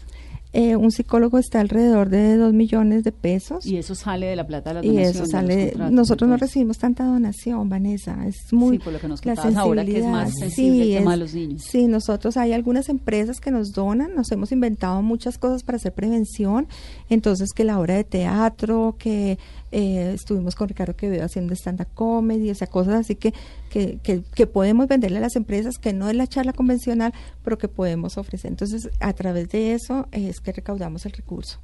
Eh, 0.52 0.74
un 0.74 0.90
psicólogo 0.90 1.38
está 1.38 1.60
alrededor 1.60 2.08
de 2.10 2.36
2 2.36 2.52
millones 2.52 3.04
de 3.04 3.12
pesos 3.12 3.64
Y 3.64 3.76
eso 3.76 3.94
sale 3.94 4.26
de 4.26 4.34
la 4.34 4.46
plata 4.48 4.70
de 4.70 4.74
las 4.74 4.84
y 4.84 4.88
donaciones. 4.88 5.22
de 5.56 5.64
contratos, 5.70 5.92
nosotros 5.92 6.28
no 6.30 6.36
recibimos 6.36 6.78
tanta 6.78 7.04
donación 7.04 7.68
Vanessa 7.68 8.26
es 8.26 8.52
muy 8.52 8.78
Sí, 8.78 8.82
por 8.82 8.92
lo 8.92 8.98
que 8.98 9.06
nos 9.06 9.24
la 9.24 9.32
ahora, 9.56 9.84
que 9.84 9.98
es 10.00 10.06
más 10.06 10.34
sensible 10.36 10.82
el 10.82 10.98
tema 10.98 11.10
de 11.12 11.14
es- 11.14 11.20
los 11.20 11.34
niños. 11.34 11.62
sí 11.62 11.86
nosotros 11.86 12.36
hay 12.36 12.52
algunas 12.52 12.88
empresas 12.88 13.40
que 13.40 13.52
nos 13.52 13.70
donan 13.72 14.12
nos 14.16 14.32
hemos 14.32 14.50
inventado 14.50 15.02
muchas 15.02 15.38
cosas 15.38 15.62
para 15.62 15.76
hacer 15.76 15.92
prevención 15.94 16.66
entonces 17.08 17.50
que 17.54 17.62
la 17.62 17.78
obra 17.78 17.94
de 17.94 18.02
teatro 18.04 18.96
que 18.98 19.38
eh, 19.72 20.12
estuvimos 20.14 20.54
con 20.54 20.68
Ricardo 20.68 20.96
Quevedo 20.96 21.24
haciendo 21.24 21.54
stand 21.54 21.80
up 21.80 21.88
comedy 21.94 22.50
o 22.50 22.54
sea 22.54 22.66
cosas 22.66 22.94
así 22.94 23.14
que, 23.14 23.32
que 23.70 23.98
que 24.02 24.22
que 24.22 24.46
podemos 24.46 24.88
venderle 24.88 25.18
a 25.18 25.20
las 25.22 25.36
empresas 25.36 25.78
que 25.78 25.92
no 25.92 26.08
es 26.08 26.16
la 26.16 26.26
charla 26.26 26.52
convencional 26.52 27.12
pero 27.44 27.58
que 27.58 27.68
podemos 27.68 28.18
ofrecer 28.18 28.50
entonces 28.50 28.90
a 29.00 29.12
través 29.12 29.48
de 29.50 29.74
eso 29.74 30.08
es 30.12 30.40
que 30.40 30.52
recaudamos 30.52 31.06
el 31.06 31.12
recurso 31.12 31.60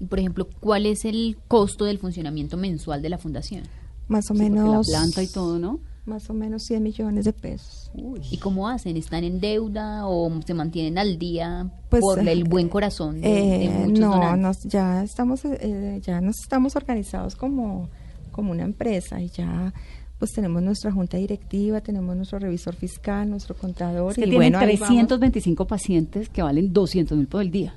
Y, 0.00 0.06
por 0.06 0.18
ejemplo, 0.18 0.48
¿cuál 0.60 0.86
es 0.86 1.04
el 1.04 1.36
costo 1.46 1.84
del 1.84 1.98
funcionamiento 1.98 2.56
mensual 2.56 3.02
de 3.02 3.08
la 3.10 3.18
fundación? 3.18 3.62
más 4.08 4.30
o 4.30 4.34
menos 4.34 4.86
la 4.86 4.98
planta 4.98 5.22
y 5.22 5.26
todo, 5.26 5.58
¿no? 5.58 5.80
Más 6.06 6.28
o 6.28 6.34
menos 6.34 6.62
100 6.64 6.82
millones 6.82 7.24
de 7.24 7.32
pesos. 7.32 7.90
¿Y 8.30 8.36
cómo 8.38 8.68
hacen? 8.68 8.96
¿Están 8.96 9.24
en 9.24 9.40
deuda 9.40 10.06
o 10.06 10.30
se 10.44 10.52
mantienen 10.54 10.98
al 10.98 11.18
día 11.18 11.70
Pues, 11.88 12.00
por 12.02 12.18
eh, 12.18 12.32
el 12.32 12.44
buen 12.44 12.68
corazón 12.68 13.20
de, 13.20 13.28
de 13.28 13.64
Eh, 13.64 13.70
muchos 13.70 13.98
no, 14.00 14.10
donantes? 14.10 14.64
nos, 14.64 14.72
ya 14.72 15.02
estamos 15.02 15.44
eh, 15.44 16.00
ya 16.02 16.20
nos 16.20 16.40
estamos 16.40 16.76
organizados 16.76 17.36
como, 17.36 17.88
como 18.32 18.50
una 18.52 18.64
empresa 18.64 19.20
y 19.20 19.28
ya 19.28 19.72
pues 20.18 20.32
tenemos 20.32 20.62
nuestra 20.62 20.92
junta 20.92 21.16
directiva, 21.16 21.80
tenemos 21.80 22.14
nuestro 22.16 22.38
revisor 22.38 22.74
fiscal, 22.74 23.28
nuestro 23.28 23.54
contador 23.56 24.10
Es 24.12 24.16
que 24.16 24.22
y 24.22 24.30
tienen 24.30 24.52
bueno, 24.52 24.58
ahí 24.58 24.76
vamos. 24.76 24.88
325 24.88 25.66
pacientes 25.66 26.28
que 26.28 26.42
valen 26.42 26.72
200 26.72 27.16
mil 27.18 27.26
por 27.26 27.42
el 27.42 27.50
día, 27.50 27.74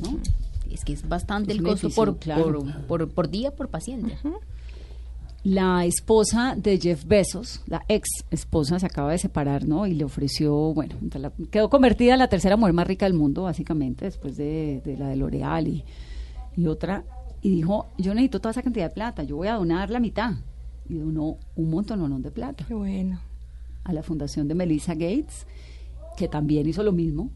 ¿no? 0.00 0.18
Es 0.70 0.84
que 0.84 0.92
es 0.94 1.08
bastante 1.08 1.52
Es 1.52 1.58
el 1.58 1.64
costo 1.64 1.88
por, 1.90 2.18
claro. 2.18 2.64
por, 2.64 2.86
por, 2.86 3.08
por 3.10 3.30
día, 3.30 3.50
por 3.54 3.68
paciente. 3.68 4.16
La 5.48 5.84
esposa 5.84 6.56
de 6.56 6.76
Jeff 6.78 7.04
Bezos, 7.04 7.62
la 7.68 7.84
ex 7.88 8.08
esposa, 8.32 8.80
se 8.80 8.86
acaba 8.86 9.12
de 9.12 9.18
separar, 9.18 9.64
¿no? 9.66 9.86
Y 9.86 9.94
le 9.94 10.02
ofreció, 10.04 10.52
bueno, 10.74 10.96
la- 11.14 11.30
quedó 11.50 11.70
convertida 11.70 12.14
en 12.14 12.18
la 12.18 12.28
tercera 12.28 12.56
mujer 12.56 12.72
más 12.74 12.86
rica 12.86 13.06
del 13.06 13.14
mundo, 13.14 13.44
básicamente, 13.44 14.06
después 14.06 14.36
de, 14.36 14.82
de 14.84 14.96
la 14.96 15.08
de 15.08 15.14
L'Oreal 15.16 15.68
y, 15.68 15.84
y 16.56 16.66
otra. 16.66 17.04
Y 17.42 17.50
dijo, 17.50 17.86
yo 17.96 18.12
necesito 18.12 18.40
toda 18.40 18.50
esa 18.50 18.62
cantidad 18.62 18.88
de 18.88 18.94
plata, 18.94 19.22
yo 19.22 19.36
voy 19.36 19.46
a 19.48 19.54
donar 19.54 19.88
la 19.90 20.00
mitad. 20.00 20.32
Y 20.88 20.94
donó 20.94 21.36
un 21.54 21.70
montón 21.70 22.22
de 22.22 22.30
plata 22.32 22.64
Qué 22.66 22.74
bueno. 22.74 23.20
a 23.84 23.92
la 23.92 24.02
fundación 24.02 24.48
de 24.48 24.54
Melissa 24.56 24.94
Gates, 24.94 25.46
que 26.16 26.26
también 26.28 26.68
hizo 26.68 26.82
lo 26.82 26.90
mismo. 26.92 27.30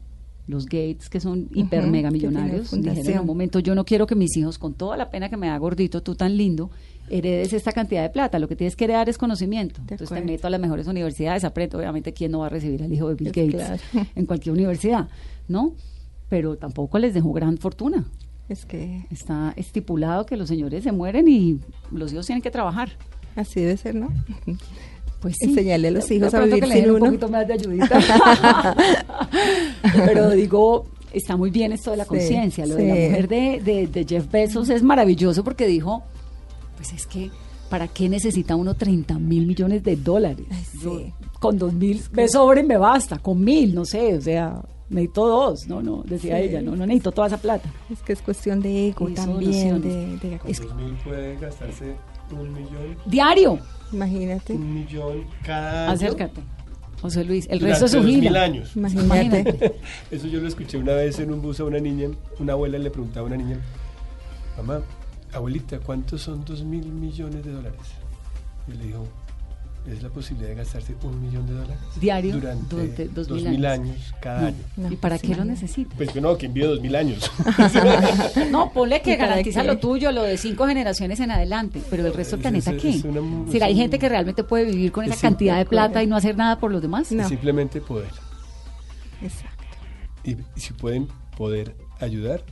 Los 0.47 0.65
Gates, 0.65 1.07
que 1.09 1.21
son 1.21 1.47
hiper 1.53 1.83
Ujú, 1.83 1.91
mega 1.91 2.09
que 2.11 2.17
tiene 2.19 2.33
millonarios, 2.35 2.71
dijeron 2.71 3.13
en 3.13 3.19
un 3.19 3.25
momento, 3.27 3.59
yo 3.59 3.73
no 3.75 3.85
quiero 3.85 4.05
que 4.05 4.15
mis 4.15 4.35
hijos, 4.35 4.57
con 4.57 4.73
toda 4.73 4.97
la 4.97 5.09
pena 5.09 5.29
que 5.29 5.37
me 5.37 5.47
da 5.47 5.57
gordito, 5.57 6.01
tú 6.03 6.15
tan 6.15 6.35
lindo, 6.35 6.71
heredes 7.11 7.53
esta 7.53 7.71
cantidad 7.71 8.01
de 8.03 8.09
plata. 8.09 8.39
Lo 8.39 8.47
que 8.47 8.55
tienes 8.55 8.75
que 8.75 8.85
heredar 8.85 9.07
es 9.09 9.17
conocimiento. 9.17 9.81
Entonces 9.81 10.09
te 10.09 10.21
meto 10.21 10.47
a 10.47 10.49
las 10.49 10.59
mejores 10.59 10.87
universidades, 10.87 11.43
aprendo. 11.43 11.77
Obviamente, 11.77 12.13
¿quién 12.13 12.31
no 12.31 12.39
va 12.39 12.47
a 12.47 12.49
recibir 12.49 12.81
al 12.83 12.91
hijo 12.91 13.09
de 13.09 13.15
Bill 13.15 13.27
Gates 13.31 13.81
claro. 13.91 14.07
en 14.15 14.25
cualquier 14.25 14.53
universidad? 14.53 15.07
¿No? 15.47 15.73
Pero 16.29 16.55
tampoco 16.57 16.97
les 16.99 17.13
dejó 17.13 17.31
gran 17.33 17.57
fortuna. 17.57 18.05
Es 18.49 18.65
que 18.65 19.05
Está 19.11 19.53
estipulado 19.55 20.25
que 20.25 20.35
los 20.37 20.47
señores 20.49 20.83
se 20.83 20.91
mueren 20.91 21.27
y 21.27 21.59
los 21.91 22.11
hijos 22.13 22.25
tienen 22.25 22.41
que 22.41 22.51
trabajar. 22.51 22.89
así 23.35 23.61
debe 23.61 23.77
ser, 23.77 23.95
¿no? 23.95 24.09
Pues 25.21 25.35
sí. 25.39 25.49
Enseñarle 25.49 25.89
a 25.89 25.91
los 25.91 26.09
hijos 26.09 26.33
a 26.33 26.39
vivir 26.39 26.61
que 26.61 26.67
le 26.67 26.73
sin 26.75 26.83
den 26.83 26.91
un 26.91 26.97
uno. 26.97 27.05
poquito 27.05 27.29
más 27.29 27.47
de 27.47 27.53
ayudita. 27.53 28.75
Pero 30.05 30.31
digo, 30.31 30.85
está 31.13 31.37
muy 31.37 31.49
bien 31.51 31.71
esto 31.73 31.91
de 31.91 31.97
la 31.97 32.03
Sí, 32.03 32.09
conciencia. 32.09 32.65
Lo 32.65 32.75
de 32.75 32.87
la 32.87 32.93
mujer 32.95 33.27
de, 33.27 33.61
de- 33.63 33.87
de 33.87 34.05
Jeff 34.07 34.29
Bezos 34.31 34.69
es 34.69 34.83
maravilloso 34.83 35.43
porque 35.43 35.67
dijo, 35.67 36.03
pues 36.81 36.93
es 36.93 37.05
que, 37.05 37.29
¿para 37.69 37.87
qué 37.87 38.09
necesita 38.09 38.55
uno 38.55 38.73
30 38.73 39.19
mil 39.19 39.45
millones 39.45 39.83
de 39.83 39.95
dólares? 39.95 40.45
Ay, 40.49 40.63
sí. 40.71 40.79
Yo, 40.83 41.01
con 41.39 41.57
dos 41.57 41.73
mil 41.73 42.01
me 42.11 42.27
sobren 42.27 42.65
me 42.67 42.77
basta, 42.77 43.19
con 43.19 43.43
mil, 43.43 43.73
no 43.75 43.85
sé, 43.85 44.15
o 44.17 44.21
sea, 44.21 44.61
necesito 44.89 45.27
dos, 45.27 45.67
no, 45.67 45.81
no, 45.81 46.03
decía 46.03 46.37
Sí. 46.37 46.43
ella, 46.45 46.61
no, 46.61 46.75
no 46.75 46.85
necesito 46.85 47.11
toda 47.11 47.27
esa 47.27 47.37
plata. 47.37 47.69
Es 47.91 48.01
que 48.01 48.13
es 48.13 48.21
cuestión 48.21 48.61
de 48.61 48.87
ego 48.89 49.09
Y 49.09 49.13
también, 49.13 49.81
de, 49.81 50.17
de- 50.17 50.39
Con 50.39 50.51
2000 50.77 50.93
puede 51.03 51.37
gastarse 51.37 51.95
un 52.31 52.51
millón, 52.53 52.97
Diario, 53.05 53.59
imagínate, 53.93 54.53
un 54.53 54.73
millón 54.73 55.23
cada 55.45 55.83
año. 55.85 55.91
acércate, 55.93 56.41
José 57.01 57.23
Luis, 57.23 57.47
el 57.49 57.59
resto 57.59 57.85
es 57.85 57.91
su 57.91 57.97
2000 57.97 58.21
gira. 58.21 58.43
años. 58.43 58.75
imagínate. 58.75 59.75
Eso 60.11 60.27
yo 60.27 60.39
lo 60.39 60.47
escuché 60.47 60.77
una 60.77 60.93
vez 60.93 61.19
en 61.19 61.31
un 61.31 61.41
bus 61.41 61.59
a 61.59 61.63
una 61.65 61.79
niña, 61.79 62.09
una 62.39 62.53
abuela 62.53 62.77
le 62.77 62.89
preguntaba 62.91 63.25
a 63.25 63.27
una 63.27 63.37
niña, 63.37 63.59
mamá, 64.57 64.81
abuelita, 65.33 65.79
¿cuántos 65.79 66.21
son 66.21 66.43
dos 66.45 66.63
mil 66.63 66.85
millones 66.85 67.43
de 67.45 67.51
dólares? 67.51 67.79
Y 68.67 68.71
le 68.77 68.85
dijo, 68.87 69.07
es 69.87 70.03
la 70.03 70.09
posibilidad 70.09 70.49
de 70.49 70.55
gastarse 70.57 70.95
un 71.01 71.19
millón 71.19 71.47
de 71.47 71.53
dólares 71.53 71.77
Diario, 71.99 72.33
durante 72.35 72.75
durante 72.75 73.07
dos 73.07 73.27
dos 73.27 73.41
mil 73.41 73.49
mil 73.51 73.65
años. 73.65 73.89
años 73.95 74.13
cada 74.21 74.41
No. 74.41 74.47
año. 74.47 74.57
No, 74.77 74.91
¿Y 74.91 74.95
para 74.95 75.17
sí, 75.17 75.21
qué 75.23 75.27
lo 75.29 75.33
imagínate. 75.43 75.61
necesita? 75.63 75.95
Pues 75.97 76.09
que 76.11 76.21
no, 76.21 76.37
que 76.37 76.45
envíe 76.45 76.61
dos 76.65 76.81
mil 76.81 76.95
años. 76.95 77.31
No, 78.51 78.71
ponle 78.71 79.01
que 79.01 79.13
¿Y 79.13 79.15
para 79.15 79.29
garantiza 79.29 79.63
lo 79.63 79.77
tuyo, 79.79 80.11
lo 80.11 80.21
de 80.23 80.37
cinco 80.37 80.67
generaciones 80.67 81.19
en 81.19 81.31
adelante, 81.31 81.81
pero 81.89 82.05
el 82.05 82.13
resto 82.13 82.35
del 82.35 82.41
planeta 82.41 82.71
es- 82.71 82.81
qué? 82.81 82.89
es 82.89 83.03
una 83.03 83.21
mu- 83.21 83.49
Si 83.51 83.57
es 83.57 83.63
hay 83.63 83.73
un- 83.73 83.79
gente 83.79 83.97
que 83.99 84.07
realmente 84.09 84.43
puede 84.43 84.65
vivir 84.65 84.91
con 84.91 85.05
es 85.05 85.11
esa 85.11 85.21
cantidad 85.21 85.57
de 85.57 85.65
plata 85.65 86.03
y 86.03 86.07
no 86.07 86.15
hacer 86.15 86.35
nada 86.37 86.59
por 86.59 86.71
los 86.71 86.81
demás. 86.81 87.11
No. 87.11 87.27
Simplemente 87.27 87.81
poder. 87.81 88.09
Exacto. 89.21 89.63
Y, 90.23 90.31
y 90.33 90.37
si 90.59 90.73
pueden 90.73 91.07
poder 91.37 91.75
ayudar, 91.99 92.43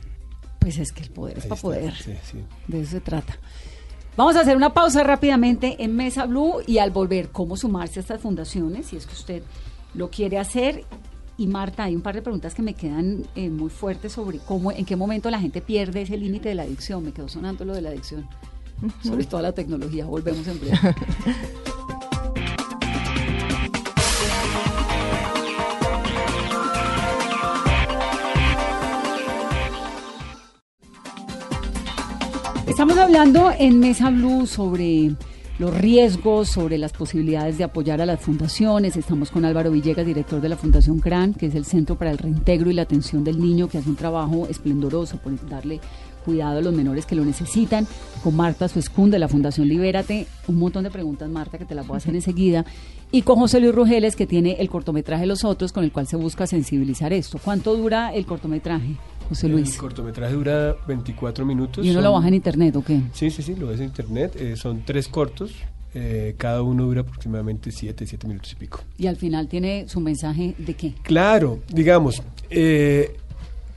Pues 0.60 0.78
es 0.78 0.92
que 0.92 1.02
el 1.02 1.10
poder 1.10 1.38
es 1.38 1.44
ahí 1.44 1.48
para 1.48 1.56
está. 1.58 1.66
poder. 1.68 1.94
Sí, 1.94 2.12
sí. 2.22 2.38
De 2.68 2.80
eso 2.82 2.92
se 2.92 3.00
trata. 3.00 3.38
Vamos 4.16 4.36
a 4.36 4.40
hacer 4.40 4.56
una 4.56 4.74
pausa 4.74 5.02
rápidamente 5.02 5.82
en 5.82 5.96
Mesa 5.96 6.26
Blue 6.26 6.60
y 6.66 6.78
al 6.78 6.90
volver, 6.90 7.30
cómo 7.30 7.56
sumarse 7.56 8.00
a 8.00 8.02
estas 8.02 8.20
fundaciones, 8.20 8.86
si 8.86 8.96
es 8.96 9.06
que 9.06 9.14
usted 9.14 9.42
lo 9.94 10.10
quiere 10.10 10.38
hacer. 10.38 10.84
Y 11.38 11.46
Marta, 11.46 11.84
hay 11.84 11.96
un 11.96 12.02
par 12.02 12.14
de 12.14 12.20
preguntas 12.20 12.54
que 12.54 12.60
me 12.60 12.74
quedan 12.74 13.24
eh, 13.34 13.48
muy 13.48 13.70
fuertes 13.70 14.12
sobre 14.12 14.38
cómo, 14.38 14.72
en 14.72 14.84
qué 14.84 14.94
momento 14.96 15.30
la 15.30 15.40
gente 15.40 15.62
pierde 15.62 16.02
ese 16.02 16.18
límite 16.18 16.50
de 16.50 16.54
la 16.54 16.64
adicción. 16.64 17.02
Me 17.02 17.12
quedó 17.12 17.28
sonando 17.28 17.64
lo 17.64 17.72
de 17.72 17.80
la 17.80 17.88
adicción, 17.90 18.28
sobre 19.02 19.24
toda 19.24 19.40
la 19.40 19.52
tecnología. 19.52 20.04
Volvemos 20.04 20.46
en 20.48 20.60
breve. 20.60 20.76
Estamos 32.70 32.96
hablando 32.98 33.50
en 33.58 33.80
Mesa 33.80 34.10
Blue 34.10 34.46
sobre 34.46 35.10
los 35.58 35.76
riesgos, 35.76 36.50
sobre 36.50 36.78
las 36.78 36.92
posibilidades 36.92 37.58
de 37.58 37.64
apoyar 37.64 38.00
a 38.00 38.06
las 38.06 38.20
fundaciones. 38.20 38.96
Estamos 38.96 39.32
con 39.32 39.44
Álvaro 39.44 39.72
Villegas, 39.72 40.06
director 40.06 40.40
de 40.40 40.48
la 40.48 40.56
Fundación 40.56 41.00
CRAN, 41.00 41.34
que 41.34 41.46
es 41.46 41.56
el 41.56 41.64
Centro 41.64 41.98
para 41.98 42.12
el 42.12 42.18
Reintegro 42.18 42.70
y 42.70 42.74
la 42.74 42.82
Atención 42.82 43.24
del 43.24 43.40
Niño, 43.40 43.68
que 43.68 43.78
hace 43.78 43.90
un 43.90 43.96
trabajo 43.96 44.46
esplendoroso 44.48 45.16
por 45.16 45.32
darle 45.48 45.80
cuidado 46.24 46.58
a 46.58 46.62
los 46.62 46.72
menores 46.72 47.06
que 47.06 47.16
lo 47.16 47.24
necesitan. 47.24 47.88
Con 48.22 48.36
Marta 48.36 48.68
Suescún 48.68 49.10
de 49.10 49.18
la 49.18 49.26
Fundación 49.26 49.66
Libérate. 49.66 50.28
Un 50.46 50.56
montón 50.60 50.84
de 50.84 50.92
preguntas, 50.92 51.28
Marta, 51.28 51.58
que 51.58 51.64
te 51.64 51.74
las 51.74 51.88
voy 51.88 51.96
a 51.96 51.98
hacer 51.98 52.14
enseguida. 52.14 52.64
Y 53.10 53.22
con 53.22 53.36
José 53.40 53.58
Luis 53.58 53.74
Rugeles, 53.74 54.14
que 54.14 54.28
tiene 54.28 54.58
el 54.60 54.70
cortometraje 54.70 55.26
Los 55.26 55.44
Otros, 55.44 55.72
con 55.72 55.82
el 55.82 55.90
cual 55.90 56.06
se 56.06 56.16
busca 56.16 56.46
sensibilizar 56.46 57.12
esto. 57.12 57.40
¿Cuánto 57.44 57.76
dura 57.76 58.14
el 58.14 58.26
cortometraje, 58.26 58.94
José 59.30 59.48
Luis? 59.48 59.72
El 59.72 59.78
cortometraje 59.78 60.34
dura 60.34 60.76
24 60.86 61.46
minutos. 61.46 61.86
¿Y 61.86 61.90
uno 61.90 62.02
lo 62.02 62.12
baja 62.12 62.28
en 62.28 62.34
internet 62.34 62.76
o 62.76 62.82
qué? 62.84 63.00
Sí, 63.14 63.30
sí, 63.30 63.42
sí, 63.42 63.54
lo 63.54 63.68
ves 63.68 63.78
en 63.80 63.86
internet. 63.86 64.36
eh, 64.36 64.56
son 64.56 64.82
tres 64.84 65.08
cortos. 65.08 65.52
eh, 65.94 66.34
cada 66.38 66.62
uno 66.62 66.84
dura 66.84 67.00
aproximadamente 67.00 67.72
7, 67.72 68.06
7 68.06 68.28
minutos 68.28 68.52
y 68.52 68.56
pico. 68.56 68.80
Y 68.98 69.06
al 69.08 69.16
final 69.16 69.48
tiene 69.48 69.88
su 69.88 70.00
mensaje 70.00 70.54
de 70.58 70.74
qué. 70.74 70.94
Claro, 71.02 71.60
digamos, 71.72 72.22
eh, 72.50 73.16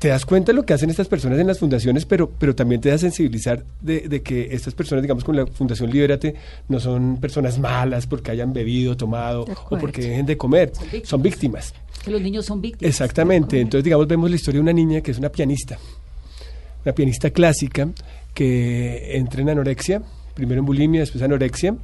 te 0.04 0.10
das 0.10 0.26
cuenta 0.26 0.52
de 0.52 0.58
lo 0.58 0.66
que 0.66 0.74
hacen 0.74 0.90
estas 0.90 1.08
personas 1.08 1.40
en 1.40 1.48
las 1.48 1.60
fundaciones, 1.60 2.06
pero, 2.06 2.30
pero 2.30 2.54
también 2.54 2.82
te 2.82 2.90
da 2.90 2.98
sensibilizar 2.98 3.64
de, 3.80 4.02
de 4.02 4.22
que 4.22 4.50
estas 4.52 4.74
personas, 4.74 5.02
digamos, 5.02 5.24
con 5.24 5.34
la 5.34 5.48
Fundación 5.48 5.90
Libérate, 5.90 6.36
no 6.68 6.82
son 6.82 7.22
personas 7.22 7.58
malas 7.58 8.06
porque 8.06 8.32
hayan 8.32 8.52
bebido, 8.52 8.98
tomado 8.98 9.46
o 9.70 9.78
porque 9.78 10.02
dejen 10.02 10.26
de 10.26 10.36
comer, 10.36 10.74
Son 10.76 10.84
víctimas. 10.92 11.08
son 11.08 11.22
víctimas. 11.22 11.74
Que 12.04 12.12
los 12.12 12.22
niños 12.22 12.46
son 12.46 12.60
víctimas. 12.60 12.90
Exactamente. 12.90 13.62
Entonces, 13.62 13.86
digamos, 13.86 14.06
vemos 14.06 14.30
la 14.30 14.36
historia 14.36 14.58
de 14.58 14.64
una 14.64 14.74
niña 14.74 15.00
que 15.00 15.12
es 15.12 15.18
una 15.18 15.30
pianista, 15.30 15.80
una 16.84 16.94
pianista 16.94 17.30
clásica 17.30 17.88
que 18.34 19.16
entra 19.16 19.42
en 19.42 19.52
anorexia, 19.52 20.02
primero 20.34 20.60
en 20.60 20.66
bulimia, 20.66 21.00
después 21.00 21.24
anorexia, 21.24 21.78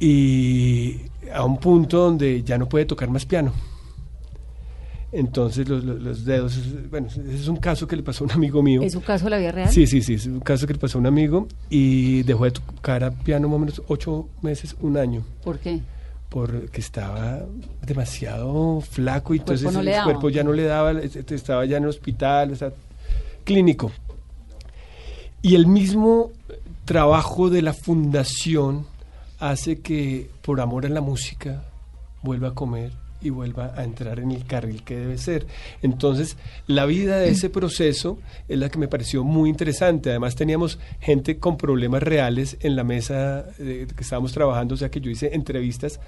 y 0.00 0.96
a 1.30 1.44
un 1.44 1.58
punto 1.58 1.98
donde 1.98 2.42
ya 2.42 2.56
no 2.56 2.70
puede 2.70 2.86
tocar 2.86 3.10
más 3.10 3.26
piano. 3.26 3.52
Entonces 5.10 5.66
los, 5.68 5.82
los- 5.84 6.02
los 6.02 6.24
dedos, 6.26 6.58
bueno, 6.90 7.06
ese 7.06 7.34
es 7.34 7.48
un 7.48 7.56
caso 7.56 7.86
que 7.86 7.96
le 7.96 8.02
pasó 8.02 8.24
a 8.24 8.26
un 8.26 8.32
amigo 8.32 8.62
mío. 8.62 8.82
¿Es 8.82 8.94
un 8.94 9.00
caso 9.02 9.24
de 9.24 9.30
la 9.30 9.38
vida 9.38 9.52
real? 9.52 9.70
Sí, 9.72 9.86
sí, 9.86 10.02
sí, 10.02 10.14
es 10.14 10.26
un 10.26 10.40
caso 10.40 10.66
que 10.66 10.74
le 10.74 10.78
pasó 10.78 10.98
a 10.98 11.00
un 11.00 11.06
amigo 11.06 11.48
y 11.70 12.22
dejó 12.24 12.44
de 12.44 12.50
tocar 12.50 13.02
a 13.04 13.10
piano 13.10 13.48
más 13.48 13.56
o 13.56 13.58
menos 13.58 13.82
ocho 13.88 14.28
meses, 14.42 14.76
un 14.82 14.96
año 14.98 15.22
¿Por 15.42 15.58
qué? 15.58 15.80
porque 16.28 16.80
estaba 16.80 17.40
demasiado 17.86 18.82
flaco 18.82 19.32
y 19.32 19.38
El 19.38 19.44
cuerpo 19.44 19.52
entonces 19.62 19.72
no 19.74 19.82
le 19.82 19.96
el 19.96 20.02
cuerpo 20.04 20.28
ya 20.28 20.44
no 20.44 20.52
le 20.52 20.64
daba, 20.64 20.92
estaba 21.00 21.64
ya 21.64 21.78
en 21.78 21.84
el 21.84 21.88
hospital, 21.88 22.52
o 22.52 22.56
sea, 22.56 22.70
clínico. 23.44 23.90
Y 25.40 25.54
el 25.54 25.66
mismo 25.66 26.32
trabajo 26.84 27.48
de 27.48 27.62
la 27.62 27.72
fundación 27.72 28.84
hace 29.38 29.80
que 29.80 30.28
por 30.42 30.60
amor 30.60 30.84
a 30.84 30.90
la 30.90 31.00
música 31.00 31.64
vuelva 32.22 32.48
a 32.48 32.54
comer 32.54 32.92
y 33.20 33.30
vuelva 33.30 33.72
a 33.76 33.82
entrar 33.84 34.20
en 34.20 34.30
el 34.30 34.44
carril 34.46 34.84
que 34.84 34.96
debe 34.96 35.18
ser. 35.18 35.46
Entonces, 35.82 36.36
la 36.66 36.86
vida 36.86 37.18
de 37.18 37.30
ese 37.30 37.50
proceso 37.50 38.18
es 38.48 38.58
la 38.58 38.68
que 38.68 38.78
me 38.78 38.88
pareció 38.88 39.24
muy 39.24 39.50
interesante. 39.50 40.10
Además, 40.10 40.36
teníamos 40.36 40.78
gente 41.00 41.38
con 41.38 41.56
problemas 41.56 42.02
reales 42.02 42.56
en 42.60 42.76
la 42.76 42.84
mesa 42.84 43.44
eh, 43.58 43.86
que 43.94 44.02
estábamos 44.02 44.32
trabajando, 44.32 44.74
o 44.74 44.78
sea 44.78 44.90
que 44.90 45.00
yo 45.00 45.10
hice 45.10 45.34
entrevistas 45.34 45.98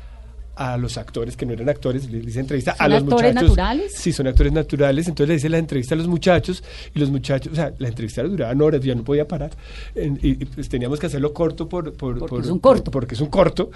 a 0.56 0.76
los 0.76 0.98
actores 0.98 1.36
que 1.38 1.46
no 1.46 1.52
eran 1.54 1.68
actores, 1.70 2.10
le 2.10 2.18
hice 2.18 2.38
entrevista 2.40 2.72
a 2.72 2.76
¿Son 2.76 2.90
los 2.90 3.02
actores 3.04 3.32
muchachos. 3.32 3.48
naturales? 3.56 3.92
Sí, 3.96 4.12
son 4.12 4.26
actores 4.26 4.52
naturales. 4.52 5.08
Entonces 5.08 5.28
le 5.30 5.34
hice 5.36 5.48
la 5.48 5.56
entrevista 5.58 5.94
a 5.94 5.98
los 5.98 6.06
muchachos 6.08 6.62
y 6.94 6.98
los 6.98 7.08
muchachos, 7.10 7.52
o 7.52 7.56
sea, 7.56 7.72
la 7.78 7.88
entrevista 7.88 8.22
duraba 8.24 8.64
horas, 8.64 8.80
ya 8.82 8.94
no 8.94 9.02
podía 9.02 9.26
parar. 9.26 9.52
En- 9.94 10.18
y, 10.22 10.30
y, 10.32 10.44
pues 10.44 10.68
teníamos 10.68 11.00
que 11.00 11.06
hacerlo 11.06 11.32
corto 11.32 11.66
por, 11.68 11.92
por- 11.94 12.18
Porque 12.18 12.30
por- 12.36 12.44
es 12.44 12.50
un 12.50 12.58
corto. 12.58 12.84
por- 12.84 12.92
porque 12.92 13.14
es 13.14 13.20
un 13.22 13.28
corto. 13.28 13.70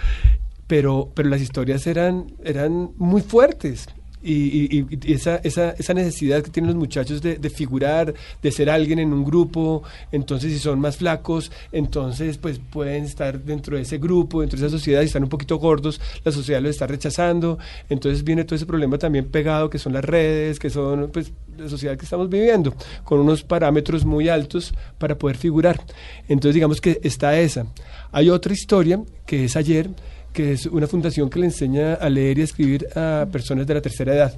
Pero, 0.67 1.11
pero 1.15 1.29
las 1.29 1.41
historias 1.41 1.87
eran, 1.87 2.27
eran 2.43 2.91
muy 2.97 3.23
fuertes. 3.23 3.89
Y, 4.27 4.87
esa, 5.13 5.37
esa, 5.37 5.73
esa 5.73 5.93
necesidad 5.93 6.43
que 6.43 6.51
tienen 6.51 6.71
los 6.71 6.79
muchachos 6.79 7.21
de, 7.21 7.37
de 7.37 7.51
figurar, 7.51 8.15
de 8.41 8.51
ser 8.51 8.71
alguien 8.71 8.99
en 8.99 9.13
un 9.13 9.23
grupo, 9.23 9.83
entonces 10.13 10.51
si 10.51 10.59
son 10.59 10.81
más 10.81 10.97
flacos, 10.97 11.53
entonces 11.73 12.39
pues 12.39 12.59
pueden 12.59 13.05
estar 13.05 13.39
dentro 13.39 13.77
de 13.77 13.83
ese 13.83 13.99
grupo, 13.99 14.41
dentro 14.41 14.59
de 14.59 14.67
esa 14.67 14.75
sociedad, 14.75 15.03
y 15.03 15.07
están 15.07 15.25
un 15.25 15.29
poquito 15.29 15.59
gordos, 15.59 16.01
la 16.25 16.33
sociedad 16.33 16.63
los 16.63 16.71
está 16.71 16.87
rechazando, 16.87 17.59
entonces 17.91 18.25
viene 18.25 18.45
todo 18.45 18.57
ese 18.57 18.65
problema 18.65 18.97
también 18.97 19.27
pegado, 19.27 19.69
que 19.69 19.79
son 19.79 19.93
las 19.93 20.05
redes, 20.05 20.59
que 20.59 20.71
son 20.71 21.11
pues 21.13 21.31
la 21.59 21.69
sociedad 21.69 21.99
que 21.99 22.05
estamos 22.05 22.31
viviendo, 22.31 22.75
con 23.05 23.21
unos 23.21 23.43
parámetros 23.43 24.07
muy 24.07 24.31
altos 24.31 24.73
para 24.97 25.19
poder 25.19 25.37
figurar. 25.37 25.85
Entonces 26.29 26.55
digamos 26.55 26.81
que 26.81 26.99
está 27.03 27.39
esa. 27.39 27.67
Hay 28.11 28.31
otra 28.31 28.55
historia 28.55 29.03
que 29.27 29.45
es 29.45 29.55
ayer, 29.57 29.91
que 30.35 30.53
es 30.53 30.67
una 30.67 30.87
fundación 30.87 31.31
que 31.31 31.39
le 31.39 31.47
enseña 31.47 31.95
a 31.95 32.11
leer 32.11 32.37
y 32.39 32.41
a 32.43 32.45
escribir 32.45 32.87
a 32.95 33.27
personas 33.33 33.67
de 33.67 33.73
la 33.75 33.81
tercera 33.81 34.15
edad. 34.15 34.35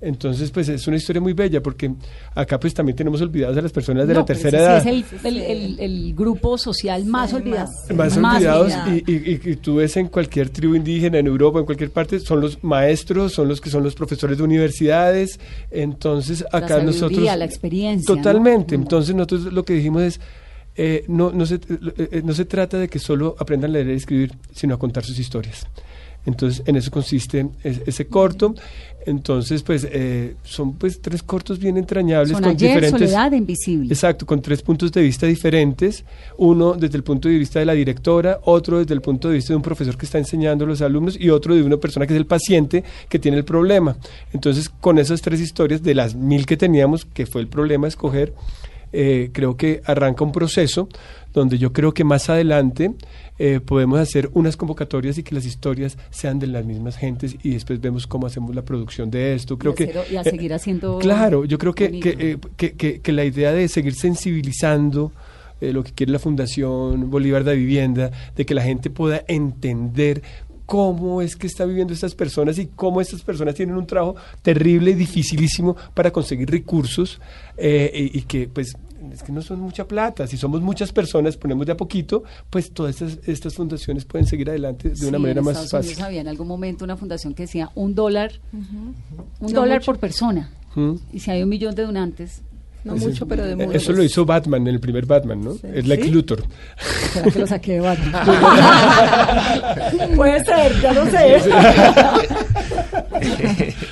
Entonces, 0.00 0.50
pues 0.50 0.68
es 0.68 0.86
una 0.86 0.98
historia 0.98 1.22
muy 1.22 1.32
bella 1.32 1.62
porque 1.62 1.90
acá 2.34 2.60
pues 2.60 2.74
también 2.74 2.94
tenemos 2.94 3.22
olvidados 3.22 3.56
a 3.56 3.62
las 3.62 3.72
personas 3.72 4.06
de 4.06 4.12
No, 4.12 4.20
la 4.20 4.26
pero 4.26 4.38
tercera 4.38 4.58
ese 4.78 4.90
edad. 4.90 5.02
sí 5.08 5.16
es 5.16 5.24
el, 5.24 5.36
el- 5.38 5.42
el- 5.50 5.80
el 5.80 6.14
grupo 6.14 6.58
social 6.58 7.06
más 7.06 7.30
Sí, 7.30 7.36
olvidado. 7.36 7.72
más 7.94 8.18
Más 8.18 8.34
olvidados 8.36 8.64
olvidado. 8.74 8.90
y, 8.96 9.04
y- 9.06 9.40
y- 9.46 9.50
y 9.52 9.56
tú 9.56 9.76
ves 9.76 9.96
en 9.96 10.08
cualquier 10.08 10.50
tribu 10.50 10.74
indígena, 10.74 11.18
en 11.18 11.26
Europa, 11.26 11.58
en 11.60 11.64
cualquier 11.64 11.90
parte, 11.90 12.20
son 12.20 12.42
los 12.42 12.62
maestros, 12.62 13.32
son 13.32 13.48
los 13.48 13.62
que 13.62 13.70
son 13.70 13.82
los 13.82 13.94
profesores 13.94 14.36
de 14.36 14.44
universidades. 14.44 15.40
Entonces, 15.70 16.44
La 16.52 16.58
acá 16.58 16.76
nosotros... 16.82 16.98
sabiduría, 17.12 17.36
la 17.36 17.46
experiencia. 17.46 18.14
Totalmente. 18.14 18.76
Mm. 18.76 18.82
Entonces, 18.82 19.14
nosotros 19.14 19.44
lo 19.54 19.64
que 19.64 19.72
dijimos 19.72 20.02
es, 20.02 20.20
eh, 20.76 21.04
no, 21.08 21.30
no, 21.32 21.46
se, 21.46 21.56
eh, 21.56 21.60
eh, 21.98 22.22
no 22.24 22.32
se 22.34 22.44
trata 22.44 22.78
de 22.78 22.88
que 22.88 22.98
solo 22.98 23.36
aprendan 23.38 23.70
a 23.70 23.74
leer 23.74 23.88
y 23.88 23.92
escribir, 23.92 24.32
sino 24.52 24.74
a 24.74 24.78
contar 24.78 25.04
sus 25.04 25.18
historias. 25.18 25.66
Entonces, 26.26 26.62
en 26.66 26.76
eso 26.76 26.90
consiste 26.90 27.46
es- 27.62 27.82
ese 27.86 28.06
corto. 28.06 28.54
Entonces, 29.06 29.62
pues, 29.62 29.86
eh, 29.90 30.36
son 30.42 30.72
pues 30.76 31.02
tres 31.02 31.22
cortos 31.22 31.58
bien 31.58 31.76
entrañables 31.76 32.30
Son 32.30 32.40
con 32.40 32.50
ayer, 32.52 32.70
diferentes... 32.76 33.10
soledad 33.10 33.32
invisible. 33.32 33.88
Exacto, 33.92 34.24
con 34.24 34.40
tres 34.40 34.62
puntos 34.62 34.90
de 34.92 35.02
vista 35.02 35.26
diferentes. 35.26 36.04
Uno 36.38 36.72
desde 36.72 36.96
el 36.96 37.02
punto 37.04 37.28
de 37.28 37.36
vista 37.36 37.58
de 37.58 37.66
la 37.66 37.74
directora, 37.74 38.40
otro 38.44 38.78
desde 38.78 38.94
el 38.94 39.02
punto 39.02 39.28
de 39.28 39.34
vista 39.34 39.52
de 39.52 39.56
un 39.58 39.62
profesor 39.62 39.98
que 39.98 40.06
está 40.06 40.16
enseñando 40.16 40.64
a 40.64 40.68
los 40.68 40.80
alumnos 40.80 41.20
y 41.20 41.28
otro 41.28 41.54
de 41.54 41.62
una 41.62 41.76
persona 41.76 42.06
que 42.06 42.14
es 42.14 42.18
el 42.18 42.24
paciente 42.26 42.82
que 43.10 43.18
tiene 43.18 43.36
el 43.36 43.44
problema. 43.44 43.94
Entonces, 44.32 44.70
con 44.70 44.98
esas 44.98 45.20
tres 45.20 45.38
historias, 45.42 45.82
de 45.82 45.94
las 45.94 46.14
mil 46.14 46.46
que 46.46 46.56
teníamos, 46.56 47.04
que 47.04 47.26
fue 47.26 47.42
el 47.42 47.48
problema 47.48 47.86
escoger, 47.86 48.32
eh, 48.96 49.30
creo 49.32 49.56
que 49.56 49.82
arranca 49.84 50.22
un 50.24 50.32
proceso 50.32 50.88
donde 51.32 51.58
yo 51.58 51.72
creo 51.72 51.92
que 51.92 52.04
más 52.04 52.30
adelante 52.30 52.92
eh, 53.40 53.58
podemos 53.58 53.98
hacer 53.98 54.30
unas 54.34 54.56
convocatorias 54.56 55.18
y 55.18 55.24
que 55.24 55.34
las 55.34 55.44
historias 55.44 55.98
sean 56.10 56.38
de 56.38 56.46
las 56.46 56.64
mismas 56.64 56.96
gentes 56.96 57.36
y 57.42 57.50
después 57.50 57.80
vemos 57.80 58.06
cómo 58.06 58.28
hacemos 58.28 58.54
la 58.54 58.62
producción 58.62 59.10
de 59.10 59.34
esto. 59.34 59.58
Creo 59.58 59.72
y, 59.72 59.74
que 59.74 59.84
hacer- 59.90 60.12
y 60.12 60.16
a 60.16 60.20
eh, 60.20 60.30
seguir 60.30 60.54
haciendo. 60.54 60.98
Claro, 61.00 61.44
yo 61.44 61.58
creo 61.58 61.74
que, 61.74 61.86
bonito. 61.88 62.04
que, 62.16 62.30
eh, 62.30 62.38
que- 62.56 62.72
que- 62.74 63.00
que 63.00 63.12
la 63.12 63.24
idea 63.24 63.50
de 63.52 63.66
seguir 63.68 63.94
sensibilizando 63.96 65.10
eh, 65.60 65.72
lo 65.72 65.82
que 65.82 65.92
quiere 65.92 66.12
la 66.12 66.18
Fundación 66.18 67.10
Bolívar 67.10 67.42
de 67.44 67.54
Vivienda, 67.56 68.10
de 68.36 68.44
que 68.46 68.54
la 68.54 68.62
gente 68.62 68.90
pueda 68.90 69.22
entender 69.26 70.22
cómo 70.66 71.20
es 71.20 71.36
que 71.36 71.46
está 71.46 71.64
viviendo 71.66 71.92
estas 71.92 72.14
personas 72.14 72.58
y 72.58 72.66
cómo 72.74 73.00
estas 73.00 73.20
personas 73.22 73.54
tienen 73.54 73.76
un 73.76 73.86
trabajo 73.86 74.16
terrible 74.42 74.92
y 74.92 74.94
dificilísimo 74.94 75.76
para 75.94 76.10
conseguir 76.10 76.50
recursos 76.50 77.20
eh, 77.56 78.10
y, 78.12 78.18
y 78.18 78.22
que 78.22 78.48
pues 78.48 78.74
es 79.12 79.22
que 79.22 79.32
no 79.32 79.42
son 79.42 79.60
mucha 79.60 79.86
plata, 79.86 80.26
si 80.26 80.36
somos 80.36 80.60
muchas 80.62 80.92
personas, 80.92 81.36
ponemos 81.36 81.66
de 81.66 81.72
a 81.72 81.76
poquito, 81.76 82.22
pues 82.50 82.72
todas 82.72 83.00
estas, 83.02 83.26
estas 83.28 83.54
fundaciones 83.54 84.04
pueden 84.04 84.26
seguir 84.26 84.48
adelante 84.50 84.90
de 84.90 84.96
Sí, 84.96 85.06
una 85.06 85.18
manera 85.18 85.40
en 85.40 85.44
más 85.46 85.56
Estados 85.62 85.72
Unidos 85.84 85.90
fácil. 85.94 86.04
había 86.04 86.20
en 86.20 86.28
algún 86.28 86.48
momento 86.48 86.84
una 86.84 86.96
fundación 86.96 87.34
que 87.34 87.42
decía 87.44 87.70
un 87.74 87.94
dólar, 87.94 88.32
un 88.52 88.94
No 89.40 89.48
dólar 89.48 89.78
mucho. 89.78 89.86
por 89.86 89.98
persona. 89.98 90.50
Y 91.12 91.20
si 91.20 91.30
hay 91.30 91.42
un 91.42 91.48
millón 91.48 91.74
de 91.74 91.82
donantes, 91.84 92.42
No 92.84 92.96
Ese- 92.96 93.06
mucho, 93.08 93.26
pero 93.26 93.46
de 93.46 93.52
eh, 93.52 93.56
mucho. 93.56 93.72
Eso 93.78 93.92
lo 93.94 94.02
hizo 94.02 94.26
Batman 94.26 94.60
en 94.68 94.74
el 94.74 94.78
primer 94.80 95.06
Batman, 95.06 95.42
¿no? 95.42 95.54
Sí. 95.54 95.60
Es 95.72 95.86
Lex 95.86 96.04
¿Sí? 96.04 96.10
Luthor. 96.10 96.44
¿será 97.14 97.30
que 97.30 97.38
lo 97.38 97.46
saqué 97.46 97.72
de 97.72 97.80
Batman? 97.80 98.26
Puede 100.16 100.44
ser, 100.44 100.80
ya 100.82 100.92
no 100.92 101.10
sé. 101.10 101.36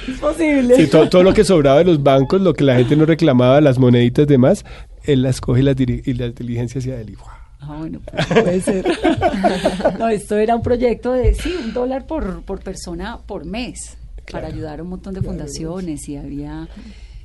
es 0.08 0.18
posible. 0.20 0.76
Sí, 0.76 0.86
to- 0.88 1.08
todo 1.08 1.22
lo 1.22 1.32
que 1.32 1.44
sobraba 1.44 1.78
de 1.78 1.84
los 1.84 2.02
bancos, 2.02 2.40
lo 2.40 2.54
que 2.54 2.64
la 2.64 2.76
gente 2.76 2.96
no 2.96 3.06
reclamaba, 3.06 3.60
las 3.60 3.78
moneditas 3.78 4.26
de 4.26 4.38
más, 4.38 4.64
él 5.04 5.22
las 5.22 5.40
coge 5.40 5.60
y 5.60 5.62
las, 5.64 5.76
y 5.80 6.12
las 6.14 6.34
diligencia 6.34 6.78
hacia 6.78 7.00
él. 7.00 7.10
Y 7.10 7.14
¡guau! 7.14 7.28
Ah, 7.60 7.76
bueno, 7.78 8.00
pues, 8.04 8.26
puede 8.26 8.60
ser. 8.60 8.86
no, 9.98 10.08
esto 10.08 10.36
era 10.36 10.56
un 10.56 10.62
proyecto 10.62 11.12
de, 11.12 11.34
sí, 11.34 11.54
un 11.64 11.72
dólar 11.72 12.06
por, 12.06 12.42
por 12.42 12.60
persona 12.60 13.18
por 13.24 13.44
mes 13.44 13.96
para 14.30 14.48
ayudar 14.48 14.80
a 14.80 14.82
un 14.82 14.88
montón 14.88 15.14
de 15.14 15.22
fundaciones 15.22 16.08
y 16.08 16.16
había, 16.16 16.68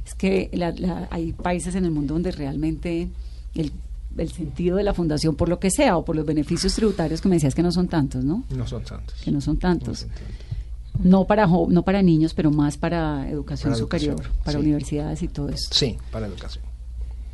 es 0.06 0.14
que 0.14 0.50
la- 0.54 0.72
la- 0.72 1.08
hay 1.10 1.34
países 1.34 1.74
en 1.76 1.86
el 1.86 1.92
mundo 1.92 2.14
donde 2.14 2.32
realmente 2.32 3.08
el, 3.56 3.72
el 4.18 4.32
sentido 4.32 4.78
de 4.78 4.84
la 4.84 4.94
fundación, 4.94 5.36
por 5.36 5.50
lo 5.50 5.60
que 5.60 5.72
sea, 5.72 5.98
o 5.98 6.06
por 6.06 6.16
los 6.16 6.26
beneficios 6.26 6.74
tributarios 6.76 7.20
que 7.22 7.30
me 7.30 7.36
decías 7.38 7.56
que 7.56 7.64
no 7.64 7.72
son 7.72 7.88
tantos, 7.88 8.24
¿no? 8.24 8.44
No 8.52 8.68
son 8.68 8.84
tantos. 8.84 9.16
Que 9.22 9.32
no 9.32 9.42
son 9.42 9.56
No 9.56 9.60
tantos. 9.60 10.00
son 10.00 10.10
tantos. 10.10 10.28
No 11.04 11.26
para, 11.26 11.46
no 11.48 11.84
para 11.84 12.02
niños, 12.02 12.34
pero 12.34 12.50
más 12.52 12.78
para 12.78 13.30
educación 13.30 13.72
Para 13.72 13.80
superior, 13.80 14.14
educación, 14.16 14.38
para 14.44 14.58
sí. 14.60 14.64
universidades 14.64 15.22
y 15.24 15.28
todo 15.28 15.50
eso. 15.50 15.70
Sí, 15.72 15.96
para 16.12 16.26
educación. 16.28 16.64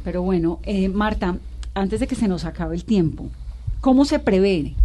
Pero 0.04 0.22
bueno, 0.22 0.60
eh, 0.64 0.90
Marta, 0.90 1.38
antes 1.74 2.00
de 2.00 2.08
que 2.08 2.16
se 2.16 2.28
nos 2.28 2.46
acabe 2.46 2.76
el 2.76 2.86
tiempo, 2.86 3.28
¿cómo 3.82 4.06
se 4.06 4.20
previene? 4.20 4.76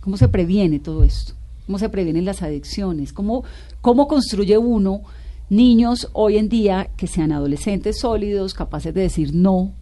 ¿Cómo 0.00 0.16
se 0.16 0.28
previene 0.28 0.78
todo 0.78 1.02
esto? 1.04 1.34
¿Cómo 1.66 1.78
se 1.78 1.88
previenen 1.88 2.24
las 2.24 2.42
adicciones? 2.42 3.12
¿Cómo, 3.12 3.44
cómo 3.80 4.06
construye 4.06 4.56
uno 4.56 5.02
niños 5.48 6.08
hoy 6.12 6.38
en 6.38 6.48
día 6.48 6.90
que 6.96 7.06
sean 7.06 7.32
adolescentes 7.32 8.00
sólidos, 8.00 8.54
capaces 8.54 8.94
de 8.94 9.00
decir 9.02 9.34
no 9.34 9.72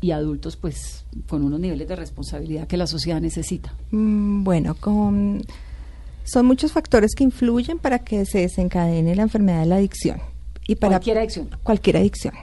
y 0.00 0.12
adultos 0.12 0.56
pues 0.56 1.04
con 1.28 1.42
unos 1.42 1.58
niveles 1.60 1.88
de 1.88 1.96
responsabilidad 1.96 2.66
que 2.66 2.76
la 2.76 2.86
sociedad 2.86 3.20
necesita? 3.20 3.74
Mm, 3.90 4.44
Bueno, 4.44 4.74
con, 4.74 5.42
son 6.24 6.46
muchos 6.46 6.72
factores 6.72 7.14
que 7.14 7.24
influyen 7.24 7.78
para 7.78 7.98
que 7.98 8.24
se 8.24 8.38
desencadene 8.38 9.14
la 9.14 9.22
enfermedad 9.22 9.60
de 9.60 9.66
la 9.66 9.76
adicción. 9.76 10.20
Y 10.66 10.76
para 10.76 10.96
Cualquier 10.96 11.18
adicción. 11.18 11.50
Cualquier 11.62 11.96
adicción. 11.96 12.34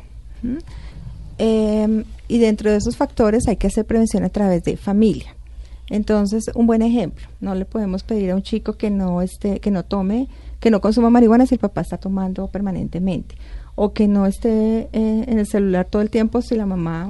¿Mm? 0.41 0.57
Eh, 1.37 2.03
y 2.27 2.39
dentro 2.39 2.71
de 2.71 2.77
esos 2.77 2.95
factores 2.95 3.47
hay 3.47 3.57
que 3.57 3.67
hacer 3.67 3.85
prevención 3.85 4.23
a 4.23 4.29
través 4.29 4.63
de 4.63 4.77
familia. 4.77 5.35
Entonces, 5.89 6.49
un 6.55 6.65
buen 6.65 6.81
ejemplo, 6.81 7.27
no 7.41 7.53
le 7.53 7.65
podemos 7.65 8.03
pedir 8.03 8.31
a 8.31 8.35
un 8.35 8.41
chico 8.41 8.73
que 8.73 8.89
no 8.89 9.21
esté, 9.21 9.59
que 9.59 9.69
no 9.69 9.83
tome, 9.83 10.27
que 10.59 10.71
no 10.71 10.81
consuma 10.81 11.11
marihuana 11.11 11.45
si 11.45 11.55
el 11.55 11.59
papá 11.59 11.81
está 11.81 11.97
tomando 11.97 12.47
permanentemente, 12.47 13.35
o 13.75 13.93
que 13.93 14.07
no 14.07 14.25
esté 14.25 14.89
eh, 14.93 15.25
en 15.27 15.37
el 15.37 15.45
celular 15.45 15.85
todo 15.85 16.01
el 16.01 16.09
tiempo 16.09 16.41
si 16.41 16.55
la 16.55 16.65
mamá 16.65 17.07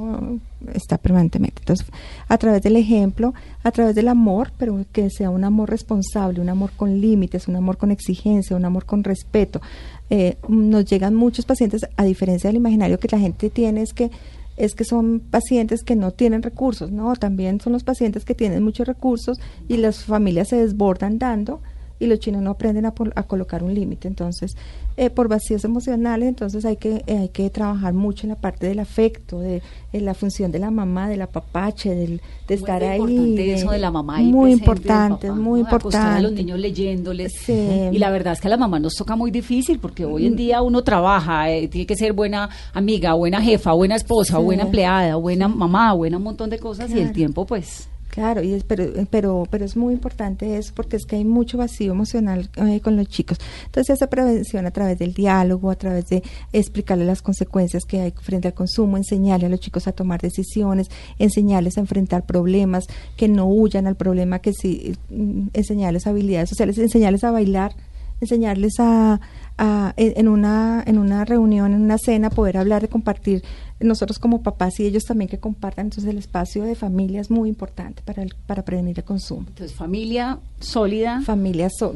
está 0.73 0.97
permanentemente. 0.97 1.61
Entonces, 1.61 1.88
a 2.28 2.38
través 2.38 2.63
del 2.63 2.76
ejemplo, 2.76 3.34
a 3.63 3.71
través 3.71 3.95
del 3.95 4.09
amor, 4.09 4.51
pero 4.57 4.84
que 4.91 5.09
sea 5.09 5.30
un 5.30 5.45
amor 5.45 5.69
responsable, 5.69 6.41
un 6.41 6.49
amor 6.49 6.71
con 6.76 6.99
límites, 6.99 7.47
un 7.47 7.55
amor 7.55 7.78
con 7.78 7.91
exigencia, 7.91 8.57
un 8.57 8.65
amor 8.65 8.86
con 8.86 9.03
respeto. 9.05 9.61
Eh, 10.10 10.38
nos 10.47 10.86
llegan 10.86 11.16
muchos 11.16 11.45
pacientes, 11.45 11.88
a 11.97 12.03
diferencia 12.03 12.49
del 12.49 12.58
imaginario 12.58 12.99
que 12.99 13.08
la 13.12 13.20
gente 13.20 13.49
tiene, 13.49 13.82
es 13.82 13.93
que 13.93 14.12
es 14.58 14.74
que 14.74 14.86
son 14.86 15.20
pacientes 15.20 15.84
que 15.84 15.97
no 15.97 16.12
tienen 16.12 16.41
recursos, 16.41 16.91
no, 16.91 17.14
también 17.16 17.60
son 17.60 17.74
los 17.74 17.84
pacientes 17.84 18.24
que 18.24 18.36
tienen 18.36 18.64
muchos 18.64 18.88
recursos 18.88 19.38
y 19.68 19.78
las 19.78 20.06
familias 20.06 20.47
se 20.47 20.56
desbordan 20.56 21.20
dando 21.20 21.62
y 21.99 22.07
los 22.07 22.19
chinos 22.19 22.41
no 22.41 22.51
aprenden 22.51 22.85
a, 22.85 22.93
a 23.15 23.23
colocar 23.23 23.63
un 23.63 23.73
límite. 23.73 24.07
Entonces, 24.07 24.55
eh, 24.97 25.09
por 25.09 25.27
vacíos 25.27 25.63
emocionales, 25.65 26.27
entonces 26.29 26.63
hay 26.65 26.77
que, 26.77 27.03
eh, 27.07 27.17
hay 27.17 27.29
que 27.29 27.49
trabajar 27.49 27.93
mucho 27.93 28.25
en 28.25 28.29
la 28.29 28.35
parte 28.35 28.67
del 28.67 28.79
afecto, 28.79 29.39
de, 29.39 29.61
en 29.93 30.05
la 30.05 30.13
función 30.13 30.51
de 30.51 30.59
la 30.59 30.71
mamá, 30.71 31.07
del 31.09 31.21
apapache, 31.21 31.93
del, 31.95 32.21
de 32.47 32.53
estar 32.55 32.81
Muy 32.81 32.89
ahí. 32.89 32.99
importante 32.99 33.53
eso 33.53 33.71
de 33.71 33.77
la 33.79 33.91
mamá 33.91 34.17
Muy 34.19 34.51
importante, 34.51 35.27
papá, 35.27 35.39
muy 35.39 35.61
¿no? 35.61 35.65
De 35.67 35.71
importante. 35.71 36.17
a 36.17 36.21
los 36.21 36.31
niños 36.33 36.59
leyéndoles. 36.59 37.33
Sí. 37.45 37.53
Y 37.91 37.97
la 37.97 38.09
verdad 38.09 38.33
es 38.33 38.41
que 38.41 38.47
a 38.47 38.51
la 38.51 38.57
mamá 38.57 38.79
nos 38.79 38.93
toca 38.95 39.15
muy 39.15 39.31
difícil 39.31 39.79
porque 39.79 40.05
hoy 40.05 40.23
Mm. 40.23 40.27
en 40.27 40.35
día 40.35 40.61
uno 40.61 40.83
trabaja, 40.83 41.49
eh, 41.51 41.67
tiene 41.67 41.85
que 41.87 41.95
ser 41.95 42.13
buena 42.13 42.49
amiga, 42.73 43.13
buena 43.13 43.41
jefa, 43.41 43.71
buena 43.73 43.95
esposa, 43.95 44.37
Sí. 44.37 44.43
buena 44.43 44.63
empleada, 44.63 45.15
buena 45.15 45.47
mamá, 45.47 45.93
buena 45.93 46.17
un 46.17 46.23
montón 46.23 46.49
de 46.49 46.59
cosas 46.59 46.89
y 46.91 46.99
el 46.99 47.11
tiempo 47.11 47.45
pues... 47.45 47.87
Claro, 48.08 48.41
y 48.43 48.53
es, 48.53 48.64
pero, 48.64 48.86
pero, 49.10 49.43
pero 49.49 49.66
es 49.66 49.76
muy 49.76 49.93
importante 49.93 50.58
eso 50.58 50.72
porque 50.74 50.95
es 50.95 51.06
que 51.06 51.18
hay 51.18 51.26
mucho 51.26 51.58
vacío 51.58 51.91
emocional 51.91 52.49
eh, 52.56 52.80
con 52.80 52.95
los 52.95 53.10
chicos. 53.10 53.38
Entonces 53.66 53.89
hace 53.95 54.08
prevención 54.08 54.66
a 54.66 54.72
través 54.72 54.97
del 54.97 55.14
diálogo, 55.14 55.70
a 55.70 55.76
través 55.76 56.08
de 56.08 56.24
explicarle 56.53 57.03
las 57.06 57.22
consecuencias 57.22 57.84
que 57.84 57.99
hay 57.99 58.12
frente 58.22 58.47
al 58.47 58.53
consumo, 58.53 58.95
enseñarle 58.95 59.47
a 59.47 59.49
los 59.49 59.60
chicos 59.60 59.88
a 59.88 59.91
tomar 59.91 60.22
decisiones, 60.22 60.88
enseñarles 61.20 61.78
a 61.78 61.82
enfrentar 61.82 62.26
problemas, 62.26 62.86
que 63.18 63.28
no 63.28 63.47
huyan 63.47 63.86
al 63.86 63.95
problema, 63.95 64.39
que 64.39 64.53
sí, 64.53 64.95
mm, 65.10 65.47
enseñarles 65.53 66.08
habilidades 66.08 66.49
sociales, 66.49 66.78
enseñarles 66.78 67.26
a 67.26 67.32
bailar, 67.32 67.76
enseñarles 68.22 68.76
a, 68.80 69.20
a- 69.58 69.93
en 69.97 70.30
una 70.30 70.82
en 70.88 70.99
una 70.99 71.26
reunión, 71.26 71.74
en 71.74 71.82
una 71.82 71.97
cena, 71.97 72.30
poder 72.30 72.56
hablar 72.58 72.82
de 72.82 72.88
compartir 72.88 73.43
nosotros 73.80 74.19
como 74.19 74.41
papás 74.41 74.80
y 74.80 74.86
ellos 74.86 75.03
también 75.03 75.28
que 75.30 75.38
compartan. 75.38 75.88
Entonces 75.88 76.09
el 76.09 76.17
espacio 76.17 76.63
de 76.63 76.76
familia 76.76 77.19
es 77.19 77.30
muy 77.30 77.49
importante 77.49 78.01
para 78.05 78.23
el- 78.23 78.34
para 78.47 78.63
prevenir 78.63 78.97
el 78.99 79.03
consumo. 79.03 79.45
Entonces 79.49 79.76
familia 79.76 80.39
sólida, 80.61 81.21
Familia 81.21 81.69
so- 81.69 81.93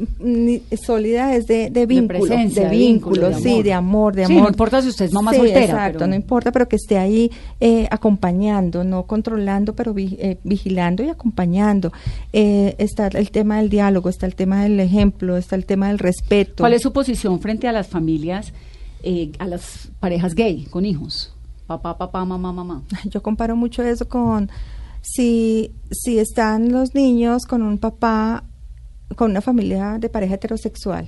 sólida 0.84 1.34
es 1.34 1.46
de, 1.46 1.70
de 1.70 1.86
vínculo, 1.86 2.20
presencia, 2.20 2.64
de 2.64 2.68
de 2.70 2.76
vínculo, 2.76 3.28
de 3.30 3.34
sí, 3.36 3.48
amor. 3.50 3.64
de 3.64 3.72
amor, 3.72 4.14
de 4.14 4.26
Sí, 4.26 4.32
amor. 4.32 4.42
no 4.44 4.48
importa 4.50 4.82
si 4.82 4.88
usted 4.88 5.06
es 5.06 5.12
mamá 5.12 5.30
Sí, 5.32 5.38
soltera, 5.38 5.64
Exacto, 5.64 5.98
pero- 6.00 6.06
no 6.08 6.14
importa, 6.14 6.52
pero 6.52 6.68
que 6.68 6.76
esté 6.76 6.98
ahí 6.98 7.30
eh, 7.60 7.88
acompañando, 7.90 8.84
no 8.84 9.04
controlando, 9.04 9.74
pero 9.74 9.94
vi- 9.94 10.16
eh, 10.20 10.38
vigilando 10.44 11.02
y 11.02 11.08
acompañando. 11.08 11.92
Eh, 12.32 12.74
está 12.78 13.06
el 13.08 13.30
tema 13.30 13.58
del 13.58 13.70
diálogo, 13.70 14.08
está 14.08 14.26
el 14.26 14.34
tema 14.34 14.62
del 14.62 14.78
ejemplo, 14.80 15.36
está 15.36 15.56
el 15.56 15.64
tema 15.66 15.88
del 15.88 15.98
respeto. 15.98 16.62
¿cuál 16.62 16.74
es 16.74 16.82
su 16.82 16.92
posición 16.92 17.40
frente 17.40 17.68
a 17.68 17.72
las 17.72 17.88
familias, 17.88 18.52
eh, 19.02 19.32
a 19.38 19.46
las 19.46 19.88
parejas 19.98 20.34
gay 20.34 20.64
con 20.70 20.84
hijos? 20.84 21.32
Papá, 21.70 21.96
papá, 21.96 22.24
mamá, 22.24 22.52
mamá. 22.52 22.82
Yo 23.04 23.22
comparo 23.22 23.54
mucho 23.54 23.84
eso 23.84 24.08
con 24.08 24.50
si, 25.02 25.70
si 25.92 26.18
están 26.18 26.72
los 26.72 26.96
niños 26.96 27.44
con 27.46 27.62
un 27.62 27.78
papá, 27.78 28.42
con 29.14 29.30
una 29.30 29.40
familia 29.40 29.98
de 30.00 30.08
pareja 30.08 30.34
heterosexual. 30.34 31.04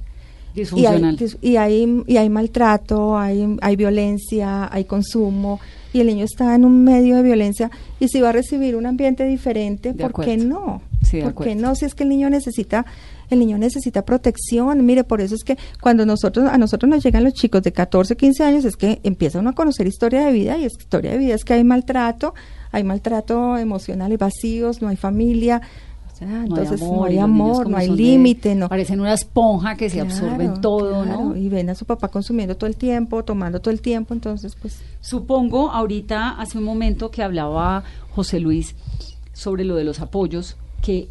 Y 0.54 0.60
hay, 0.60 0.62
Disfuncional. 0.62 1.18
y 1.40 1.56
hay, 1.56 2.04
y 2.06 2.16
hay 2.16 2.28
maltrato, 2.28 3.18
hay, 3.18 3.56
hay 3.60 3.74
violencia, 3.74 4.72
hay 4.72 4.84
consumo, 4.84 5.58
y 5.92 5.98
el 5.98 6.06
niño 6.06 6.26
está 6.26 6.54
en 6.54 6.64
un 6.64 6.84
medio 6.84 7.16
de 7.16 7.22
violencia, 7.24 7.68
y 7.98 8.06
si 8.06 8.20
va 8.20 8.28
a 8.28 8.32
recibir 8.32 8.76
un 8.76 8.86
ambiente 8.86 9.24
diferente, 9.24 9.94
De 9.94 10.08
¿por 10.08 10.24
qué 10.24 10.36
no? 10.36 10.80
Sí, 11.02 11.22
¿Por 11.22 11.42
qué 11.42 11.56
no? 11.56 11.74
Si 11.74 11.86
es 11.86 11.96
que 11.96 12.04
el 12.04 12.10
niño 12.10 12.30
necesita, 12.30 12.86
el 13.34 13.40
niño 13.40 13.58
necesita 13.58 14.04
protección. 14.04 14.84
Mire, 14.84 15.04
por 15.04 15.20
eso 15.20 15.34
es 15.34 15.44
que 15.44 15.56
cuando 15.80 16.06
nosotros, 16.06 16.48
a 16.50 16.58
nosotros 16.58 16.88
nos 16.88 17.02
llegan 17.04 17.24
los 17.24 17.34
chicos 17.34 17.62
de 17.62 17.72
14, 17.72 18.16
15 18.16 18.44
años, 18.44 18.64
es 18.64 18.76
que 18.76 19.00
empieza 19.02 19.38
uno 19.38 19.50
a 19.50 19.54
conocer 19.54 19.86
historia 19.86 20.24
de 20.24 20.32
vida, 20.32 20.56
y 20.58 20.64
es 20.64 20.72
historia 20.78 21.12
de 21.12 21.18
vida 21.18 21.34
es 21.34 21.44
que 21.44 21.54
hay 21.54 21.64
maltrato, 21.64 22.34
hay 22.70 22.84
maltrato 22.84 23.56
emocional 23.56 24.12
y 24.12 24.16
vacíos, 24.16 24.82
no 24.82 24.88
hay 24.88 24.96
familia. 24.96 25.62
O 26.12 26.16
sea, 26.16 26.26
No 26.28 26.36
hay 26.36 26.46
entonces 26.46 26.82
amor, 26.82 26.96
no 26.96 27.04
hay 27.04 27.18
amor, 27.18 27.70
no 27.70 27.76
hay 27.76 27.88
límite, 27.88 28.54
no. 28.54 28.68
Parecen 28.68 29.00
una 29.00 29.14
esponja 29.14 29.76
que 29.76 29.88
se 29.88 30.00
absorben 30.00 30.48
Claro, 30.48 30.60
todo, 30.60 31.02
claro, 31.04 31.20
¿no? 31.24 31.36
Y 31.36 31.48
ven 31.48 31.70
a 31.70 31.74
su 31.74 31.84
papá 31.84 32.08
consumiendo 32.08 32.56
todo 32.56 32.68
el 32.68 32.76
tiempo, 32.76 33.24
tomando 33.24 33.60
todo 33.60 33.70
el 33.70 33.80
tiempo, 33.80 34.14
entonces 34.14 34.56
pues 34.60 34.80
Supongo, 35.00 35.70
ahorita, 35.70 36.30
hace 36.40 36.58
un 36.58 36.64
momento 36.64 37.10
que 37.10 37.22
hablaba 37.22 37.82
José 38.14 38.40
Luis 38.40 38.74
sobre 39.32 39.64
lo 39.64 39.74
de 39.74 39.84
los 39.84 40.00
apoyos, 40.00 40.56
que 40.82 41.08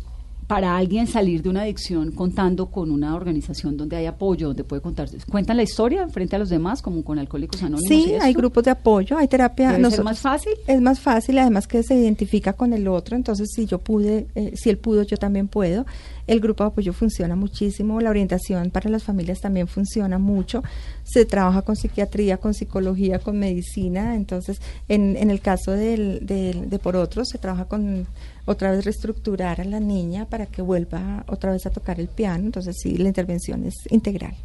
para 0.51 0.75
alguien 0.75 1.07
salir 1.07 1.41
de 1.41 1.47
una 1.47 1.61
adicción 1.61 2.11
contando 2.11 2.65
con 2.65 2.91
una 2.91 3.15
organización 3.15 3.77
donde 3.77 3.95
hay 3.95 4.05
apoyo, 4.05 4.47
donde 4.47 4.65
puede 4.65 4.81
contar, 4.81 5.07
cuentan 5.29 5.55
la 5.55 5.63
historia 5.63 6.09
frente 6.09 6.35
a 6.35 6.39
los 6.39 6.49
demás, 6.49 6.81
como 6.81 7.05
con 7.05 7.17
Alcohólicos 7.19 7.63
Anónimos. 7.63 7.83
sí, 7.87 8.15
hay 8.19 8.33
grupos 8.33 8.65
de 8.65 8.71
apoyo, 8.71 9.17
hay 9.17 9.29
terapia. 9.29 9.67
¿Debe 9.67 9.75
ser 9.75 9.81
nosotros- 9.83 10.03
más 10.05 10.19
fácil? 10.19 10.51
Es 10.67 10.81
más 10.81 10.99
fácil, 10.99 11.37
además 11.39 11.67
que 11.69 11.81
se 11.83 11.95
identifica 11.95 12.51
con 12.51 12.73
el 12.73 12.89
otro, 12.89 13.15
entonces 13.15 13.49
si 13.55 13.65
yo 13.65 13.77
pude, 13.77 14.27
eh, 14.35 14.51
si 14.57 14.69
él 14.69 14.77
pudo, 14.77 15.03
yo 15.03 15.15
también 15.15 15.47
puedo. 15.47 15.85
El 16.27 16.41
grupo 16.41 16.65
de 16.65 16.69
apoyo 16.71 16.91
funciona 16.91 17.37
muchísimo, 17.37 18.01
la 18.01 18.09
orientación 18.09 18.71
para 18.71 18.89
las 18.89 19.03
familias 19.03 19.39
también 19.39 19.67
funciona 19.69 20.19
mucho. 20.19 20.63
Se 21.03 21.25
trabaja 21.25 21.61
con 21.61 21.77
psiquiatría, 21.77 22.37
con 22.37 22.53
psicología, 22.53 23.19
con 23.19 23.39
medicina, 23.39 24.15
entonces 24.17 24.59
en, 24.89 25.15
en 25.15 25.31
el 25.31 25.39
caso 25.39 25.71
del, 25.71 26.25
del- 26.25 26.69
de 26.69 26.77
por 26.77 26.97
otros 26.97 27.29
se 27.29 27.37
trabaja 27.37 27.65
con 27.65 28.05
otra 28.45 28.71
vez 28.71 28.85
reestructurar 28.85 29.61
a 29.61 29.65
la 29.65 29.79
niña 29.79 30.25
para 30.25 30.45
que 30.45 30.61
vuelva 30.61 31.25
otra 31.27 31.51
vez 31.51 31.65
a 31.65 31.69
tocar 31.69 31.99
el 31.99 32.07
piano, 32.07 32.45
entonces 32.45 32.77
sí, 32.81 32.97
la 32.97 33.07
intervención 33.07 33.65
es 33.65 33.75
integral. 33.89 34.35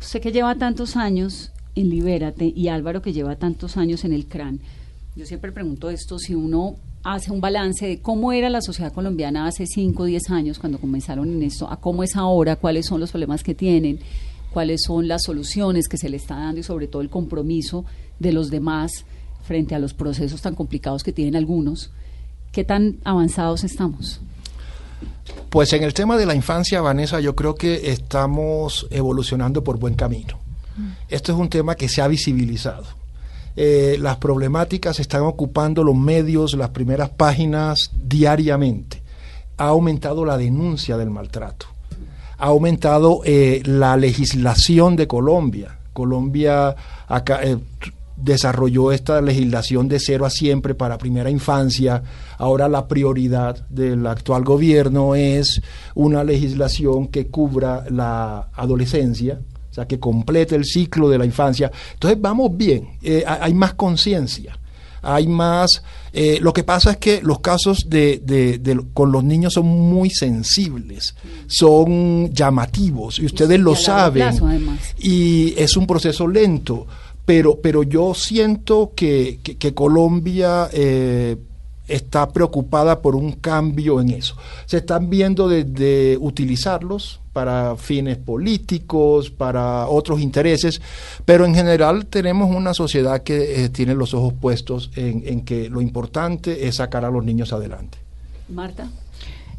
Usted 0.00 0.20
que 0.20 0.32
lleva 0.32 0.54
tantos 0.56 0.96
años 0.96 1.52
en 1.74 1.88
Libérate 1.90 2.52
y 2.54 2.68
Álvaro 2.68 3.02
que 3.02 3.12
lleva 3.12 3.36
tantos 3.36 3.76
años 3.76 4.04
en 4.04 4.12
el 4.12 4.26
CRAN, 4.26 4.60
yo 5.16 5.26
siempre 5.26 5.52
pregunto 5.52 5.90
esto, 5.90 6.18
si 6.18 6.34
uno 6.34 6.76
hace 7.02 7.32
un 7.32 7.40
balance 7.40 7.86
de 7.86 8.00
cómo 8.00 8.32
era 8.32 8.48
la 8.48 8.60
sociedad 8.62 8.92
colombiana 8.92 9.46
hace 9.46 9.66
5 9.66 10.02
o 10.02 10.06
10 10.06 10.30
años 10.30 10.58
cuando 10.58 10.78
comenzaron 10.78 11.28
en 11.30 11.42
esto, 11.42 11.68
a 11.70 11.80
cómo 11.80 12.02
es 12.04 12.14
ahora, 12.16 12.56
cuáles 12.56 12.86
son 12.86 13.00
los 13.00 13.10
problemas 13.10 13.42
que 13.42 13.54
tienen, 13.54 13.98
cuáles 14.52 14.82
son 14.84 15.08
las 15.08 15.22
soluciones 15.22 15.88
que 15.88 15.96
se 15.96 16.08
le 16.08 16.16
está 16.16 16.36
dando 16.36 16.60
y 16.60 16.62
sobre 16.62 16.86
todo 16.86 17.02
el 17.02 17.10
compromiso 17.10 17.84
de 18.18 18.32
los 18.32 18.50
demás 18.50 19.04
frente 19.42 19.74
a 19.74 19.78
los 19.78 19.94
procesos 19.94 20.42
tan 20.42 20.54
complicados 20.54 21.02
que 21.02 21.12
tienen 21.12 21.36
algunos, 21.36 21.90
¿qué 22.52 22.64
tan 22.64 22.96
avanzados 23.04 23.64
estamos? 23.64 24.20
Pues 25.48 25.72
en 25.72 25.82
el 25.82 25.94
tema 25.94 26.16
de 26.16 26.26
la 26.26 26.34
infancia, 26.34 26.80
Vanessa, 26.80 27.20
yo 27.20 27.34
creo 27.34 27.54
que 27.54 27.90
estamos 27.90 28.86
evolucionando 28.90 29.64
por 29.64 29.78
buen 29.78 29.94
camino. 29.94 30.38
Esto 31.08 31.32
es 31.32 31.38
un 31.38 31.48
tema 31.48 31.74
que 31.74 31.88
se 31.88 32.00
ha 32.00 32.08
visibilizado. 32.08 32.84
Eh, 33.56 33.98
las 34.00 34.16
problemáticas 34.16 35.00
están 35.00 35.22
ocupando 35.22 35.82
los 35.82 35.96
medios, 35.96 36.54
las 36.54 36.70
primeras 36.70 37.10
páginas 37.10 37.90
diariamente. 37.92 39.02
Ha 39.56 39.68
aumentado 39.68 40.24
la 40.24 40.38
denuncia 40.38 40.96
del 40.96 41.10
maltrato. 41.10 41.66
Ha 42.38 42.46
aumentado 42.46 43.20
eh, 43.24 43.60
la 43.64 43.96
legislación 43.96 44.96
de 44.96 45.06
Colombia. 45.06 45.78
Colombia 45.92 46.74
acá, 47.08 47.40
eh, 47.42 47.58
desarrolló 48.22 48.92
esta 48.92 49.20
legislación 49.20 49.88
de 49.88 49.98
cero 50.00 50.24
a 50.26 50.30
siempre 50.30 50.74
para 50.74 50.98
primera 50.98 51.30
infancia. 51.30 52.02
Ahora 52.38 52.68
la 52.68 52.86
prioridad 52.88 53.66
del 53.68 54.06
actual 54.06 54.44
gobierno 54.44 55.14
es 55.14 55.60
una 55.94 56.24
legislación 56.24 57.08
que 57.08 57.26
cubra 57.28 57.84
la 57.90 58.48
adolescencia, 58.54 59.40
o 59.70 59.74
sea, 59.74 59.86
que 59.86 59.98
complete 60.00 60.56
el 60.56 60.64
ciclo 60.64 61.08
de 61.08 61.18
la 61.18 61.24
infancia. 61.24 61.70
Entonces 61.94 62.20
vamos 62.20 62.56
bien, 62.56 62.90
eh, 63.02 63.24
ha- 63.26 63.44
hay 63.44 63.54
más 63.54 63.74
conciencia, 63.74 64.58
hay 65.02 65.26
más... 65.26 65.82
eh, 66.12 66.38
lo 66.42 66.52
que 66.52 66.64
pasa 66.64 66.90
es 66.90 66.96
que 66.98 67.22
los 67.22 67.38
casos 67.40 67.86
de, 67.88 68.20
de- 68.24 68.58
de- 68.58 68.84
con 68.92 69.12
los 69.12 69.22
niños 69.24 69.52
son 69.54 69.66
muy 69.66 70.10
sensibles, 70.10 71.14
son 71.46 72.30
llamativos, 72.32 73.18
y 73.18 73.26
ustedes 73.26 73.58
lo 73.60 73.74
saben, 73.76 74.22
plazo, 74.28 74.46
y 74.98 75.54
es 75.56 75.76
un 75.76 75.86
proceso 75.86 76.26
lento, 76.26 76.86
pero, 77.24 77.60
pero 77.60 77.82
yo 77.82 78.14
siento 78.14 78.92
que, 78.94 79.38
que- 79.42 79.74
Colombia... 79.74 80.68
eh, 80.72 81.36
está 81.88 82.28
preocupada 82.28 83.00
por 83.02 83.16
un 83.16 83.32
cambio 83.32 84.00
en 84.00 84.10
eso. 84.10 84.36
Se 84.66 84.76
están 84.76 85.10
viendo 85.10 85.48
de, 85.48 85.64
de 85.64 86.16
utilizarlos 86.20 87.18
para 87.32 87.74
fines 87.74 88.16
políticos, 88.16 89.28
para 89.30 89.88
otros 89.88 90.20
intereses, 90.20 90.80
pero 91.24 91.44
en 91.44 91.52
general 91.52 92.06
tenemos 92.06 92.54
una 92.54 92.74
sociedad 92.74 93.24
que 93.24 93.64
eh, 93.64 93.68
tiene 93.70 93.94
los 93.96 94.14
ojos 94.14 94.32
puestos 94.40 94.92
en, 94.94 95.24
en 95.26 95.40
que 95.40 95.68
lo 95.68 95.80
importante 95.80 96.68
es 96.68 96.76
sacar 96.76 97.04
a 97.04 97.10
los 97.10 97.24
niños 97.24 97.52
adelante. 97.52 97.98
Marta. 98.48 98.88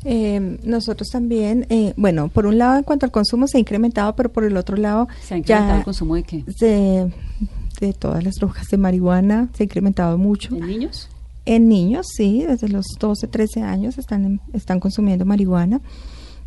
Eh, 0.03 0.57
nosotros 0.63 1.09
también, 1.09 1.67
eh, 1.69 1.93
bueno, 1.95 2.29
por 2.29 2.47
un 2.47 2.57
lado 2.57 2.77
en 2.77 2.83
cuanto 2.83 3.05
al 3.05 3.11
consumo 3.11 3.47
se 3.47 3.57
ha 3.57 3.59
incrementado, 3.59 4.15
pero 4.15 4.31
por 4.31 4.43
el 4.43 4.57
otro 4.57 4.75
lado 4.75 5.07
¿Se 5.21 5.35
ha 5.35 5.37
incrementado 5.37 5.73
ya 5.73 5.77
el 5.77 5.83
consumo 5.83 6.15
de 6.15 6.23
qué? 6.23 6.43
de, 6.59 7.11
de 7.79 7.93
todas 7.93 8.23
las 8.23 8.35
drogas 8.35 8.67
de 8.67 8.77
marihuana 8.77 9.49
se 9.53 9.63
ha 9.63 9.65
incrementado 9.65 10.17
mucho. 10.17 10.55
¿En 10.55 10.65
niños? 10.65 11.09
En 11.45 11.69
niños, 11.69 12.07
sí, 12.15 12.43
desde 12.47 12.69
los 12.69 12.85
12, 12.99 13.27
13 13.27 13.61
años 13.61 13.97
están, 13.97 14.41
están 14.53 14.79
consumiendo 14.79 15.25
marihuana. 15.25 15.81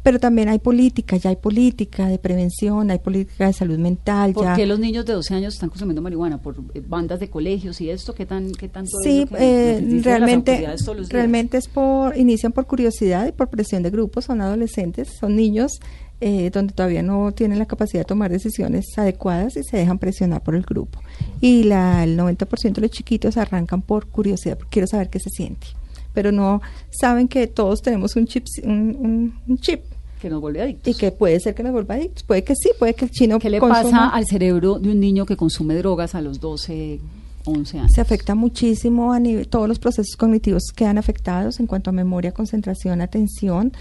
Pero 0.04 0.20
también 0.20 0.48
hay 0.50 0.58
política, 0.60 1.16
ya 1.16 1.30
hay 1.30 1.36
política 1.36 2.06
de 2.08 2.18
prevención, 2.18 2.90
hay 2.90 2.98
política 2.98 3.46
de 3.46 3.52
salud 3.54 3.78
mental. 3.78 4.34
¿Por 4.34 4.44
ya. 4.44 4.54
qué 4.54 4.66
los 4.66 4.78
niños 4.78 5.06
de 5.06 5.14
12 5.14 5.34
años 5.34 5.54
están 5.54 5.70
consumiendo 5.70 6.02
marihuana? 6.02 6.40
¿Por 6.40 6.56
eh, 6.74 6.82
bandas 6.86 7.18
de 7.20 7.30
colegios 7.30 7.80
y 7.80 7.88
esto? 7.90 8.14
¿Qué, 8.14 8.26
tan, 8.26 8.52
qué 8.52 8.68
tanto 8.68 8.90
es 9.00 9.02
Sí, 9.02 9.20
lo 9.30 9.36
que 9.36 9.76
eh, 9.78 10.00
realmente, 10.04 10.68
realmente 11.08 11.56
es 11.56 11.66
por, 11.68 12.16
inician 12.18 12.52
por 12.52 12.66
curiosidad 12.66 13.26
y 13.26 13.32
por 13.32 13.48
presión 13.48 13.82
de 13.82 13.88
grupos, 13.90 14.26
son 14.26 14.42
adolescentes, 14.42 15.08
son 15.18 15.36
niños 15.36 15.80
eh, 16.20 16.50
donde 16.52 16.74
todavía 16.74 17.02
no 17.02 17.32
tienen 17.32 17.58
la 17.58 17.66
capacidad 17.66 18.02
de 18.02 18.04
tomar 18.04 18.30
decisiones 18.30 18.84
adecuadas 18.98 19.56
y 19.56 19.62
se 19.64 19.78
dejan 19.78 19.98
presionar 19.98 20.42
por 20.42 20.54
el 20.54 20.62
grupo. 20.64 21.00
Y 21.40 21.64
la, 21.64 22.04
el 22.04 22.18
90% 22.18 22.74
de 22.74 22.80
los 22.82 22.90
chiquitos 22.90 23.38
arrancan 23.38 23.80
por 23.80 24.06
curiosidad, 24.08 24.58
porque 24.58 24.70
quiero 24.70 24.86
saber 24.86 25.08
qué 25.08 25.18
se 25.18 25.30
siente. 25.30 25.66
Pero 26.12 26.30
no 26.30 26.60
saben 26.90 27.26
que 27.26 27.46
todos 27.46 27.80
tenemos 27.82 28.14
un 28.16 28.26
chip, 28.26 28.44
un, 28.62 28.96
un- 29.00 29.34
un 29.48 29.58
chip 29.58 29.80
Que 30.24 30.30
nos 30.30 30.40
vuelve 30.40 30.62
adictos. 30.62 30.94
y 30.96 30.98
que 30.98 31.10
puede 31.12 31.38
ser 31.38 31.54
que 31.54 31.62
nos 31.62 31.72
vuelva 31.72 31.96
adictos. 31.96 32.22
Puede 32.22 32.42
que 32.44 32.54
sí, 32.56 32.70
puede 32.78 32.94
que 32.94 33.04
el 33.04 33.10
chino 33.10 33.38
¿Qué 33.38 33.50
le 33.50 33.60
consuma- 33.60 33.82
pasa 33.82 34.08
al 34.08 34.24
cerebro 34.24 34.78
de 34.78 34.88
un 34.90 34.98
niño 34.98 35.26
que 35.26 35.36
consume 35.36 35.74
drogas 35.74 36.14
a 36.14 36.22
los 36.22 36.40
12, 36.40 36.98
11 37.44 37.78
años? 37.80 37.92
Se 37.94 38.00
afecta 38.00 38.34
muchísimo 38.34 39.12
a 39.12 39.20
nivel, 39.20 39.46
todos 39.48 39.68
los 39.68 39.78
procesos 39.78 40.16
cognitivos 40.16 40.62
quedan 40.74 40.96
afectados 40.96 41.60
en 41.60 41.66
cuanto 41.66 41.90
a 41.90 41.92
memoria, 41.92 42.32
concentración, 42.32 43.02
atención. 43.02 43.72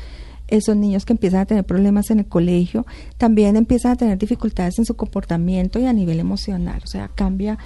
Esos 0.50 0.76
niños 0.76 1.06
que 1.06 1.14
empiezan 1.14 1.40
a 1.40 1.46
tener 1.46 1.64
problemas 1.64 2.12
en 2.12 2.20
el 2.20 2.26
colegio, 2.26 2.86
también 3.18 3.56
empiezan 3.56 3.94
a 3.94 3.96
tener 3.96 4.18
dificultades 4.18 4.78
en 4.80 4.84
su 4.86 4.96
comportamiento 4.96 5.80
y 5.80 5.86
a 5.86 5.94
nivel 5.94 6.20
emocional. 6.20 6.82
O 6.84 6.88
sea, 6.88 7.08
cambia, 7.08 7.58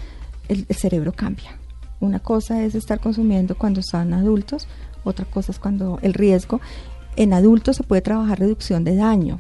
el, 0.50 0.68
el 0.70 0.76
cerebro 0.76 1.14
cambia. 1.14 1.58
Una 2.00 2.20
cosa 2.20 2.64
es 2.64 2.76
estar 2.76 3.00
consumiendo 3.00 3.58
cuando 3.58 3.80
están 3.80 4.14
adultos, 4.14 4.68
otra 5.04 5.26
cosa 5.26 5.52
es 5.52 5.58
cuando 5.58 5.98
el 6.04 6.14
riesgo. 6.14 6.62
En 7.18 7.34
adultos 7.34 7.76
se 7.76 7.84
puede 7.84 8.02
trabajar 8.02 8.40
reducción 8.40 8.84
de 8.86 8.96
daño, 8.96 9.40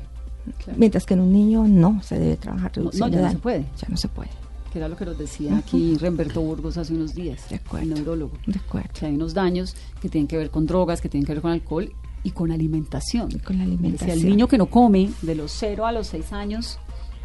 Claro. 0.64 0.78
mientras 0.80 1.06
que 1.06 1.14
en 1.14 1.20
un 1.22 1.32
niño 1.34 1.66
no 1.68 2.02
se 2.04 2.18
debe 2.20 2.38
trabajar 2.38 2.72
reducción 2.76 3.10
no, 3.12 3.16
ya 3.16 3.18
de 3.18 3.22
no 3.22 3.28
daño. 3.28 3.38
se 3.38 3.42
puede. 3.42 3.66
Ya 3.82 3.88
no 3.90 3.98
se 3.98 4.08
puede. 4.08 4.30
Que 4.72 4.80
era 4.80 4.88
lo 4.90 4.96
que 4.98 5.06
nos 5.06 5.18
decía 5.18 5.58
aquí 5.58 5.96
Remberto 5.98 6.42
Burgos 6.42 6.78
hace 6.78 6.94
unos 6.94 7.14
días, 7.16 7.50
De 7.50 7.56
acuerdo. 7.58 7.84
el 7.88 7.94
neurólogo. 7.94 8.34
De 8.46 8.60
acuerdo. 8.60 8.90
Que 9.00 9.06
hay 9.06 9.16
unos 9.16 9.34
daños 9.34 9.76
que 10.02 10.10
tienen 10.10 10.28
que 10.28 10.38
ver 10.38 10.50
con 10.50 10.66
drogas, 10.66 11.00
que 11.02 11.08
tienen 11.10 11.26
que 11.26 11.34
ver 11.34 11.42
con 11.42 11.52
alcohol 11.52 11.92
y 12.24 12.32
con 12.32 12.52
alimentación. 12.52 13.30
Y 13.32 13.40
con 13.40 13.58
la 13.58 13.64
Si 13.66 13.72
alimentación. 13.72 14.18
el 14.20 14.26
niño 14.26 14.48
que 14.48 14.58
no 14.58 14.66
come 14.68 15.10
de 15.22 15.36
los 15.36 15.52
0 15.52 15.86
a 15.86 15.92
los 15.92 16.08
6 16.08 16.34
años, 16.34 16.80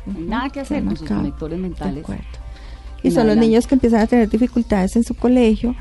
no 0.06 0.18
hay 0.18 0.24
nada 0.24 0.50
que 0.50 0.60
hacer 0.60 0.84
con 0.84 0.96
sus 0.96 1.08
conectores 1.08 1.58
De 1.58 1.62
mentales. 1.62 2.02
acuerdo. 2.04 2.24
En 3.02 3.10
Y 3.10 3.14
son 3.14 3.26
los 3.26 3.36
niños 3.36 3.66
que 3.66 3.74
empiezan 3.74 4.00
a 4.00 4.06
tener 4.06 4.28
dificultades 4.28 4.94
en 4.96 5.04
su 5.04 5.14
colegio 5.14 5.74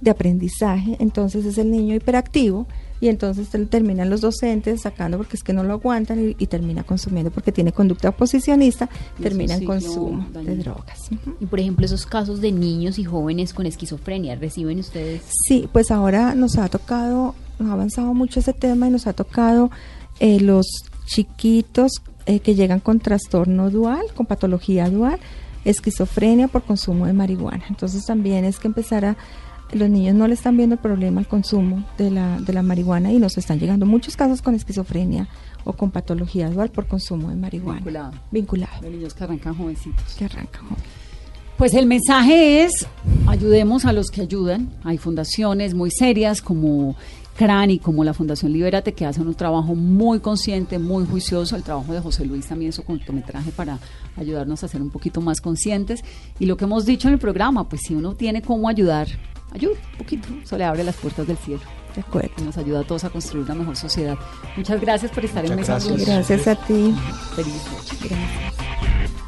de 0.00 0.10
aprendizaje, 0.10 0.96
entonces 1.00 1.44
es 1.44 1.58
el 1.58 1.70
niño 1.70 1.94
hiperactivo 1.94 2.66
y 3.02 3.08
entonces 3.08 3.48
te- 3.48 3.66
terminan 3.66 4.08
los 4.08 4.20
docentes 4.20 4.82
sacando 4.82 5.18
porque 5.18 5.36
es 5.36 5.42
que 5.42 5.52
no 5.52 5.62
lo 5.64 5.72
aguantan 5.74 6.30
y, 6.30 6.36
y 6.38 6.46
termina 6.46 6.84
consumiendo 6.84 7.30
porque 7.32 7.50
tiene 7.52 7.72
conducta 7.72 8.08
oposicionista, 8.10 8.88
Y 9.18 9.22
termina 9.22 9.54
en 9.56 9.64
consumo 9.64 10.26
de 10.32 10.56
drogas. 10.56 11.10
Y 11.40 11.46
por 11.46 11.58
ejemplo, 11.60 11.84
esos 11.84 12.06
casos 12.06 12.40
de 12.40 12.52
niños 12.52 12.98
y 12.98 13.04
jóvenes 13.04 13.52
con 13.52 13.66
esquizofrenia, 13.66 14.36
¿reciben 14.36 14.78
ustedes? 14.78 15.22
Sí, 15.48 15.68
pues 15.72 15.90
ahora 15.90 16.34
nos 16.36 16.56
ha 16.58 16.68
tocado, 16.68 17.34
nos 17.58 17.68
ha 17.68 17.72
avanzado 17.72 18.14
mucho 18.14 18.40
ese 18.40 18.52
tema 18.52 18.86
y 18.86 18.90
nos 18.90 19.06
ha 19.08 19.12
tocado 19.12 19.70
eh, 20.20 20.38
los 20.40 20.66
chiquitos 21.06 21.90
eh, 22.26 22.38
que 22.38 22.54
llegan 22.54 22.78
con 22.78 23.00
trastorno 23.00 23.68
dual, 23.68 24.02
con 24.14 24.26
patología 24.26 24.88
dual, 24.88 25.18
esquizofrenia 25.64 26.48
por 26.48 26.62
consumo 26.62 27.06
de 27.06 27.12
marihuana. 27.12 27.64
Entonces 27.68 28.04
también 28.04 28.44
es 28.44 28.58
que 28.58 28.68
empezar 28.68 29.04
a, 29.04 29.16
los 29.72 29.88
niños 29.88 30.14
no 30.14 30.28
le 30.28 30.34
están 30.34 30.56
viendo 30.56 30.74
el 30.74 30.80
problema 30.80 31.20
al 31.20 31.28
consumo 31.28 31.84
de 31.98 32.10
la, 32.10 32.40
de 32.40 32.52
la 32.52 32.62
marihuana 32.62 33.12
y 33.12 33.18
nos 33.18 33.38
están 33.38 33.58
llegando 33.58 33.86
muchos 33.86 34.16
casos 34.16 34.42
con 34.42 34.54
esquizofrenia 34.54 35.28
o 35.64 35.72
con 35.72 35.90
patología 35.90 36.50
dual 36.50 36.70
por 36.70 36.86
consumo 36.86 37.30
de 37.30 37.36
marihuana. 37.36 37.78
Vinculado. 37.78 38.12
Vinculado. 38.30 38.80
De 38.82 38.90
niños 38.90 39.14
que 39.14 39.24
arrancan 39.24 39.54
jovencitos. 39.54 40.14
Que 40.14 40.24
arranca 40.26 40.60
joven. 40.60 40.82
Pues 41.56 41.74
el 41.74 41.86
mensaje 41.86 42.64
es, 42.64 42.86
ayudemos 43.26 43.84
a 43.84 43.92
los 43.92 44.10
que 44.10 44.22
ayudan. 44.22 44.70
Hay 44.82 44.98
fundaciones 44.98 45.74
muy 45.74 45.90
serias 45.90 46.42
como 46.42 46.96
CRANI, 47.36 47.78
como 47.78 48.04
la 48.04 48.14
Fundación 48.14 48.52
Libérate, 48.52 48.94
que 48.94 49.06
hacen 49.06 49.26
un 49.26 49.34
trabajo 49.34 49.74
muy 49.74 50.20
consciente, 50.20 50.78
muy 50.78 51.06
juicioso. 51.06 51.54
El 51.54 51.62
trabajo 51.62 51.92
de 51.92 52.00
José 52.00 52.24
Luis 52.24 52.46
también, 52.46 52.72
su 52.72 52.82
cortometraje 52.82 53.52
para 53.52 53.78
ayudarnos 54.16 54.64
a 54.64 54.68
ser 54.68 54.82
un 54.82 54.90
poquito 54.90 55.20
más 55.20 55.40
conscientes. 55.40 56.02
Y 56.38 56.46
lo 56.46 56.56
que 56.56 56.64
hemos 56.64 56.84
dicho 56.84 57.08
en 57.08 57.14
el 57.14 57.20
programa, 57.20 57.68
pues 57.68 57.82
si 57.82 57.94
uno 57.94 58.14
tiene 58.14 58.42
cómo 58.42 58.68
ayudar, 58.68 59.08
ayude 59.52 59.72
un 59.92 59.98
poquito. 59.98 60.28
Eso 60.42 60.58
le 60.58 60.64
abre 60.64 60.84
las 60.84 60.96
puertas 60.96 61.26
del 61.26 61.36
cielo. 61.36 61.62
De 61.94 62.00
acuerdo. 62.00 62.30
Y 62.38 62.42
nos 62.42 62.56
ayuda 62.56 62.80
a 62.80 62.84
todos 62.84 63.04
a 63.04 63.10
construir 63.10 63.44
una 63.44 63.54
mejor 63.54 63.76
sociedad. 63.76 64.16
Muchas 64.56 64.80
gracias 64.80 65.12
por 65.12 65.24
estar 65.24 65.44
en 65.44 65.56
Mesa 65.56 65.74
gracias. 65.74 66.06
Gracias 66.06 66.48
a 66.48 66.54
ti. 66.56 66.94
Feliz 67.34 67.62
noche. 67.70 67.96
Gracias. 68.00 69.21